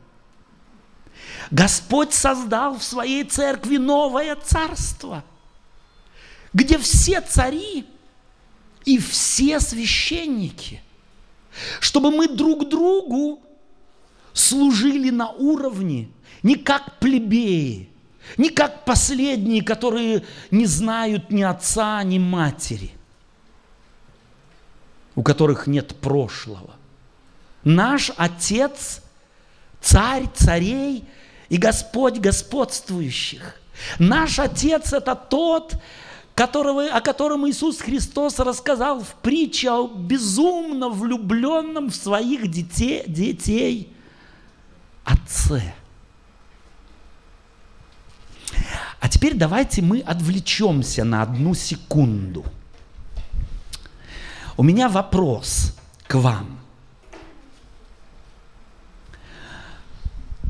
Господь 1.51 2.13
создал 2.13 2.77
в 2.77 2.83
своей 2.83 3.23
церкви 3.23 3.77
новое 3.77 4.35
царство, 4.35 5.23
где 6.53 6.77
все 6.77 7.21
цари 7.21 7.85
и 8.85 8.97
все 8.97 9.59
священники, 9.59 10.81
чтобы 11.79 12.11
мы 12.11 12.27
друг 12.27 12.69
другу 12.69 13.41
служили 14.33 15.09
на 15.09 15.29
уровне, 15.29 16.09
не 16.43 16.55
как 16.55 16.99
плебеи, 16.99 17.89
не 18.38 18.49
как 18.49 18.85
последние, 18.85 19.63
которые 19.63 20.23
не 20.51 20.65
знают 20.65 21.31
ни 21.31 21.43
отца, 21.43 22.03
ни 22.03 22.19
матери, 22.19 22.91
у 25.15 25.23
которых 25.23 25.67
нет 25.67 25.95
прошлого. 25.95 26.75
Наш 27.63 28.11
Отец– 28.17 29.01
царь 29.81 30.25
царей 30.35 31.05
и 31.49 31.57
Господь 31.57 32.19
господствующих. 32.19 33.55
Наш 33.99 34.39
Отец– 34.39 34.93
это 34.93 35.15
тот, 35.15 35.75
которого, 36.35 36.88
о 36.88 37.01
котором 37.01 37.49
Иисус 37.49 37.79
Христос 37.79 38.39
рассказал 38.39 39.01
в 39.01 39.15
притче 39.15 39.71
о 39.71 39.88
безумно 39.88 40.89
влюбленном 40.89 41.89
в 41.89 41.95
своих 41.95 42.49
детей, 42.49 43.03
детей 43.07 43.93
Отце– 45.03 45.73
а 48.99 49.09
теперь 49.09 49.35
давайте 49.35 49.81
мы 49.81 49.99
отвлечемся 49.99 51.03
на 51.03 51.21
одну 51.21 51.53
секунду. 51.53 52.45
У 54.55 54.63
меня 54.63 54.89
вопрос 54.89 55.75
к 56.07 56.15
вам. 56.15 56.59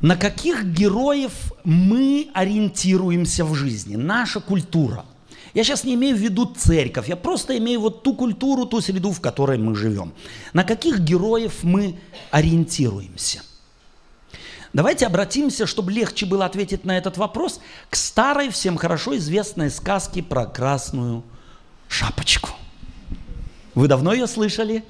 На 0.01 0.15
каких 0.15 0.63
героев 0.63 1.53
мы 1.63 2.29
ориентируемся 2.33 3.43
в 3.43 3.55
жизни? 3.55 3.95
Наша 3.95 4.39
культура. 4.39 5.05
Я 5.53 5.63
сейчас 5.63 5.83
не 5.83 5.95
имею 5.95 6.15
в 6.15 6.19
виду 6.19 6.45
церковь, 6.45 7.09
я 7.09 7.15
просто 7.15 7.57
имею 7.57 7.81
вот 7.81 8.03
ту 8.03 8.13
культуру, 8.13 8.65
ту 8.65 8.79
среду, 8.79 9.11
в 9.11 9.19
которой 9.19 9.57
мы 9.57 9.75
живем. 9.75 10.13
На 10.53 10.63
каких 10.63 10.99
героев 10.99 11.63
мы 11.63 11.99
ориентируемся? 12.29 13.41
Давайте 14.77 15.07
обратимся, 15.07 15.65
чтобы 15.65 15.91
легче 15.91 16.27
было 16.27 16.45
ответить 16.45 16.85
на 16.85 16.95
этот 16.95 17.17
вопрос, 17.17 17.59
к 17.89 17.95
старой, 17.95 18.51
всем 18.51 18.77
хорошо 18.77 19.17
известной 19.17 19.71
сказке 19.71 20.21
про 20.21 20.45
красную 20.45 21.23
шапочку. 21.87 22.51
Вы 23.73 23.87
давно 23.87 24.13
ее 24.13 24.27
слышали? 24.27 24.85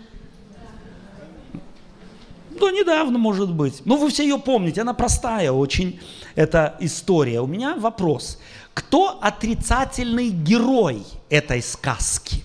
Ну, 2.49 2.69
недавно, 2.69 3.17
может 3.17 3.53
быть. 3.53 3.81
Ну, 3.85 3.95
вы 3.95 4.09
все 4.09 4.23
ее 4.23 4.37
помните, 4.37 4.81
она 4.81 4.93
простая 4.93 5.53
очень, 5.53 6.01
эта 6.35 6.75
история. 6.81 7.39
У 7.39 7.47
меня 7.47 7.75
вопрос. 7.75 8.39
Кто 8.73 9.17
отрицательный 9.21 10.31
герой 10.31 11.05
этой 11.29 11.61
сказки? 11.61 12.43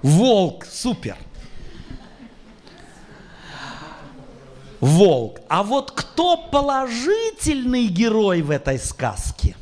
Волк, 0.00 0.64
супер. 0.64 1.18
Волк. 4.80 5.40
А 5.48 5.62
вот 5.62 5.90
кто 5.92 6.36
положительный 6.36 7.86
герой 7.86 8.42
в 8.42 8.50
этой 8.50 8.78
сказке? 8.78 9.56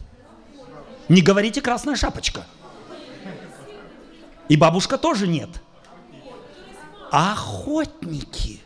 Не 1.09 1.23
говорите 1.23 1.61
красная 1.61 1.97
шапочка. 1.97 2.47
И 4.49 4.57
бабушка 4.57 4.99
тоже 4.99 5.27
нет. 5.27 5.51
Охотники. 7.11 8.61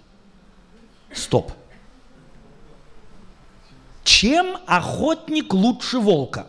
Стоп. 1.12 1.53
Чем 4.05 4.57
охотник 4.66 5.53
лучше 5.53 5.98
волка? 5.98 6.46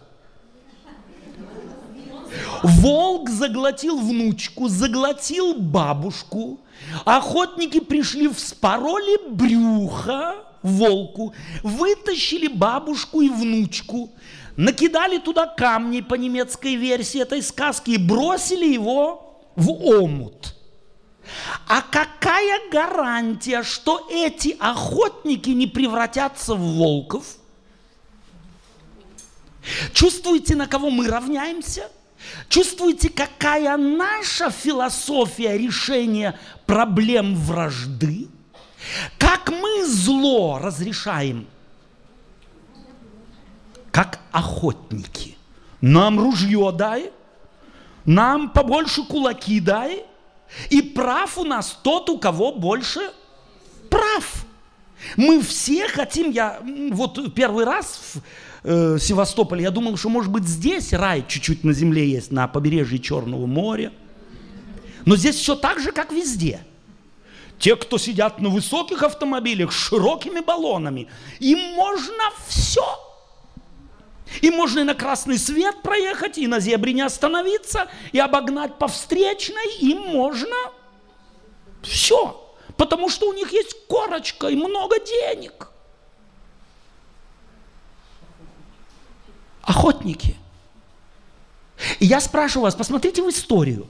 Волк 2.64 3.30
заглотил 3.30 3.99
внучку, 3.99 4.68
заглотил 4.68 5.56
бабушку. 5.60 6.60
Охотники 7.05 7.79
пришли, 7.79 8.27
вспороли 8.27 9.17
брюхо 9.29 10.36
волку, 10.61 11.34
вытащили 11.61 12.47
бабушку 12.47 13.21
и 13.21 13.29
внучку, 13.29 14.11
накидали 14.55 15.17
туда 15.17 15.45
камни 15.45 16.01
по 16.01 16.15
немецкой 16.15 16.75
версии 16.75 17.21
этой 17.21 17.41
сказки 17.41 17.91
и 17.91 17.97
бросили 17.97 18.65
его 18.65 19.41
в 19.55 19.69
омут. 19.69 20.55
А 21.67 21.81
какая 21.81 22.69
гарантия, 22.69 23.63
что 23.63 24.07
эти 24.11 24.55
охотники 24.59 25.49
не 25.49 25.67
превратятся 25.67 26.55
в 26.55 26.77
волков? 26.77 27.38
Чувствуете, 29.93 30.55
на 30.55 30.67
кого 30.67 30.89
мы 30.89 31.07
равняемся? 31.07 31.89
Чувствуете, 32.49 33.09
какая 33.09 33.77
наша 33.77 34.49
философия 34.49 35.57
решения 35.57 36.38
проблем 36.65 37.36
вражды? 37.36 38.27
Как 39.17 39.49
мы 39.49 39.86
зло 39.86 40.59
разрешаем? 40.61 41.47
Как 43.91 44.19
охотники. 44.31 45.38
Нам 45.81 46.19
ружье 46.19 46.71
дай, 46.73 47.11
нам 48.05 48.49
побольше 48.49 49.03
кулаки 49.03 49.59
дай, 49.59 50.05
и 50.69 50.81
прав 50.81 51.38
у 51.38 51.43
нас 51.43 51.77
тот, 51.84 52.09
у 52.09 52.17
кого 52.17 52.53
больше 52.53 53.11
прав. 53.89 54.45
Мы 55.17 55.41
все 55.41 55.88
хотим, 55.88 56.31
я 56.31 56.59
вот 56.91 57.34
первый 57.36 57.65
раз 57.65 58.13
э, 58.64 58.97
Севастополе, 58.99 59.64
я 59.64 59.72
думал, 59.72 59.97
что 59.97 60.09
может 60.09 60.32
быть 60.32 60.45
здесь 60.45 60.93
рай 60.93 61.26
чуть-чуть 61.28 61.64
на 61.64 61.74
земле 61.74 62.07
есть, 62.07 62.32
на 62.32 62.47
побережье 62.47 62.99
Черного 62.99 63.45
моря. 63.45 63.91
Но 65.05 65.16
здесь 65.16 65.36
все 65.36 65.55
так 65.55 65.80
же, 65.80 65.91
как 65.91 66.11
везде. 66.11 66.61
Те, 67.59 67.76
кто 67.76 67.97
сидят 67.97 68.39
на 68.39 68.49
высоких 68.49 69.03
автомобилях 69.03 69.72
с 69.72 69.76
широкими 69.76 70.39
баллонами, 70.39 71.07
им 71.39 71.59
можно 71.76 72.24
все. 72.47 72.84
Им 74.41 74.55
можно 74.55 74.80
и 74.80 74.84
на 74.84 74.95
красный 74.95 75.38
свет 75.38 75.82
проехать, 75.84 76.38
и 76.38 76.47
на 76.47 76.59
зебре 76.59 76.93
не 76.93 77.01
остановиться, 77.01 77.88
и 78.11 78.20
обогнать 78.20 78.78
по 78.80 78.88
встречной, 78.88 79.78
им 79.80 79.99
можно 79.99 80.55
все. 81.82 82.39
Потому 82.78 83.09
что 83.09 83.30
у 83.30 83.34
них 83.34 83.51
есть 83.51 83.76
корочка 83.88 84.47
и 84.47 84.55
много 84.55 84.97
денег. 84.99 85.72
Охотники. 89.64 90.36
И 91.99 92.05
я 92.05 92.20
спрашиваю 92.20 92.66
вас, 92.66 92.76
посмотрите 92.76 93.24
в 93.24 93.30
историю, 93.30 93.88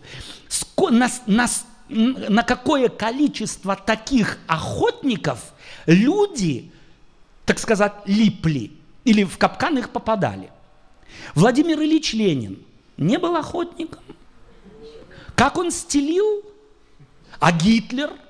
на, 0.78 1.10
на, 1.28 1.48
на 1.90 2.44
какое 2.44 2.90
количество 2.90 3.76
таких 3.76 4.38
охотников 4.48 5.54
люди, 5.86 6.72
так 7.46 7.60
сказать, 7.60 7.94
липли 8.06 8.72
или 9.04 9.24
в 9.24 9.38
капкан 9.38 9.78
их 9.78 9.90
попадали. 9.90 10.50
Владимир 11.36 11.80
Ильич 11.82 12.14
Ленин 12.14 12.64
не 12.98 13.18
был 13.18 13.36
охотником. 13.36 14.04
Как 15.36 15.58
он 15.58 15.72
стелил? 15.72 16.44
А 17.40 17.52
Гитлер– 17.52 18.12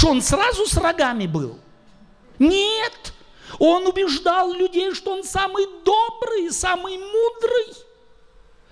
что 0.00 0.08
он 0.12 0.22
сразу 0.22 0.64
с 0.64 0.78
рогами 0.78 1.26
был? 1.26 1.58
Нет. 2.38 3.12
Он 3.58 3.86
убеждал 3.86 4.52
людей, 4.52 4.94
что 4.94 5.12
он 5.12 5.24
самый 5.24 5.66
добрый, 5.84 6.50
самый 6.50 6.98
мудрый. 6.98 7.74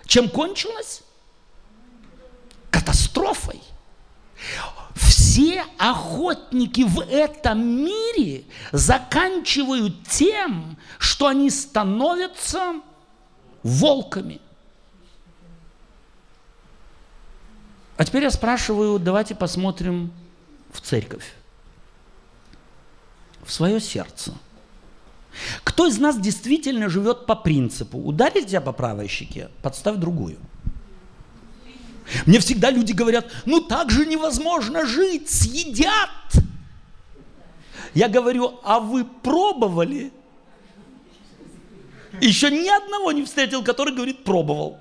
Чем 0.07 0.29
кончилось? 0.29 1.03
Катастрофой. 2.71 3.61
Все 4.95 5.65
охотники 5.79 6.83
в 6.83 7.01
этом 7.01 7.61
мире 7.61 8.45
заканчивают 8.73 10.09
тем, 10.09 10.79
что 10.99 11.27
они 11.27 11.51
становятся 11.51 12.81
волками. 13.63 14.41
А 17.97 18.05
теперь 18.05 18.23
я 18.23 18.31
спрашиваю, 18.31 18.99
давайте 18.99 19.35
посмотрим 19.35 20.13
в 20.73 20.81
церковь, 20.81 21.35
в 23.45 23.53
свое 23.53 23.81
сердце. 23.81 24.35
Кто 25.65 25.87
из 25.87 25.99
нас 25.99 26.19
действительно 26.19 26.89
живет 26.89 27.27
по 27.27 27.35
принципу 27.35 27.99
ударить 27.99 28.49
тебя 28.49 28.61
по 28.61 28.73
правой 28.73 29.09
щеке, 29.09 29.49
подставь 29.63 29.97
другую. 29.97 30.39
Мне 32.27 32.39
всегда 32.41 32.71
люди 32.71 32.93
говорят, 32.93 33.31
ну 33.45 33.61
так 33.61 33.91
же 33.91 34.07
невозможно 34.07 34.87
жить, 34.87 35.29
съедят. 35.29 36.11
Я 37.95 38.09
говорю, 38.09 38.61
а 38.63 38.81
вы 38.81 39.05
пробовали? 39.05 40.13
Еще 42.21 42.51
ни 42.51 42.69
одного 42.69 43.13
не 43.13 43.25
встретил, 43.25 43.63
который 43.63 43.95
говорит, 43.95 44.25
пробовал. 44.25 44.79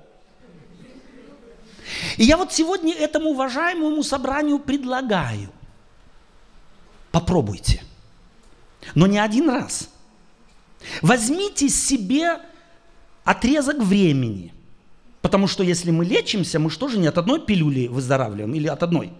И 2.16 2.24
я 2.24 2.36
вот 2.36 2.52
сегодня 2.52 2.94
этому 2.94 3.30
уважаемому 3.30 4.02
собранию 4.02 4.58
предлагаю 4.58 5.50
Попробуйте. 7.10 7.82
Но 8.94 9.06
не 9.06 9.18
один 9.18 9.50
раз. 9.50 9.90
Возьмите 11.02 11.68
себе 11.68 12.40
отрезок 13.24 13.78
времени. 13.78 14.52
Потому 15.20 15.46
что 15.46 15.62
если 15.62 15.90
мы 15.90 16.04
лечимся, 16.04 16.58
мы 16.58 16.70
что 16.70 16.88
же 16.88 16.98
не 16.98 17.06
от 17.06 17.18
одной 17.18 17.40
пилюли 17.40 17.88
выздоравливаем 17.88 18.54
или 18.54 18.68
от 18.68 18.82
одной? 18.82 19.12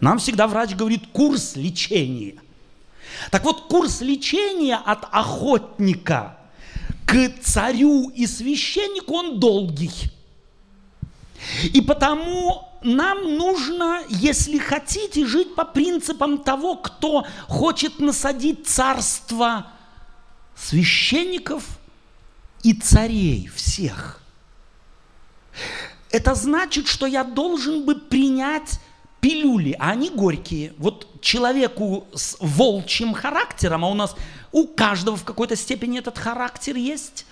Нам 0.00 0.18
всегда 0.18 0.46
врач 0.46 0.74
говорит 0.74 1.06
курс 1.12 1.56
лечения. 1.56 2.34
Так 3.30 3.44
вот, 3.44 3.62
курс 3.68 4.00
лечения 4.00 4.76
от 4.76 5.06
охотника 5.10 6.38
к 7.06 7.30
царю 7.40 8.10
и 8.10 8.26
священнику, 8.26 9.14
он 9.14 9.40
долгий. 9.40 9.92
И 11.62 11.80
потому 11.80 12.68
нам 12.82 13.36
нужно, 13.36 14.02
если 14.08 14.58
хотите, 14.58 15.26
жить 15.26 15.54
по 15.54 15.64
принципам 15.64 16.38
того, 16.38 16.76
кто 16.76 17.26
хочет 17.48 17.98
насадить 17.98 18.66
царство 18.66 19.66
священников 20.56 21.64
и 22.62 22.72
царей 22.74 23.48
всех. 23.54 24.20
Это 26.10 26.34
значит, 26.34 26.86
что 26.86 27.06
я 27.06 27.24
должен 27.24 27.84
бы 27.84 27.96
принять 27.96 28.80
пилюли, 29.20 29.76
а 29.78 29.90
они 29.90 30.10
горькие. 30.10 30.74
Вот 30.78 31.20
человеку 31.20 32.06
с 32.14 32.36
волчьим 32.40 33.14
характером, 33.14 33.84
а 33.84 33.88
у 33.88 33.94
нас 33.94 34.14
у 34.52 34.66
каждого 34.66 35.16
в 35.16 35.24
какой-то 35.24 35.56
степени 35.56 35.98
этот 35.98 36.18
характер 36.18 36.76
есть, 36.76 37.26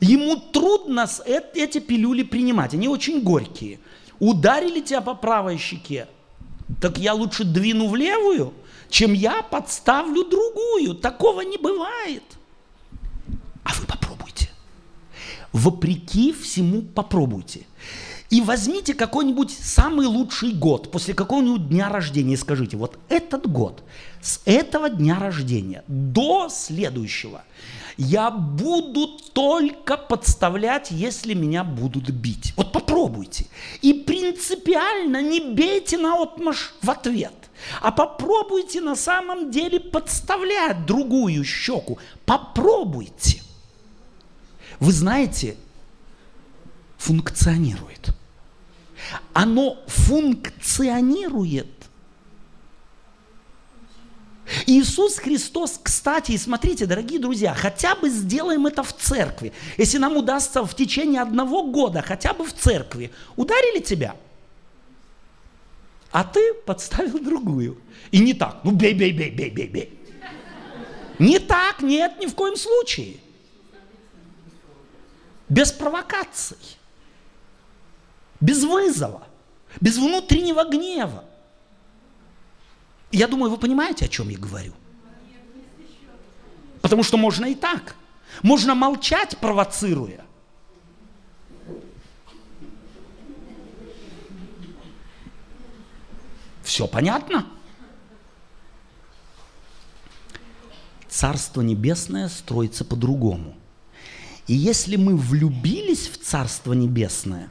ему 0.00 0.36
трудно 0.36 1.08
эти 1.24 1.78
пилюли 1.78 2.22
принимать, 2.22 2.74
они 2.74 2.88
очень 2.88 3.22
горькие– 3.22 3.78
Ударили 4.22 4.78
тебя 4.78 5.00
по 5.00 5.14
правой 5.14 5.58
щеке, 5.58 6.06
так 6.80 6.96
я 6.96 7.12
лучше 7.12 7.42
двину 7.42 7.88
в 7.88 7.96
левую, 7.96 8.54
чем 8.88 9.14
я 9.14 9.42
подставлю 9.42 10.22
другую. 10.22 10.94
Такого 10.94 11.40
не 11.40 11.56
бывает. 11.56 12.22
А 13.64 13.72
вы 13.74 13.86
попробуйте. 13.86 14.48
Вопреки 15.52 16.32
всему 16.32 16.82
попробуйте. 16.82 17.66
И 18.30 18.40
возьмите 18.40 18.94
какой-нибудь 18.94 19.50
самый 19.50 20.06
лучший 20.06 20.52
год 20.52 20.90
после 20.90 21.12
какого-нибудь 21.12 21.68
дня 21.68 21.90
рождения 21.90 22.34
и 22.34 22.38
скажите, 22.38 22.78
вот 22.78 22.98
этот 23.10 23.46
год, 23.46 23.82
с 24.22 24.40
этого 24.46 24.88
дня 24.88 25.18
рождения 25.18 25.84
до 25.86 26.48
следующего– 26.48 27.42
я 27.96 28.30
буду 28.30 29.18
только 29.32 29.96
подставлять, 29.96 30.90
если 30.90 31.34
меня 31.34 31.64
будут 31.64 32.10
бить. 32.10 32.54
Вот 32.56 32.72
попробуйте. 32.72 33.46
И 33.80 33.92
принципиально 33.92 35.22
не 35.22 35.40
бейте 35.40 35.98
на 35.98 36.22
отмаш 36.22 36.74
в 36.82 36.90
ответ, 36.90 37.34
а 37.80 37.92
попробуйте 37.92 38.80
на 38.80 38.96
самом 38.96 39.50
деле 39.50 39.80
подставлять 39.80 40.86
другую 40.86 41.44
щеку. 41.44 41.98
Попробуйте. 42.24 43.42
Вы 44.82 44.90
знаете, 44.90 45.56
функционирует. 46.98 48.08
Оно 49.32 49.78
функционирует 49.86 51.68
Иисус 54.66 55.18
Христос, 55.18 55.78
кстати, 55.80 56.32
и 56.32 56.38
смотрите, 56.38 56.86
дорогие 56.86 57.20
друзья, 57.20 57.54
хотя 57.54 57.94
бы 57.94 58.10
сделаем 58.10 58.66
это 58.66 58.82
в 58.82 58.92
церкви. 58.92 59.52
Если 59.78 59.98
нам 59.98 60.16
удастся 60.16 60.64
в 60.64 60.74
течение 60.74 61.22
одного 61.22 61.68
года, 61.68 62.02
хотя 62.02 62.34
бы 62.34 62.44
в 62.44 62.52
церкви, 62.52 63.12
ударили 63.36 63.78
тебя, 63.80 64.16
а 66.10 66.24
ты 66.24 66.54
подставил 66.66 67.20
другую. 67.20 67.78
И 68.10 68.18
не 68.18 68.34
так, 68.34 68.58
ну 68.64 68.72
бей, 68.72 68.94
бей, 68.94 69.12
бей, 69.12 69.30
бей, 69.30 69.50
бей, 69.50 69.68
бей. 69.68 69.96
Не 71.20 71.38
так, 71.38 71.82
нет, 71.82 72.18
ни 72.18 72.26
в 72.26 72.34
коем 72.34 72.56
случае. 72.56 73.18
Без 75.52 75.70
провокаций, 75.70 76.78
без 78.40 78.64
вызова, 78.64 79.26
без 79.82 79.98
внутреннего 79.98 80.64
гнева. 80.64 81.24
Я 83.10 83.28
думаю, 83.28 83.50
вы 83.50 83.58
понимаете, 83.58 84.06
о 84.06 84.08
чем 84.08 84.30
я 84.30 84.38
говорю. 84.38 84.72
Потому 86.80 87.02
что 87.02 87.18
можно 87.18 87.44
и 87.44 87.54
так. 87.54 87.96
Можно 88.42 88.74
молчать, 88.74 89.36
провоцируя. 89.36 90.24
Все 96.62 96.88
понятно? 96.88 97.46
Царство 101.10 101.60
Небесное 101.60 102.30
строится 102.30 102.86
по-другому. 102.86 103.54
И 104.52 104.54
если 104.54 104.96
мы 104.96 105.16
влюбились 105.16 106.08
в 106.08 106.18
Царство 106.18 106.74
Небесное, 106.74 107.48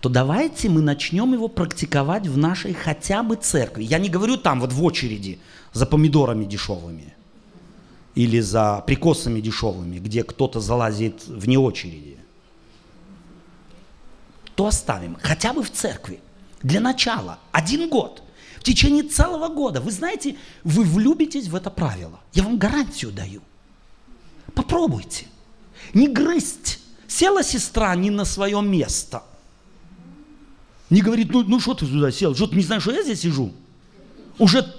то 0.00 0.10
давайте 0.10 0.68
мы 0.68 0.82
начнем 0.82 1.32
его 1.32 1.48
практиковать 1.48 2.26
в 2.26 2.36
нашей 2.36 2.74
хотя 2.74 3.22
бы 3.22 3.36
церкви. 3.36 3.84
Я 3.84 3.98
не 3.98 4.10
говорю 4.10 4.36
там 4.36 4.60
вот 4.60 4.70
в 4.70 4.84
очереди 4.84 5.38
за 5.72 5.86
помидорами 5.86 6.44
дешевыми 6.44 7.14
или 8.14 8.40
за 8.40 8.84
прикосами 8.86 9.40
дешевыми, 9.40 9.98
где 9.98 10.24
кто-то 10.24 10.60
залазит 10.60 11.26
вне 11.26 11.58
очереди. 11.58 12.18
То 14.56 14.66
оставим. 14.66 15.16
Хотя 15.22 15.54
бы 15.54 15.62
в 15.62 15.72
церкви. 15.72 16.20
Для 16.62 16.80
начала. 16.80 17.38
Один 17.50 17.88
год. 17.88 18.22
В 18.58 18.62
течение 18.62 19.04
целого 19.04 19.48
года. 19.48 19.80
Вы 19.80 19.90
знаете, 19.90 20.36
вы 20.64 20.84
влюбитесь 20.84 21.48
в 21.48 21.56
это 21.56 21.70
правило. 21.70 22.20
Я 22.34 22.42
вам 22.42 22.58
гарантию 22.58 23.10
даю. 23.10 23.40
Попробуйте. 24.54 25.28
Не 25.96 26.08
грызть. 26.08 26.78
Села 27.08 27.42
сестра 27.42 27.96
не 27.96 28.10
на 28.10 28.26
свое 28.26 28.60
место. 28.60 29.22
Не 30.90 31.00
говорит, 31.00 31.32
ну, 31.32 31.42
ну 31.42 31.58
что 31.58 31.72
ты 31.72 31.86
сюда 31.86 32.10
сел? 32.10 32.34
Что 32.34 32.48
ты 32.48 32.56
не 32.56 32.62
знаешь, 32.62 32.82
что 32.82 32.92
я 32.92 33.02
здесь 33.02 33.20
сижу? 33.20 33.50
Уже 34.38 34.74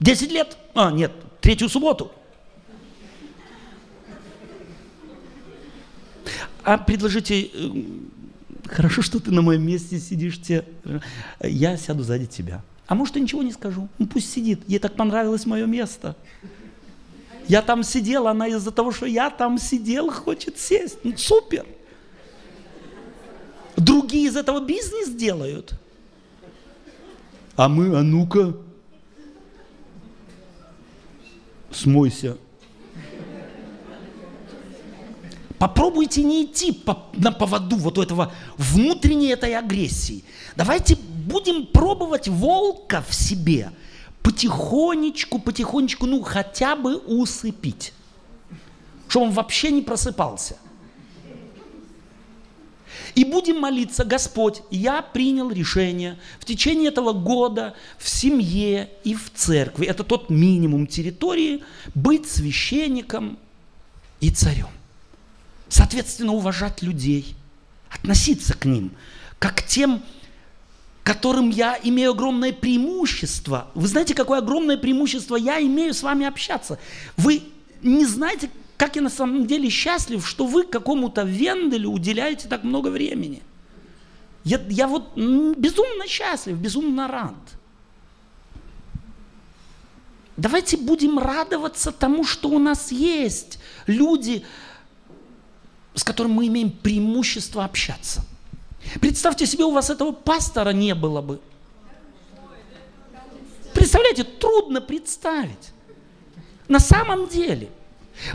10 0.00 0.30
лет? 0.30 0.58
А, 0.74 0.92
нет, 0.92 1.12
третью 1.40 1.70
субботу. 1.70 2.12
А 6.62 6.76
предложите, 6.76 7.42
э, 7.42 7.70
хорошо, 8.66 9.00
что 9.00 9.18
ты 9.18 9.30
на 9.30 9.40
моем 9.40 9.62
месте 9.62 9.98
сидишь, 9.98 10.42
те, 10.42 10.66
я 11.40 11.78
сяду 11.78 12.02
сзади 12.02 12.26
тебя. 12.26 12.62
А 12.86 12.94
может, 12.94 13.16
я 13.16 13.22
ничего 13.22 13.42
не 13.42 13.52
скажу. 13.52 13.88
Ну 13.96 14.06
пусть 14.06 14.30
сидит, 14.30 14.60
ей 14.68 14.78
так 14.78 14.94
понравилось 14.94 15.46
мое 15.46 15.64
место. 15.64 16.16
Я 17.50 17.62
там 17.62 17.82
сидел, 17.82 18.28
она 18.28 18.46
из-за 18.46 18.70
того, 18.70 18.92
что 18.92 19.06
я 19.06 19.28
там 19.28 19.58
сидел, 19.58 20.08
хочет 20.12 20.56
сесть. 20.56 20.98
Ну, 21.02 21.16
супер. 21.16 21.66
Другие 23.76 24.28
из 24.28 24.36
этого 24.36 24.64
бизнес 24.64 25.08
делают. 25.08 25.74
А 27.56 27.68
мы, 27.68 27.98
а 27.98 28.02
ну-ка, 28.02 28.54
смойся. 31.72 32.38
Попробуйте 35.58 36.22
не 36.22 36.44
идти 36.44 36.70
по, 36.70 37.06
на 37.14 37.32
поводу 37.32 37.74
вот 37.74 37.98
у 37.98 38.02
этого 38.02 38.32
внутренней 38.58 39.32
этой 39.32 39.56
агрессии. 39.56 40.22
Давайте 40.54 40.94
будем 40.94 41.66
пробовать 41.66 42.28
волка 42.28 43.02
в 43.08 43.12
себе 43.12 43.72
потихонечку, 44.22 45.38
потихонечку, 45.38 46.06
ну 46.06 46.22
хотя 46.22 46.76
бы 46.76 46.96
усыпить, 46.96 47.92
чтобы 49.08 49.26
он 49.26 49.32
вообще 49.32 49.70
не 49.70 49.82
просыпался. 49.82 50.56
И 53.14 53.24
будем 53.24 53.60
молиться, 53.60 54.04
Господь, 54.04 54.62
я 54.70 55.02
принял 55.02 55.50
решение 55.50 56.18
в 56.38 56.44
течение 56.44 56.88
этого 56.88 57.12
года 57.12 57.74
в 57.98 58.08
семье 58.08 58.90
и 59.04 59.14
в 59.14 59.32
церкви, 59.34 59.86
это 59.86 60.04
тот 60.04 60.30
минимум 60.30 60.86
территории, 60.86 61.64
быть 61.94 62.30
священником 62.30 63.38
и 64.20 64.30
царем. 64.30 64.68
Соответственно, 65.68 66.32
уважать 66.32 66.82
людей, 66.82 67.34
относиться 67.90 68.54
к 68.54 68.64
ним, 68.64 68.92
как 69.38 69.56
к 69.56 69.62
тем, 69.66 70.02
которым 71.02 71.50
я 71.50 71.78
имею 71.82 72.10
огромное 72.10 72.52
преимущество. 72.52 73.70
Вы 73.74 73.88
знаете, 73.88 74.14
какое 74.14 74.38
огромное 74.38 74.76
преимущество 74.76 75.36
я 75.36 75.60
имею 75.60 75.94
с 75.94 76.02
вами 76.02 76.26
общаться. 76.26 76.78
Вы 77.16 77.42
не 77.82 78.04
знаете, 78.04 78.50
как 78.76 78.96
я 78.96 79.02
на 79.02 79.10
самом 79.10 79.46
деле 79.46 79.68
счастлив, 79.70 80.26
что 80.26 80.46
вы 80.46 80.64
какому-то 80.64 81.22
Венделю 81.22 81.90
уделяете 81.90 82.48
так 82.48 82.64
много 82.64 82.88
времени. 82.88 83.42
Я, 84.44 84.60
я 84.68 84.86
вот 84.86 85.16
безумно 85.16 86.06
счастлив, 86.06 86.56
безумно 86.56 87.08
рад. 87.08 87.34
Давайте 90.36 90.78
будем 90.78 91.18
радоваться 91.18 91.92
тому, 91.92 92.24
что 92.24 92.48
у 92.48 92.58
нас 92.58 92.90
есть 92.90 93.58
люди, 93.86 94.42
с 95.94 96.02
которыми 96.02 96.32
мы 96.32 96.46
имеем 96.46 96.70
преимущество 96.70 97.64
общаться. 97.64 98.24
Представьте 99.00 99.46
себе, 99.46 99.64
у 99.64 99.70
вас 99.70 99.90
этого 99.90 100.12
пастора 100.12 100.70
не 100.70 100.94
было 100.94 101.20
бы. 101.20 101.40
Представляете, 103.74 104.24
трудно 104.24 104.80
представить. 104.80 105.72
На 106.68 106.78
самом 106.78 107.28
деле, 107.28 107.70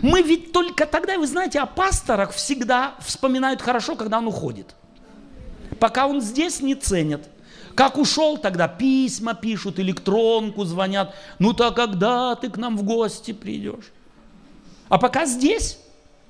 мы 0.02 0.22
ведь 0.22 0.52
только 0.52 0.86
тогда, 0.86 1.18
вы 1.18 1.26
знаете, 1.26 1.60
о 1.60 1.66
пасторах 1.66 2.32
всегда 2.32 2.96
вспоминают 3.00 3.62
хорошо, 3.62 3.96
когда 3.96 4.18
он 4.18 4.26
уходит. 4.26 4.74
Пока 5.78 6.06
он 6.06 6.20
здесь 6.20 6.60
не 6.60 6.74
ценят. 6.74 7.28
Как 7.74 7.98
ушел, 7.98 8.38
тогда 8.38 8.68
письма 8.68 9.34
пишут, 9.34 9.78
электронку 9.78 10.64
звонят. 10.64 11.14
Ну 11.38 11.52
так 11.52 11.76
когда 11.76 12.34
ты 12.34 12.48
к 12.48 12.56
нам 12.56 12.76
в 12.76 12.82
гости 12.82 13.32
придешь? 13.32 13.92
А 14.88 14.98
пока 14.98 15.26
здесь, 15.26 15.78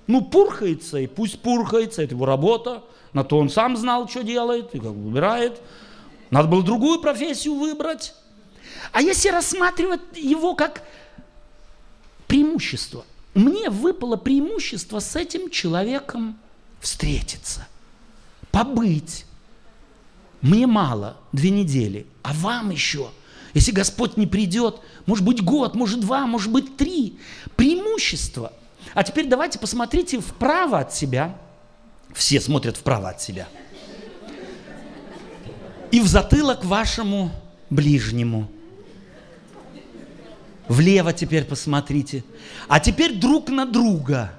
ну 0.06 0.22
пурхается, 0.22 0.98
и 0.98 1.06
пусть 1.06 1.40
пурхается, 1.40 2.02
это 2.02 2.14
его 2.14 2.26
работа. 2.26 2.82
На 3.16 3.24
то 3.24 3.38
он 3.38 3.48
сам 3.48 3.78
знал, 3.78 4.06
что 4.10 4.22
делает, 4.22 4.74
и 4.74 4.78
как 4.78 4.90
выбирает. 4.90 5.62
Надо 6.28 6.48
было 6.48 6.62
другую 6.62 7.00
профессию 7.00 7.54
выбрать. 7.54 8.12
А 8.92 9.00
если 9.00 9.30
рассматривать 9.30 10.02
его 10.16 10.54
как 10.54 10.82
преимущество, 12.26 13.06
мне 13.32 13.70
выпало 13.70 14.16
преимущество 14.16 14.98
с 14.98 15.16
этим 15.16 15.48
человеком 15.48 16.38
встретиться, 16.78 17.66
побыть. 18.50 19.24
Мне 20.42 20.66
мало, 20.66 21.16
две 21.32 21.48
недели, 21.48 22.06
а 22.22 22.34
вам 22.34 22.68
еще, 22.68 23.08
если 23.54 23.72
Господь 23.72 24.18
не 24.18 24.26
придет, 24.26 24.76
может 25.06 25.24
быть 25.24 25.42
год, 25.42 25.74
может 25.74 26.00
два, 26.00 26.26
может 26.26 26.52
быть 26.52 26.76
три. 26.76 27.18
Преимущество. 27.56 28.52
А 28.92 29.02
теперь 29.04 29.26
давайте 29.26 29.58
посмотрите 29.58 30.20
вправо 30.20 30.80
от 30.80 30.92
себя– 30.92 31.38
все 32.16 32.40
смотрят 32.40 32.78
вправо 32.78 33.10
от 33.10 33.20
себя. 33.20 33.46
И 35.92 36.00
в 36.00 36.06
затылок 36.08 36.64
вашему 36.64 37.30
ближнему. 37.68 38.50
Влево 40.66 41.12
теперь 41.12 41.44
посмотрите. 41.44 42.24
А 42.68 42.80
теперь 42.80 43.14
друг 43.14 43.50
на 43.50 43.66
друга. 43.66 44.32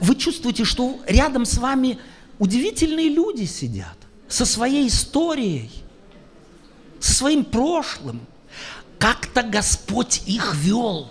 Вы 0.00 0.14
чувствуете, 0.14 0.64
что 0.64 0.98
рядом 1.06 1.44
с 1.44 1.58
вами 1.58 1.98
удивительные 2.38 3.08
люди 3.08 3.44
сидят 3.44 3.98
со 4.28 4.46
своей 4.46 4.86
историей, 4.86 5.70
со 7.00 7.12
своим 7.12 7.44
прошлым. 7.44 8.20
Как-то 8.98 9.42
Господь 9.42 10.22
их 10.26 10.54
вел, 10.54 11.08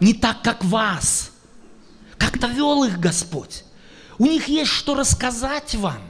не 0.00 0.14
так, 0.14 0.42
как 0.42 0.64
вас– 0.64 1.30
как-то 2.34 2.48
вел 2.48 2.82
их 2.82 2.98
Господь. 2.98 3.64
У 4.18 4.26
них 4.26 4.48
есть 4.48 4.70
что 4.70 4.96
рассказать 4.96 5.76
вам. 5.76 6.02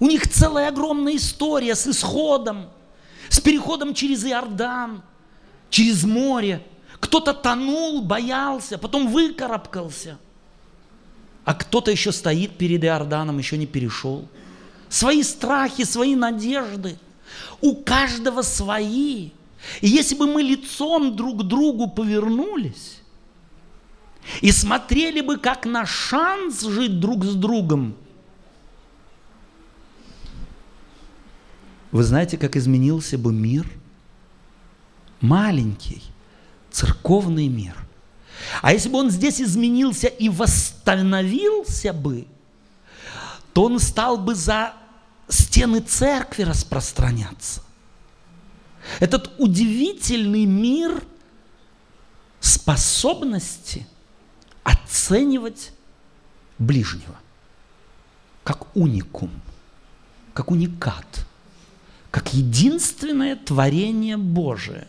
У 0.00 0.06
них 0.06 0.26
целая 0.28 0.68
огромная 0.68 1.16
история 1.16 1.74
с 1.74 1.86
исходом, 1.86 2.70
с 3.28 3.38
переходом 3.40 3.92
через 3.92 4.24
Иордан, 4.24 5.02
через 5.68 6.04
море. 6.04 6.66
Кто-то 7.00 7.34
тонул, 7.34 8.00
боялся, 8.00 8.78
потом 8.78 9.08
выкарабкался. 9.08 10.16
А 11.44 11.52
кто-то 11.52 11.90
еще 11.90 12.12
стоит 12.12 12.56
перед 12.56 12.82
Иорданом, 12.82 13.36
еще 13.36 13.58
не 13.58 13.66
перешел. 13.66 14.26
Свои 14.88 15.22
страхи, 15.22 15.84
свои 15.84 16.14
надежды. 16.14 16.98
У 17.60 17.74
каждого 17.76 18.40
свои. 18.40 19.30
И 19.82 19.88
если 19.88 20.14
бы 20.14 20.26
мы 20.26 20.42
лицом 20.42 21.14
друг 21.14 21.40
к 21.40 21.42
другу 21.42 21.88
повернулись, 21.88 23.02
и 24.40 24.52
смотрели 24.52 25.20
бы 25.20 25.38
как 25.38 25.66
на 25.66 25.86
шанс 25.86 26.62
жить 26.62 27.00
друг 27.00 27.24
с 27.24 27.34
другом. 27.34 27.96
Вы 31.92 32.02
знаете, 32.02 32.36
как 32.36 32.56
изменился 32.56 33.16
бы 33.16 33.32
мир? 33.32 33.66
Маленький, 35.20 36.02
церковный 36.70 37.48
мир. 37.48 37.76
А 38.60 38.72
если 38.72 38.88
бы 38.88 38.98
он 38.98 39.10
здесь 39.10 39.40
изменился 39.40 40.08
и 40.08 40.28
восстановился 40.28 41.92
бы, 41.92 42.26
то 43.54 43.64
он 43.64 43.78
стал 43.78 44.18
бы 44.18 44.34
за 44.34 44.74
стены 45.28 45.80
церкви 45.80 46.42
распространяться. 46.42 47.62
Этот 49.00 49.32
удивительный 49.38 50.44
мир 50.44 51.02
способности– 52.40 53.86
оценивать 54.66 55.72
ближнего 56.58 57.14
как 58.42 58.76
уникум, 58.76 59.30
как 60.34 60.50
уникат, 60.50 61.26
как 62.10 62.34
единственное 62.34 63.36
творение 63.36 64.16
Божие. 64.16 64.88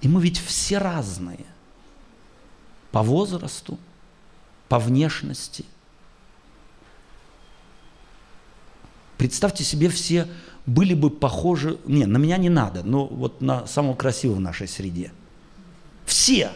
И 0.00 0.08
мы 0.08 0.22
ведь 0.22 0.38
все 0.38 0.78
разные. 0.78 1.44
по 2.92 3.02
возрасту, 3.02 3.76
по 4.68 4.78
внешности. 4.78 5.64
Представьте 9.18 9.64
себе, 9.64 9.88
все 9.88 10.28
были 10.66 10.94
бы 10.94 11.10
похожи, 11.10 11.78
не, 11.86 12.06
на 12.06 12.18
меня 12.18 12.36
не 12.36 12.50
надо, 12.50 12.84
но 12.84 13.06
вот 13.06 13.40
на 13.40 13.66
самого 13.66 13.96
красивого 13.96 14.36
в 14.36 14.40
нашей 14.40 14.68
среде. 14.68 15.12
Все. 16.06 16.52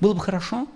Было 0.00 0.14
бы 0.14 0.20
хорошо? 0.20 0.66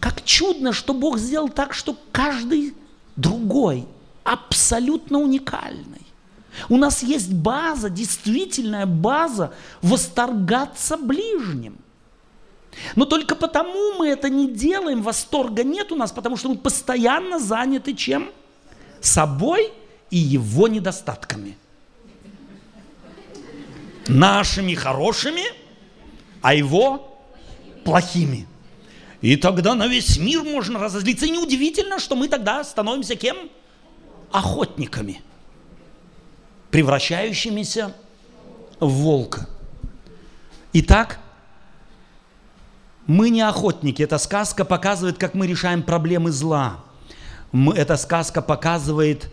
Как 0.00 0.22
чудно, 0.24 0.72
что 0.72 0.92
Бог 0.92 1.18
сделал 1.18 1.48
так, 1.48 1.72
что 1.72 1.96
каждый 2.12 2.74
другой 3.16 3.86
абсолютно 4.22 5.18
уникальный. 5.18 6.02
У 6.68 6.76
нас 6.76 7.02
есть 7.02 7.32
база, 7.32 7.90
действительная 7.90 8.86
база 8.86 9.54
восторгаться 9.82 10.96
ближним. 10.96 11.78
Но 12.96 13.04
только 13.04 13.34
потому 13.34 13.94
мы 13.94 14.08
это 14.08 14.28
не 14.28 14.50
делаем, 14.50 15.02
восторга 15.02 15.64
нет 15.64 15.92
у 15.92 15.96
нас, 15.96 16.12
потому 16.12 16.36
что 16.36 16.48
мы 16.48 16.56
постоянно 16.56 17.38
заняты 17.38 17.94
чем? 17.94 18.30
Собой 19.00 19.72
и 20.10 20.18
его 20.18 20.68
недостатками. 20.68 21.56
Нашими 24.06 24.74
хорошими, 24.74 25.44
а 26.42 26.54
его 26.54 27.13
плохими. 27.84 28.46
И 29.20 29.36
тогда 29.36 29.74
на 29.74 29.86
весь 29.86 30.18
мир 30.18 30.42
можно 30.42 30.78
разозлиться. 30.78 31.26
И 31.26 31.30
неудивительно, 31.30 31.98
что 31.98 32.16
мы 32.16 32.28
тогда 32.28 32.62
становимся 32.64 33.16
кем? 33.16 33.36
Охотниками, 34.30 35.22
превращающимися 36.70 37.94
в 38.80 38.88
волка. 38.88 39.48
Итак, 40.72 41.20
мы 43.06 43.30
не 43.30 43.42
охотники. 43.42 44.02
Эта 44.02 44.18
сказка 44.18 44.64
показывает, 44.64 45.18
как 45.18 45.34
мы 45.34 45.46
решаем 45.46 45.82
проблемы 45.82 46.32
зла. 46.32 46.84
Эта 47.76 47.96
сказка 47.96 48.42
показывает, 48.42 49.32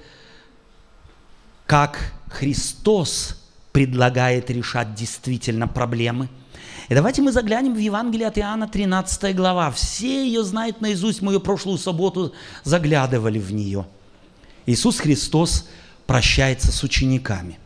как 1.65 2.13
Христос 2.29 3.40
предлагает 3.71 4.49
решать 4.49 4.93
действительно 4.95 5.67
проблемы. 5.67 6.29
И 6.89 6.93
давайте 6.93 7.21
мы 7.21 7.31
заглянем 7.31 7.73
в 7.73 7.77
Евангелие 7.77 8.27
от 8.27 8.37
Иоанна, 8.37 8.67
13 8.67 9.35
глава. 9.35 9.71
Все 9.71 10.25
ее 10.25 10.43
знают 10.43 10.81
наизусть, 10.81 11.21
мы 11.21 11.33
ее 11.33 11.39
прошлую 11.39 11.77
субботу 11.77 12.33
заглядывали 12.63 13.39
в 13.39 13.53
нее. 13.53 13.87
Иисус 14.65 14.99
Христос 14.99 15.69
прощается 16.05 16.71
с 16.71 16.83
учениками. 16.83 17.57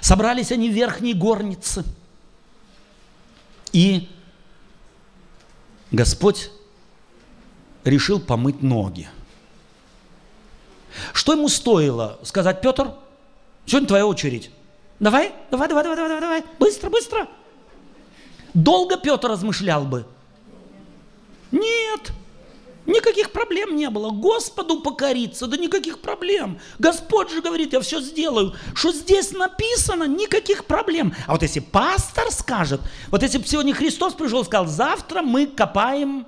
Собрались 0.00 0.52
они 0.52 0.70
в 0.70 0.72
верхней 0.72 1.14
горнице. 1.14 1.84
И 3.72 4.08
Господь 5.90 6.50
решил 7.84 8.20
помыть 8.20 8.62
ноги. 8.62 9.08
Что 11.12 11.32
ему 11.32 11.48
стоило 11.48 12.20
сказать, 12.22 12.60
Петр, 12.60 12.94
сегодня 13.66 13.88
твоя 13.88 14.06
очередь. 14.06 14.50
Давай, 15.02 15.34
давай, 15.50 15.68
давай, 15.68 15.82
давай, 15.82 15.98
давай, 15.98 16.20
давай, 16.20 16.44
быстро, 16.60 16.88
быстро. 16.88 17.28
Долго 18.54 18.96
Петр 18.96 19.28
размышлял 19.28 19.84
бы. 19.84 20.06
Нет, 21.50 22.12
Никаких 22.86 23.30
проблем 23.30 23.76
не 23.76 23.88
было. 23.90 24.10
Господу 24.10 24.80
покориться, 24.80 25.46
да 25.46 25.56
никаких 25.56 26.00
проблем. 26.00 26.58
Господь 26.80 27.30
же 27.30 27.40
говорит, 27.40 27.72
я 27.72 27.80
все 27.80 28.00
сделаю. 28.00 28.54
Что 28.74 28.92
здесь 28.92 29.30
написано, 29.30 30.04
никаких 30.04 30.64
проблем. 30.64 31.14
А 31.28 31.32
вот 31.32 31.42
если 31.42 31.60
пастор 31.60 32.32
скажет, 32.32 32.80
вот 33.08 33.22
если 33.22 33.38
бы 33.38 33.46
сегодня 33.46 33.72
Христос 33.72 34.14
пришел 34.14 34.42
и 34.42 34.44
сказал, 34.44 34.66
завтра 34.66 35.22
мы 35.22 35.46
копаем 35.46 36.26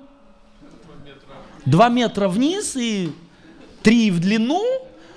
два 1.65 1.89
метра 1.89 2.29
вниз 2.29 2.77
и 2.77 3.11
три 3.83 4.09
в 4.09 4.21
длину, 4.21 4.63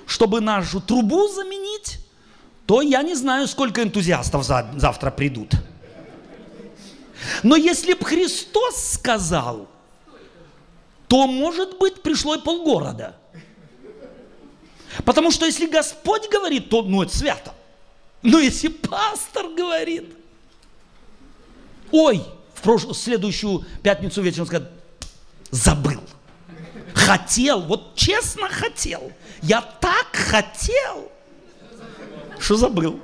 чтобы 0.06 0.40
нашу 0.40 0.80
трубу 0.80 1.28
заменить, 1.28 2.00
то 2.68 2.82
я 2.82 3.02
не 3.02 3.16
знаю, 3.16 3.48
сколько 3.48 3.82
энтузиастов 3.82 4.44
завтра 4.44 5.10
придут. 5.10 5.54
Но 7.42 7.56
если 7.56 7.94
бы 7.94 8.04
Христос 8.04 8.92
сказал– 8.92 9.66
то, 11.08 11.26
может 11.26 11.78
быть, 11.78 12.02
пришло 12.02 12.36
и 12.36 12.40
полгорода. 12.40 13.16
Потому 15.04 15.30
что 15.30 15.46
если 15.46 15.66
Господь 15.66 16.30
говорит, 16.30 16.68
то 16.68 16.82
ну, 16.82 17.02
это 17.02 17.16
свято. 17.16 17.54
Но 18.22 18.38
если 18.38 18.68
пастор 18.68 19.48
говорит, 19.48 20.14
ой, 21.90 22.22
в 22.54 22.62
прошлую, 22.62 22.94
следующую 22.94 23.64
пятницу 23.82 24.20
вечером 24.20 24.46
сказать, 24.46 24.68
забыл. 25.50 26.00
Хотел, 26.94 27.62
вот 27.62 27.94
честно 27.94 28.48
хотел. 28.48 29.12
Я 29.40 29.62
так 29.62 30.08
хотел, 30.12 31.10
что 32.38 32.56
забыл. 32.56 33.00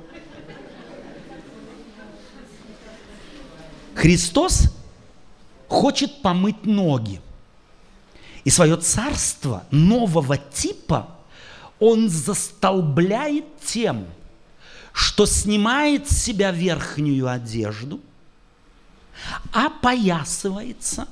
Христос 3.95 4.73
хочет 5.67 6.21
помыть 6.21 6.65
ноги. 6.65 7.21
И 8.43 8.49
свое 8.49 8.77
царство 8.77 9.63
нового 9.71 10.37
типа 10.37 11.09
он 11.79 12.09
застолбляет 12.09 13.45
тем, 13.63 14.05
что 14.93 15.25
снимает 15.25 16.09
с 16.09 16.23
себя 16.23 16.51
верхнюю 16.51 17.27
одежду, 17.27 17.99
опоясывается. 19.51 21.07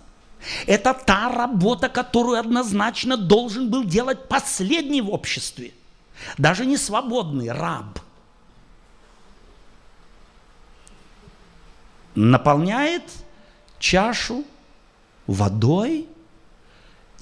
Это 0.68 0.94
та 0.94 1.30
работа, 1.30 1.90
которую 1.90 2.40
однозначно 2.40 3.18
должен 3.18 3.70
был 3.70 3.84
делать 3.84 4.28
последний 4.28 5.02
в 5.02 5.10
обществе. 5.10 5.74
Даже 6.38 6.66
не 6.66 6.78
свободный 6.78 7.52
раб. 7.52 8.00
Наполняет 12.16 13.04
чашу 13.80 14.44
водой– 15.28 16.08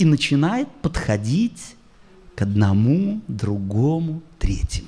и 0.01 0.05
начинает 0.05 0.67
подходить 0.81 1.75
к 2.35 2.41
одному, 2.41 3.21
другому, 3.27 4.23
третьему. 4.39 4.87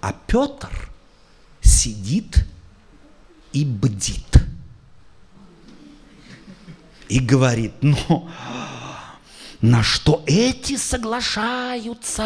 А 0.00 0.14
Петр 0.26 0.70
сидит 1.60 2.46
и 3.52 3.66
бдит. 3.66 4.42
И 7.10 7.20
говорит, 7.20 7.74
ну, 7.82 8.30
на 9.60 9.82
что 9.82 10.24
эти 10.26 10.78
соглашаются? 10.78 12.22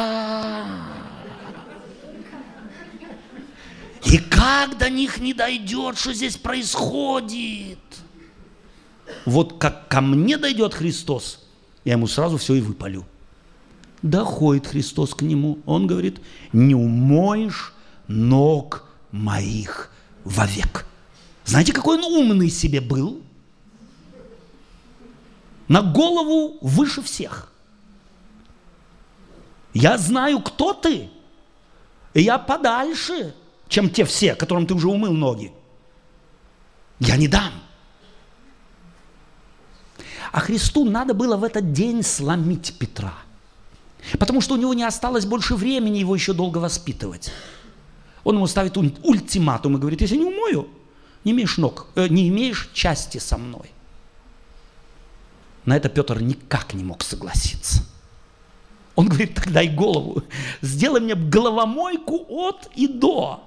И 4.06 4.18
как 4.18 4.78
до 4.78 4.88
них 4.88 5.18
не 5.18 5.34
дойдет, 5.34 5.98
что 5.98 6.12
здесь 6.12 6.36
происходит? 6.36 7.78
Вот 9.24 9.58
как 9.58 9.88
ко 9.88 10.00
мне 10.00 10.38
дойдет 10.38 10.74
Христос– 10.74 11.42
я 11.86 11.92
ему 11.92 12.08
сразу 12.08 12.36
все 12.36 12.54
и 12.54 12.60
выпалю. 12.60 13.06
Доходит 14.02 14.66
Христос 14.66 15.14
к 15.14 15.22
нему. 15.22 15.60
Он 15.66 15.86
говорит, 15.86 16.20
не 16.52 16.74
умоешь 16.74 17.72
ног 18.08 18.88
моих 19.12 19.92
вовек. 20.24 20.84
Знаете, 21.44 21.72
какой 21.72 21.98
он 21.98 22.04
умный 22.04 22.50
себе 22.50 22.80
был? 22.80 23.22
На 25.68 25.80
голову 25.80 26.58
выше 26.60 27.02
всех. 27.02 27.52
Я 29.72 29.96
знаю, 29.96 30.40
кто 30.40 30.72
ты. 30.72 31.08
И 32.14 32.22
я 32.22 32.36
подальше, 32.38 33.32
чем 33.68 33.90
те 33.90 34.04
все, 34.04 34.34
которым 34.34 34.66
ты 34.66 34.74
уже 34.74 34.88
умыл 34.88 35.12
ноги. 35.12 35.52
Я 36.98 37.16
не 37.16 37.28
дам. 37.28 37.52
А 40.32 40.40
Христу 40.40 40.84
надо 40.84 41.14
было 41.14 41.36
в 41.36 41.44
этот 41.44 41.72
день 41.72 42.02
сломить 42.02 42.74
Петра. 42.78 43.14
Потому 44.18 44.40
что 44.40 44.54
у 44.54 44.56
него 44.56 44.74
не 44.74 44.84
осталось 44.84 45.24
больше 45.24 45.54
времени 45.54 45.98
его 45.98 46.14
еще 46.14 46.32
долго 46.32 46.58
воспитывать. 46.58 47.32
Он 48.24 48.36
ему 48.36 48.46
ставит 48.46 48.76
ультиматум 48.76 49.76
и 49.76 49.80
говорит, 49.80 50.00
если 50.00 50.16
не 50.16 50.24
умою, 50.24 50.68
не 51.24 51.32
имеешь 51.32 51.58
ног, 51.58 51.86
э, 51.94 52.08
не 52.08 52.28
имеешь 52.28 52.70
части 52.72 53.18
со 53.18 53.36
мной. 53.38 53.70
На 55.64 55.76
это 55.76 55.88
Петр 55.88 56.20
никак 56.20 56.74
не 56.74 56.84
мог 56.84 57.02
согласиться. 57.02 57.84
Он 58.94 59.08
говорит, 59.08 59.34
тогда 59.34 59.62
и 59.62 59.68
голову, 59.68 60.22
сделай 60.62 61.00
мне 61.00 61.14
головомойку 61.14 62.24
от 62.28 62.70
и 62.74 62.86
до. 62.86 63.42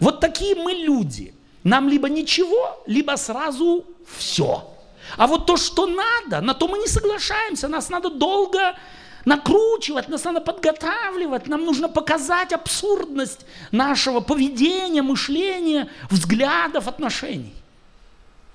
Вот 0.00 0.20
такие 0.20 0.54
мы 0.54 0.72
люди. 0.72 1.34
Нам 1.62 1.88
либо 1.88 2.08
ничего, 2.08 2.82
либо 2.86 3.16
сразу 3.16 3.84
все. 4.18 4.70
А 5.16 5.26
вот 5.26 5.46
то, 5.46 5.56
что 5.56 5.86
надо, 5.86 6.40
на 6.40 6.54
то 6.54 6.68
мы 6.68 6.78
не 6.78 6.86
соглашаемся. 6.86 7.68
Нас 7.68 7.88
надо 7.88 8.10
долго 8.10 8.76
накручивать, 9.24 10.08
нас 10.08 10.24
надо 10.24 10.40
подготавливать. 10.40 11.48
Нам 11.48 11.64
нужно 11.64 11.88
показать 11.88 12.52
абсурдность 12.52 13.46
нашего 13.70 14.20
поведения, 14.20 15.02
мышления, 15.02 15.88
взглядов, 16.10 16.88
отношений. 16.88 17.54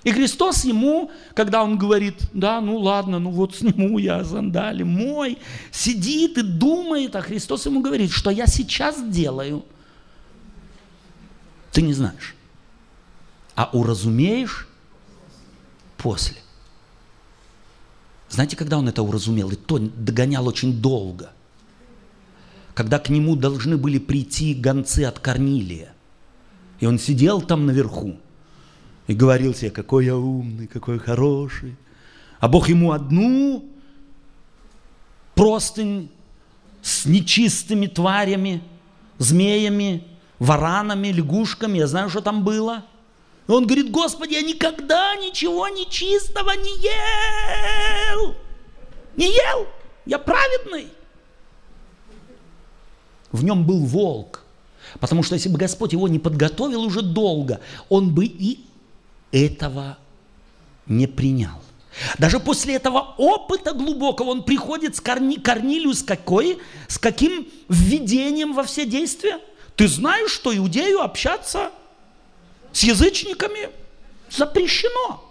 И 0.04 0.12
Христос 0.12 0.64
ему, 0.64 1.12
когда 1.34 1.62
он 1.62 1.78
говорит, 1.78 2.22
да, 2.34 2.62
ну 2.62 2.78
ладно, 2.78 3.20
ну 3.20 3.32
вот 3.32 3.56
сниму 3.56 3.98
я 3.98 4.24
сандали, 4.24 4.84
мой, 4.84 5.38
сидит 5.72 6.38
и 6.38 6.42
думает, 6.42 7.16
а 7.16 7.22
Христос 7.22 7.66
ему 7.66 7.82
говорит, 7.82 8.12
что 8.12 8.30
я 8.30 8.48
сейчас 8.48 9.02
делаю, 9.02 9.66
ты 11.72 11.82
не 11.82 11.94
знаешь, 11.94 12.36
а 13.56 13.70
уразумеешь 13.74 14.68
после. 15.98 16.38
Знаете, 18.30 18.56
когда 18.56 18.78
он 18.78 18.88
это 18.88 19.02
уразумел? 19.02 19.50
И 19.52 19.56
то 19.56 19.80
догонял 19.80 20.48
очень 20.48 20.82
долго. 20.82 21.32
Когда 22.74 23.00
к 23.00 23.10
нему 23.10 23.36
должны 23.36 23.78
были 23.78 23.98
прийти 23.98 24.54
гонцы 24.54 25.04
от 25.04 25.20
Корнилия. 25.20 25.94
И 26.80 26.86
он 26.86 27.00
сидел 27.00 27.42
там 27.42 27.66
наверху 27.66 28.18
и 29.08 29.14
говорил 29.14 29.54
себе, 29.54 29.72
какой 29.72 30.06
я 30.06 30.16
умный, 30.16 30.68
какой 30.68 31.00
хороший. 31.00 31.76
А 32.40 32.48
Бог 32.48 32.70
ему 32.70 32.92
одну 32.92 33.66
простынь 35.36 36.10
с 36.82 37.06
нечистыми 37.06 37.88
тварями, 37.88 38.62
змеями, 39.18 40.06
варанами, 40.40 41.10
лягушками, 41.10 41.78
я 41.78 41.88
знаю, 41.88 42.10
что 42.10 42.22
там 42.22 42.44
было. 42.44 42.84
И 43.48 43.52
он 43.52 43.66
говорит, 43.66 43.92
Господи, 43.92 44.34
я 44.34 44.42
никогда 44.42 45.16
ничего 45.16 45.68
нечистого 45.68 46.52
не 46.52 46.76
ел. 46.78 48.36
Не 49.16 49.28
ел, 49.28 49.68
я 50.06 50.20
праведный. 50.20 50.88
В 53.32 53.44
нем 53.44 53.66
был 53.66 53.86
волк. 53.86 54.44
Потому 55.00 55.24
что 55.24 55.36
если 55.36 55.50
бы 55.50 55.58
Господь 55.58 55.94
его 55.94 56.08
не 56.08 56.20
подготовил 56.20 56.82
уже 56.82 57.02
долго, 57.02 57.60
он 57.90 58.14
бы 58.14 58.26
и 58.26 58.66
этого 59.32 59.98
не 60.88 61.06
принял. 61.06 61.62
Даже 62.18 62.40
после 62.40 62.76
этого 62.76 63.16
опыта 63.18 63.74
глубокого 63.74 64.30
он 64.30 64.44
приходит 64.44 64.96
с 64.96 65.02
Корни, 65.02 65.36
Корнилию 65.36 65.94
с 65.94 66.02
какой? 66.02 66.60
С 66.88 66.98
каким 66.98 67.48
введением 67.68 68.54
во 68.54 68.64
все 68.64 68.86
действия? 68.86 69.40
Ты 69.80 69.88
знаешь, 69.88 70.32
что 70.32 70.54
иудею 70.54 71.00
общаться 71.00 71.72
с 72.74 72.84
язычниками 72.84 73.70
запрещено. 74.30 75.24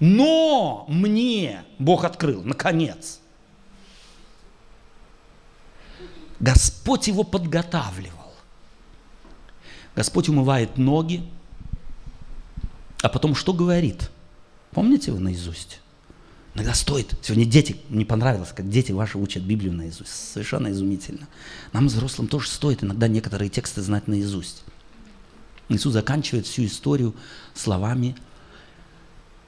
Но 0.00 0.86
мне 0.88 1.64
Бог 1.78 2.02
открыл, 2.02 2.42
наконец. 2.42 3.20
Господь 6.40 7.06
его 7.06 7.22
подготавливал. 7.22 8.34
Господь 9.94 10.28
умывает 10.28 10.78
ноги, 10.78 11.22
а 13.02 13.08
потом 13.08 13.36
что 13.36 13.52
говорит? 13.52 14.10
Помните 14.72 15.12
вы 15.12 15.20
наизусть? 15.20 15.80
Иногда 16.56 16.72
стоит. 16.72 17.14
Сегодня 17.20 17.44
дети, 17.44 17.76
мне 17.90 18.06
понравилось, 18.06 18.48
как 18.56 18.70
дети 18.70 18.90
ваши 18.90 19.18
учат 19.18 19.42
Библию 19.42 19.74
наизусть. 19.74 20.32
Совершенно 20.32 20.68
изумительно. 20.72 21.28
Нам, 21.74 21.88
взрослым, 21.88 22.28
тоже 22.28 22.48
стоит 22.48 22.82
иногда 22.82 23.08
некоторые 23.08 23.50
тексты 23.50 23.82
знать 23.82 24.08
наизусть. 24.08 24.64
Иисус 25.68 25.92
заканчивает 25.92 26.46
всю 26.46 26.64
историю 26.64 27.14
словами 27.52 28.16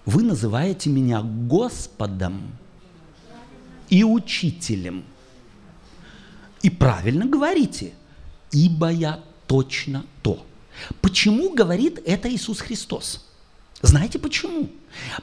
«Вы 0.05 0.23
называете 0.23 0.91
меня 0.91 1.23
Господом 1.23 2.53
и 3.89 4.05
Учителем». 4.05 5.03
И 6.61 6.69
правильно 6.69 7.25
говорите, 7.25 7.95
ибо 8.53 8.91
я 8.91 9.25
точно 9.47 10.05
то. 10.23 10.45
Почему 11.01 11.55
говорит 11.55 12.03
это 12.05 12.31
Иисус 12.31 12.61
Христос? 12.61 13.27
Знаете 13.81 14.19
почему? 14.19 14.69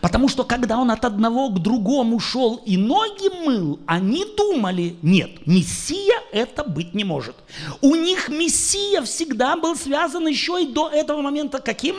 Потому 0.02 0.28
что 0.28 0.44
когда 0.44 0.78
он 0.78 0.92
от 0.92 1.06
одного 1.06 1.50
к 1.50 1.62
другому 1.62 2.20
шел 2.20 2.56
и 2.66 2.78
ноги 2.78 3.30
мыл, 3.46 3.80
они 3.86 4.26
думали, 4.38 4.96
нет, 5.02 5.46
Мессия 5.46 6.22
это 6.32 6.64
быть 6.64 6.94
не 6.94 7.04
может. 7.04 7.36
У 7.82 7.96
них 7.96 8.30
Мессия 8.30 9.02
всегда 9.02 9.56
был 9.56 9.76
связан 9.76 10.28
еще 10.28 10.62
и 10.64 10.68
до 10.68 10.90
этого 10.90 11.22
момента 11.22 11.60
каким? 11.60 11.96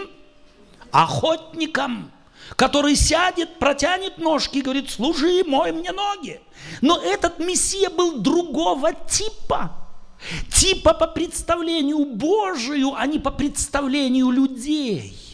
Охотником, 0.91 2.11
который 2.55 2.97
сядет, 2.97 3.59
протянет 3.59 4.19
ножки 4.19 4.59
и 4.59 4.63
говорит, 4.63 4.91
служи, 4.91 5.43
мой 5.47 5.73
мне 5.73 5.93
ноги. 5.93 6.41
Но 6.81 6.99
этот 6.99 7.39
Мессия 7.39 7.91
был 7.91 8.19
другого 8.19 8.93
типа. 8.93 9.73
Типа 10.53 10.95
по 10.95 11.07
представлению 11.07 12.05
Божию, 12.07 12.95
а 12.97 13.07
не 13.07 13.19
по 13.19 13.31
представлению 13.31 14.31
людей. 14.31 15.26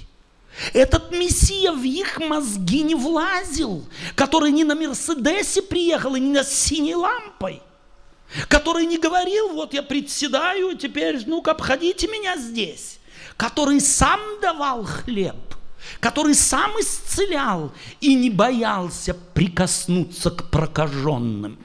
Этот 0.72 1.10
Мессия 1.12 1.72
в 1.72 1.82
их 1.82 2.18
мозги 2.18 2.82
не 2.82 2.94
влазил, 2.94 3.86
который 4.14 4.52
не 4.52 4.64
на 4.64 4.74
Мерседесе 4.74 5.62
приехал 5.62 6.14
и 6.14 6.20
не 6.20 6.30
на 6.30 6.44
синей 6.44 6.94
лампой, 6.94 7.62
который 8.48 8.86
не 8.86 8.98
говорил, 8.98 9.54
вот 9.54 9.72
я 9.72 9.82
председаю, 9.82 10.76
теперь 10.76 11.22
ну-ка 11.26 11.52
обходите 11.52 12.06
меня 12.06 12.36
здесь, 12.36 12.98
который 13.36 13.80
сам 13.80 14.20
давал 14.42 14.84
хлеб, 14.84 15.36
который 16.00 16.34
сам 16.34 16.72
исцелял 16.80 17.72
и 18.00 18.14
не 18.14 18.28
боялся 18.28 19.14
прикоснуться 19.14 20.30
к 20.30 20.50
прокаженным. 20.50 21.58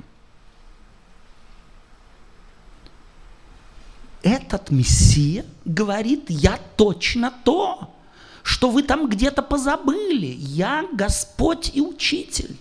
Этот 4.24 4.72
Мессия 4.72 5.46
говорит, 5.66 6.26
я 6.30 6.60
точно 6.76 7.34
то, 7.44 7.94
что 8.48 8.70
вы 8.70 8.82
там 8.82 9.10
где-то 9.10 9.42
позабыли. 9.42 10.34
Я 10.40 10.88
Господь 10.94 11.70
и 11.74 11.82
Учитель. 11.82 12.56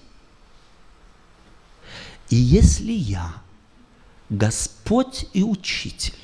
И 2.29 2.35
если 2.35 2.91
я, 2.91 3.35
Господь 4.29 5.27
и 5.33 5.45
Учитель, 5.45 6.19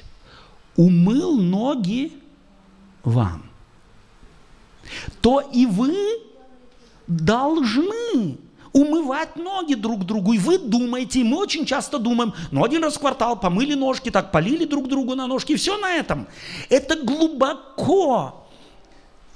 умыл 0.76 1.38
ноги 1.38 2.12
вам, 3.04 3.48
то 5.20 5.38
и 5.38 5.66
вы 5.66 5.96
должны 7.06 8.38
умывать 8.72 9.36
ноги 9.36 9.74
друг 9.74 10.04
другу. 10.04 10.32
И 10.32 10.38
вы 10.38 10.58
думаете, 10.58 11.20
и 11.20 11.24
мы 11.24 11.36
очень 11.36 11.66
часто 11.66 12.00
думаем, 12.00 12.34
ну 12.50 12.64
один 12.64 12.82
раз 12.82 12.96
в 12.96 12.98
квартал 12.98 13.38
помыли 13.38 13.74
ножки, 13.74 14.10
так 14.10 14.32
полили 14.32 14.64
друг 14.64 14.88
другу 14.88 15.14
на 15.14 15.28
ножки, 15.28 15.52
и 15.52 15.56
все 15.56 15.78
на 15.78 15.92
этом. 15.92 16.26
Это 16.68 17.00
глубоко 17.00 18.41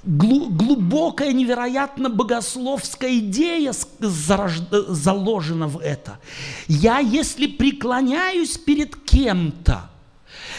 глубокая, 0.07 1.33
невероятно 1.33 2.09
богословская 2.09 3.17
идея 3.19 3.73
заложена 3.99 5.67
в 5.67 5.79
это. 5.79 6.19
Я, 6.67 6.99
если 6.99 7.45
преклоняюсь 7.47 8.57
перед 8.57 8.95
кем-то, 8.95 9.89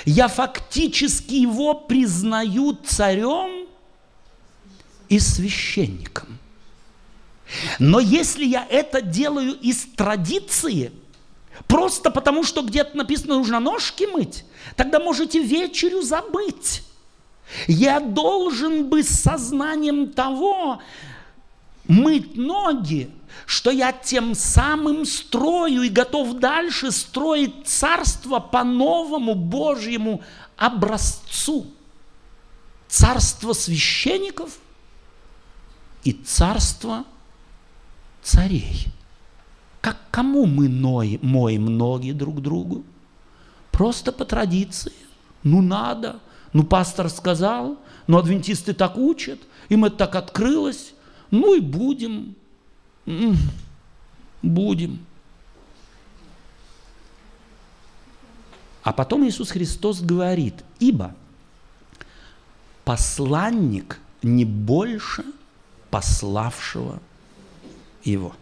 я 0.04 0.28
фактически 0.28 1.34
его 1.34 1.74
признаю 1.74 2.78
царем 2.84 3.66
и 5.08 5.18
священником. 5.18 6.38
Но 7.78 7.98
если 7.98 8.44
я 8.44 8.66
это 8.68 9.00
делаю 9.00 9.54
из 9.54 9.86
традиции, 9.96 10.92
просто 11.66 12.10
потому 12.10 12.44
что 12.44 12.60
где-то 12.60 12.96
написано, 12.96 13.38
нужно 13.38 13.58
ножки 13.58 14.04
мыть, 14.04 14.44
тогда 14.76 15.00
можете 15.00 15.42
вечерю 15.42 16.02
забыть. 16.02 16.82
Я 17.66 18.00
должен 18.00 18.88
быть 18.88 19.08
сознанием 19.08 20.12
того, 20.12 20.80
мыть 21.86 22.36
ноги, 22.36 23.10
что 23.46 23.70
я 23.70 23.92
тем 23.92 24.34
самым 24.34 25.04
строю 25.06 25.82
и 25.82 25.88
готов 25.88 26.38
дальше 26.38 26.90
строить 26.90 27.66
царство 27.66 28.38
по 28.38 28.64
новому 28.64 29.34
Божьему 29.34 30.22
образцу. 30.56 31.66
Царство 32.88 33.52
священников 33.52 34.58
и 36.04 36.12
царство 36.12 37.04
царей. 38.22 38.86
Как 39.80 39.98
кому 40.10 40.46
мы 40.46 40.68
моем 40.68 41.76
ноги 41.76 42.12
друг 42.12 42.40
другу? 42.42 42.84
Просто 43.70 44.10
по 44.10 44.24
традиции. 44.24 44.92
Ну 45.42 45.62
надо– 45.62 46.20
ну, 46.52 46.64
пастор 46.64 47.08
сказал, 47.10 47.78
ну, 48.06 48.18
адвентисты 48.18 48.72
так 48.72 48.96
учат, 48.96 49.40
им 49.68 49.84
это 49.84 49.96
так 49.96 50.14
открылось, 50.14 50.94
ну 51.30 51.54
и 51.54 51.60
будем, 51.60 52.34
будем. 54.42 55.04
А 58.82 58.92
потом 58.92 59.26
Иисус 59.26 59.50
Христос 59.50 60.00
говорит, 60.00 60.64
ибо 60.78 61.14
посланник 62.84 64.00
не 64.22 64.46
больше 64.46 65.24
пославшего 65.90 67.00
его. 68.02 68.34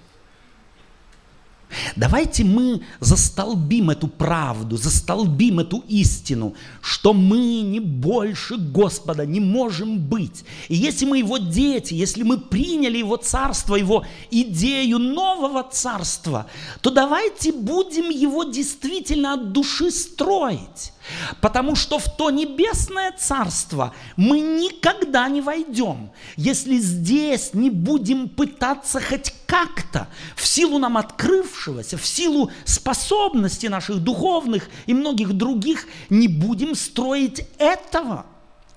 Давайте 1.96 2.44
мы 2.44 2.82
застолбим 3.00 3.90
эту 3.90 4.08
правду, 4.08 4.76
застолбим 4.76 5.60
эту 5.60 5.82
истину, 5.88 6.54
что 6.80 7.12
мы 7.12 7.60
не 7.62 7.80
больше 7.80 8.56
Господа 8.56 9.26
не 9.26 9.40
можем 9.40 9.98
быть. 9.98 10.44
И 10.68 10.76
если 10.76 11.06
мы 11.06 11.18
Его 11.18 11.38
дети, 11.38 11.94
если 11.94 12.22
мы 12.22 12.38
приняли 12.38 12.98
Его 12.98 13.16
царство, 13.16 13.74
Его 13.76 14.04
идею 14.30 14.98
нового 14.98 15.64
царства, 15.64 16.46
то 16.80 16.90
давайте 16.90 17.52
будем 17.52 18.10
его 18.10 18.44
действительно 18.44 19.34
от 19.34 19.52
души 19.52 19.90
строить. 19.90 20.92
Потому 21.40 21.76
что 21.76 21.98
в 21.98 22.16
то 22.16 22.30
небесное 22.30 23.12
царство 23.12 23.94
мы 24.16 24.40
никогда 24.40 25.28
не 25.28 25.40
войдем, 25.40 26.10
если 26.36 26.78
здесь 26.78 27.54
не 27.54 27.70
будем 27.70 28.28
пытаться 28.28 29.00
хоть 29.00 29.32
как-то, 29.46 30.08
в 30.34 30.46
силу 30.46 30.78
нам 30.78 30.96
открывшегося, 30.96 31.96
в 31.96 32.06
силу 32.06 32.50
способностей 32.64 33.68
наших 33.68 33.98
духовных 33.98 34.68
и 34.86 34.94
многих 34.94 35.32
других, 35.32 35.86
не 36.10 36.28
будем 36.28 36.74
строить 36.74 37.46
этого 37.58 38.26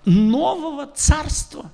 нового 0.05 0.85
царства, 0.87 1.71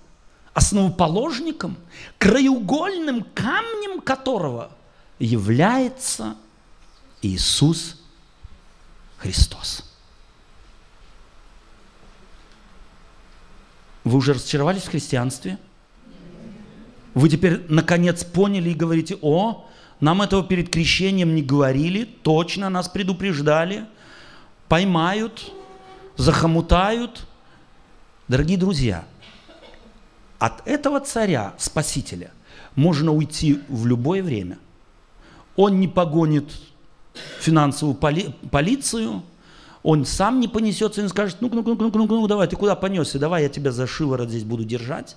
основоположником, 0.54 1.76
краеугольным 2.18 3.26
камнем 3.34 4.00
которого 4.00 4.72
является 5.20 6.36
Иисус 7.22 7.98
Христос. 9.18 9.95
Вы 14.06 14.20
уже 14.20 14.34
разочаровались 14.34 14.84
в 14.84 14.90
христианстве? 14.90 15.58
Вы 17.16 17.28
теперь 17.28 17.66
наконец 17.70 18.24
поняли 18.24 18.70
и 18.70 18.76
говорите, 18.76 19.18
о, 19.22 19.66
нам 20.00 20.22
этого 20.22 20.44
перед 20.44 20.70
крещением 20.70 21.34
не 21.34 21.42
говорили, 21.42 22.04
точно 22.04 22.70
нас 22.70 22.88
предупреждали, 22.88 23.86
поймают, 24.70 25.52
захомутают. 26.18 27.26
Дорогие 28.28 28.60
друзья, 28.60 29.06
от 30.38 30.68
этого 30.68 31.00
царя, 31.00 31.56
спасителя, 31.58 32.32
можно 32.76 33.12
уйти 33.12 33.62
в 33.70 33.88
любое 33.88 34.22
время. 34.22 34.60
Он 35.56 35.80
не 35.80 35.88
погонит 35.88 36.52
финансовую 37.40 37.96
поли- 37.96 38.36
полицию, 38.52 39.24
он 39.86 40.04
сам 40.04 40.40
не 40.40 40.48
понесется 40.48 41.06
и 41.06 41.08
скажет, 41.08 41.38
ну, 41.42 41.50
ну, 41.54 41.62
ну, 41.62 41.76
ну, 41.76 41.92
ну, 41.94 42.08
ну, 42.08 42.28
давай, 42.28 42.48
ты 42.48 42.56
куда 42.56 42.76
понесся, 42.76 43.20
давай 43.20 43.44
я 43.44 43.50
тебя 43.50 43.72
за 43.72 43.86
шиворот 43.86 44.30
здесь 44.30 44.44
буду 44.44 44.66
держать. 44.66 45.16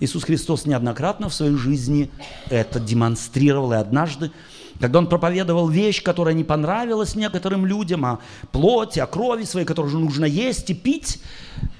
Иисус 0.00 0.24
Христос 0.24 0.66
неоднократно 0.66 1.30
в 1.30 1.34
своей 1.34 1.56
жизни 1.56 2.10
это 2.50 2.78
демонстрировал, 2.78 3.72
и 3.72 3.76
однажды, 3.76 4.32
когда 4.80 4.98
он 4.98 5.06
проповедовал 5.06 5.70
вещь, 5.70 6.02
которая 6.02 6.34
не 6.34 6.44
понравилась 6.44 7.14
некоторым 7.14 7.64
людям, 7.64 8.04
о 8.04 8.18
плоти, 8.52 8.98
о 8.98 9.06
крови 9.06 9.44
своей, 9.44 9.64
которую 9.64 9.90
же 9.90 9.98
нужно 9.98 10.26
есть 10.26 10.68
и 10.68 10.74
пить, 10.74 11.22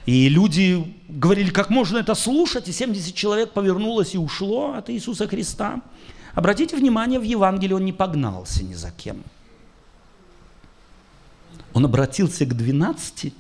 и 0.07 0.31
люди 0.31 0.95
говорили, 1.11 1.51
как 1.51 1.69
можно 1.69 1.99
это 1.99 2.15
слушать, 2.15 2.67
и 2.67 2.73
70 2.73 3.15
человек 3.15 3.51
повернулось 3.53 4.15
и 4.15 4.19
ушло 4.19 4.73
от 4.73 4.89
Иисуса 4.89 5.29
Христа. 5.29 5.83
Обратите 6.33 6.77
внимание, 6.77 7.21
в 7.21 7.25
Евангелии 7.25 7.75
он 7.75 7.85
не 7.85 7.93
погнался 7.93 8.65
ни 8.65 8.73
за 8.73 8.91
кем– 8.91 9.23
он 11.77 11.85
обратился 11.85 12.47
к 12.47 12.57
12 12.57 13.35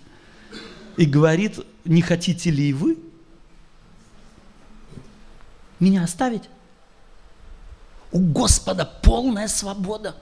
и 0.99 1.07
говорит, 1.07 1.59
не 1.87 2.03
хотите 2.03 2.51
ли 2.51 2.69
и 2.69 2.73
вы 2.75 2.99
меня 5.81 6.05
оставить? 6.05 6.43
У 8.13 8.19
Господа 8.21 8.85
полная 9.03 9.49
свобода. 9.49 10.17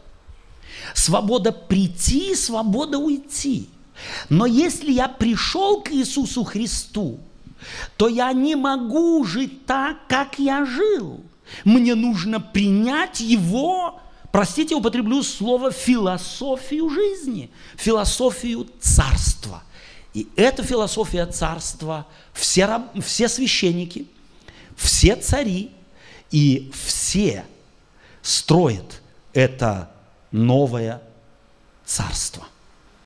Свобода 0.95 1.51
прийти, 1.51 2.37
свобода 2.37 2.99
уйти. 2.99 3.69
Но 4.29 4.47
если 4.47 4.93
я 4.93 5.09
пришел 5.09 5.83
к 5.83 5.91
Иисусу 5.91 6.45
Христу, 6.45 7.19
то 7.97 8.07
я 8.07 8.33
не 8.33 8.55
могу 8.55 9.25
жить 9.25 9.67
так, 9.67 10.07
как 10.07 10.39
я 10.39 10.65
жил. 10.65 11.21
Мне 11.65 11.97
нужно 11.97 12.39
принять 12.39 13.19
Его 13.19 14.01
простите, 14.35 14.75
употреблю 14.75 15.23
слово 15.23 15.71
философию 15.71 16.91
жизни, 16.91 17.51
философию 17.77 18.67
царства. 18.81 19.63
И 20.13 20.27
эта 20.35 20.65
философия 20.65 21.25
царства, 21.27 22.09
все, 22.33 22.83
все 23.01 23.29
священники, 23.29 24.09
все 24.75 25.15
цари 25.15 25.71
и 26.33 26.73
все 26.75 27.45
строят 28.23 29.03
это 29.35 29.89
новое 30.33 31.01
царство. 31.85 32.49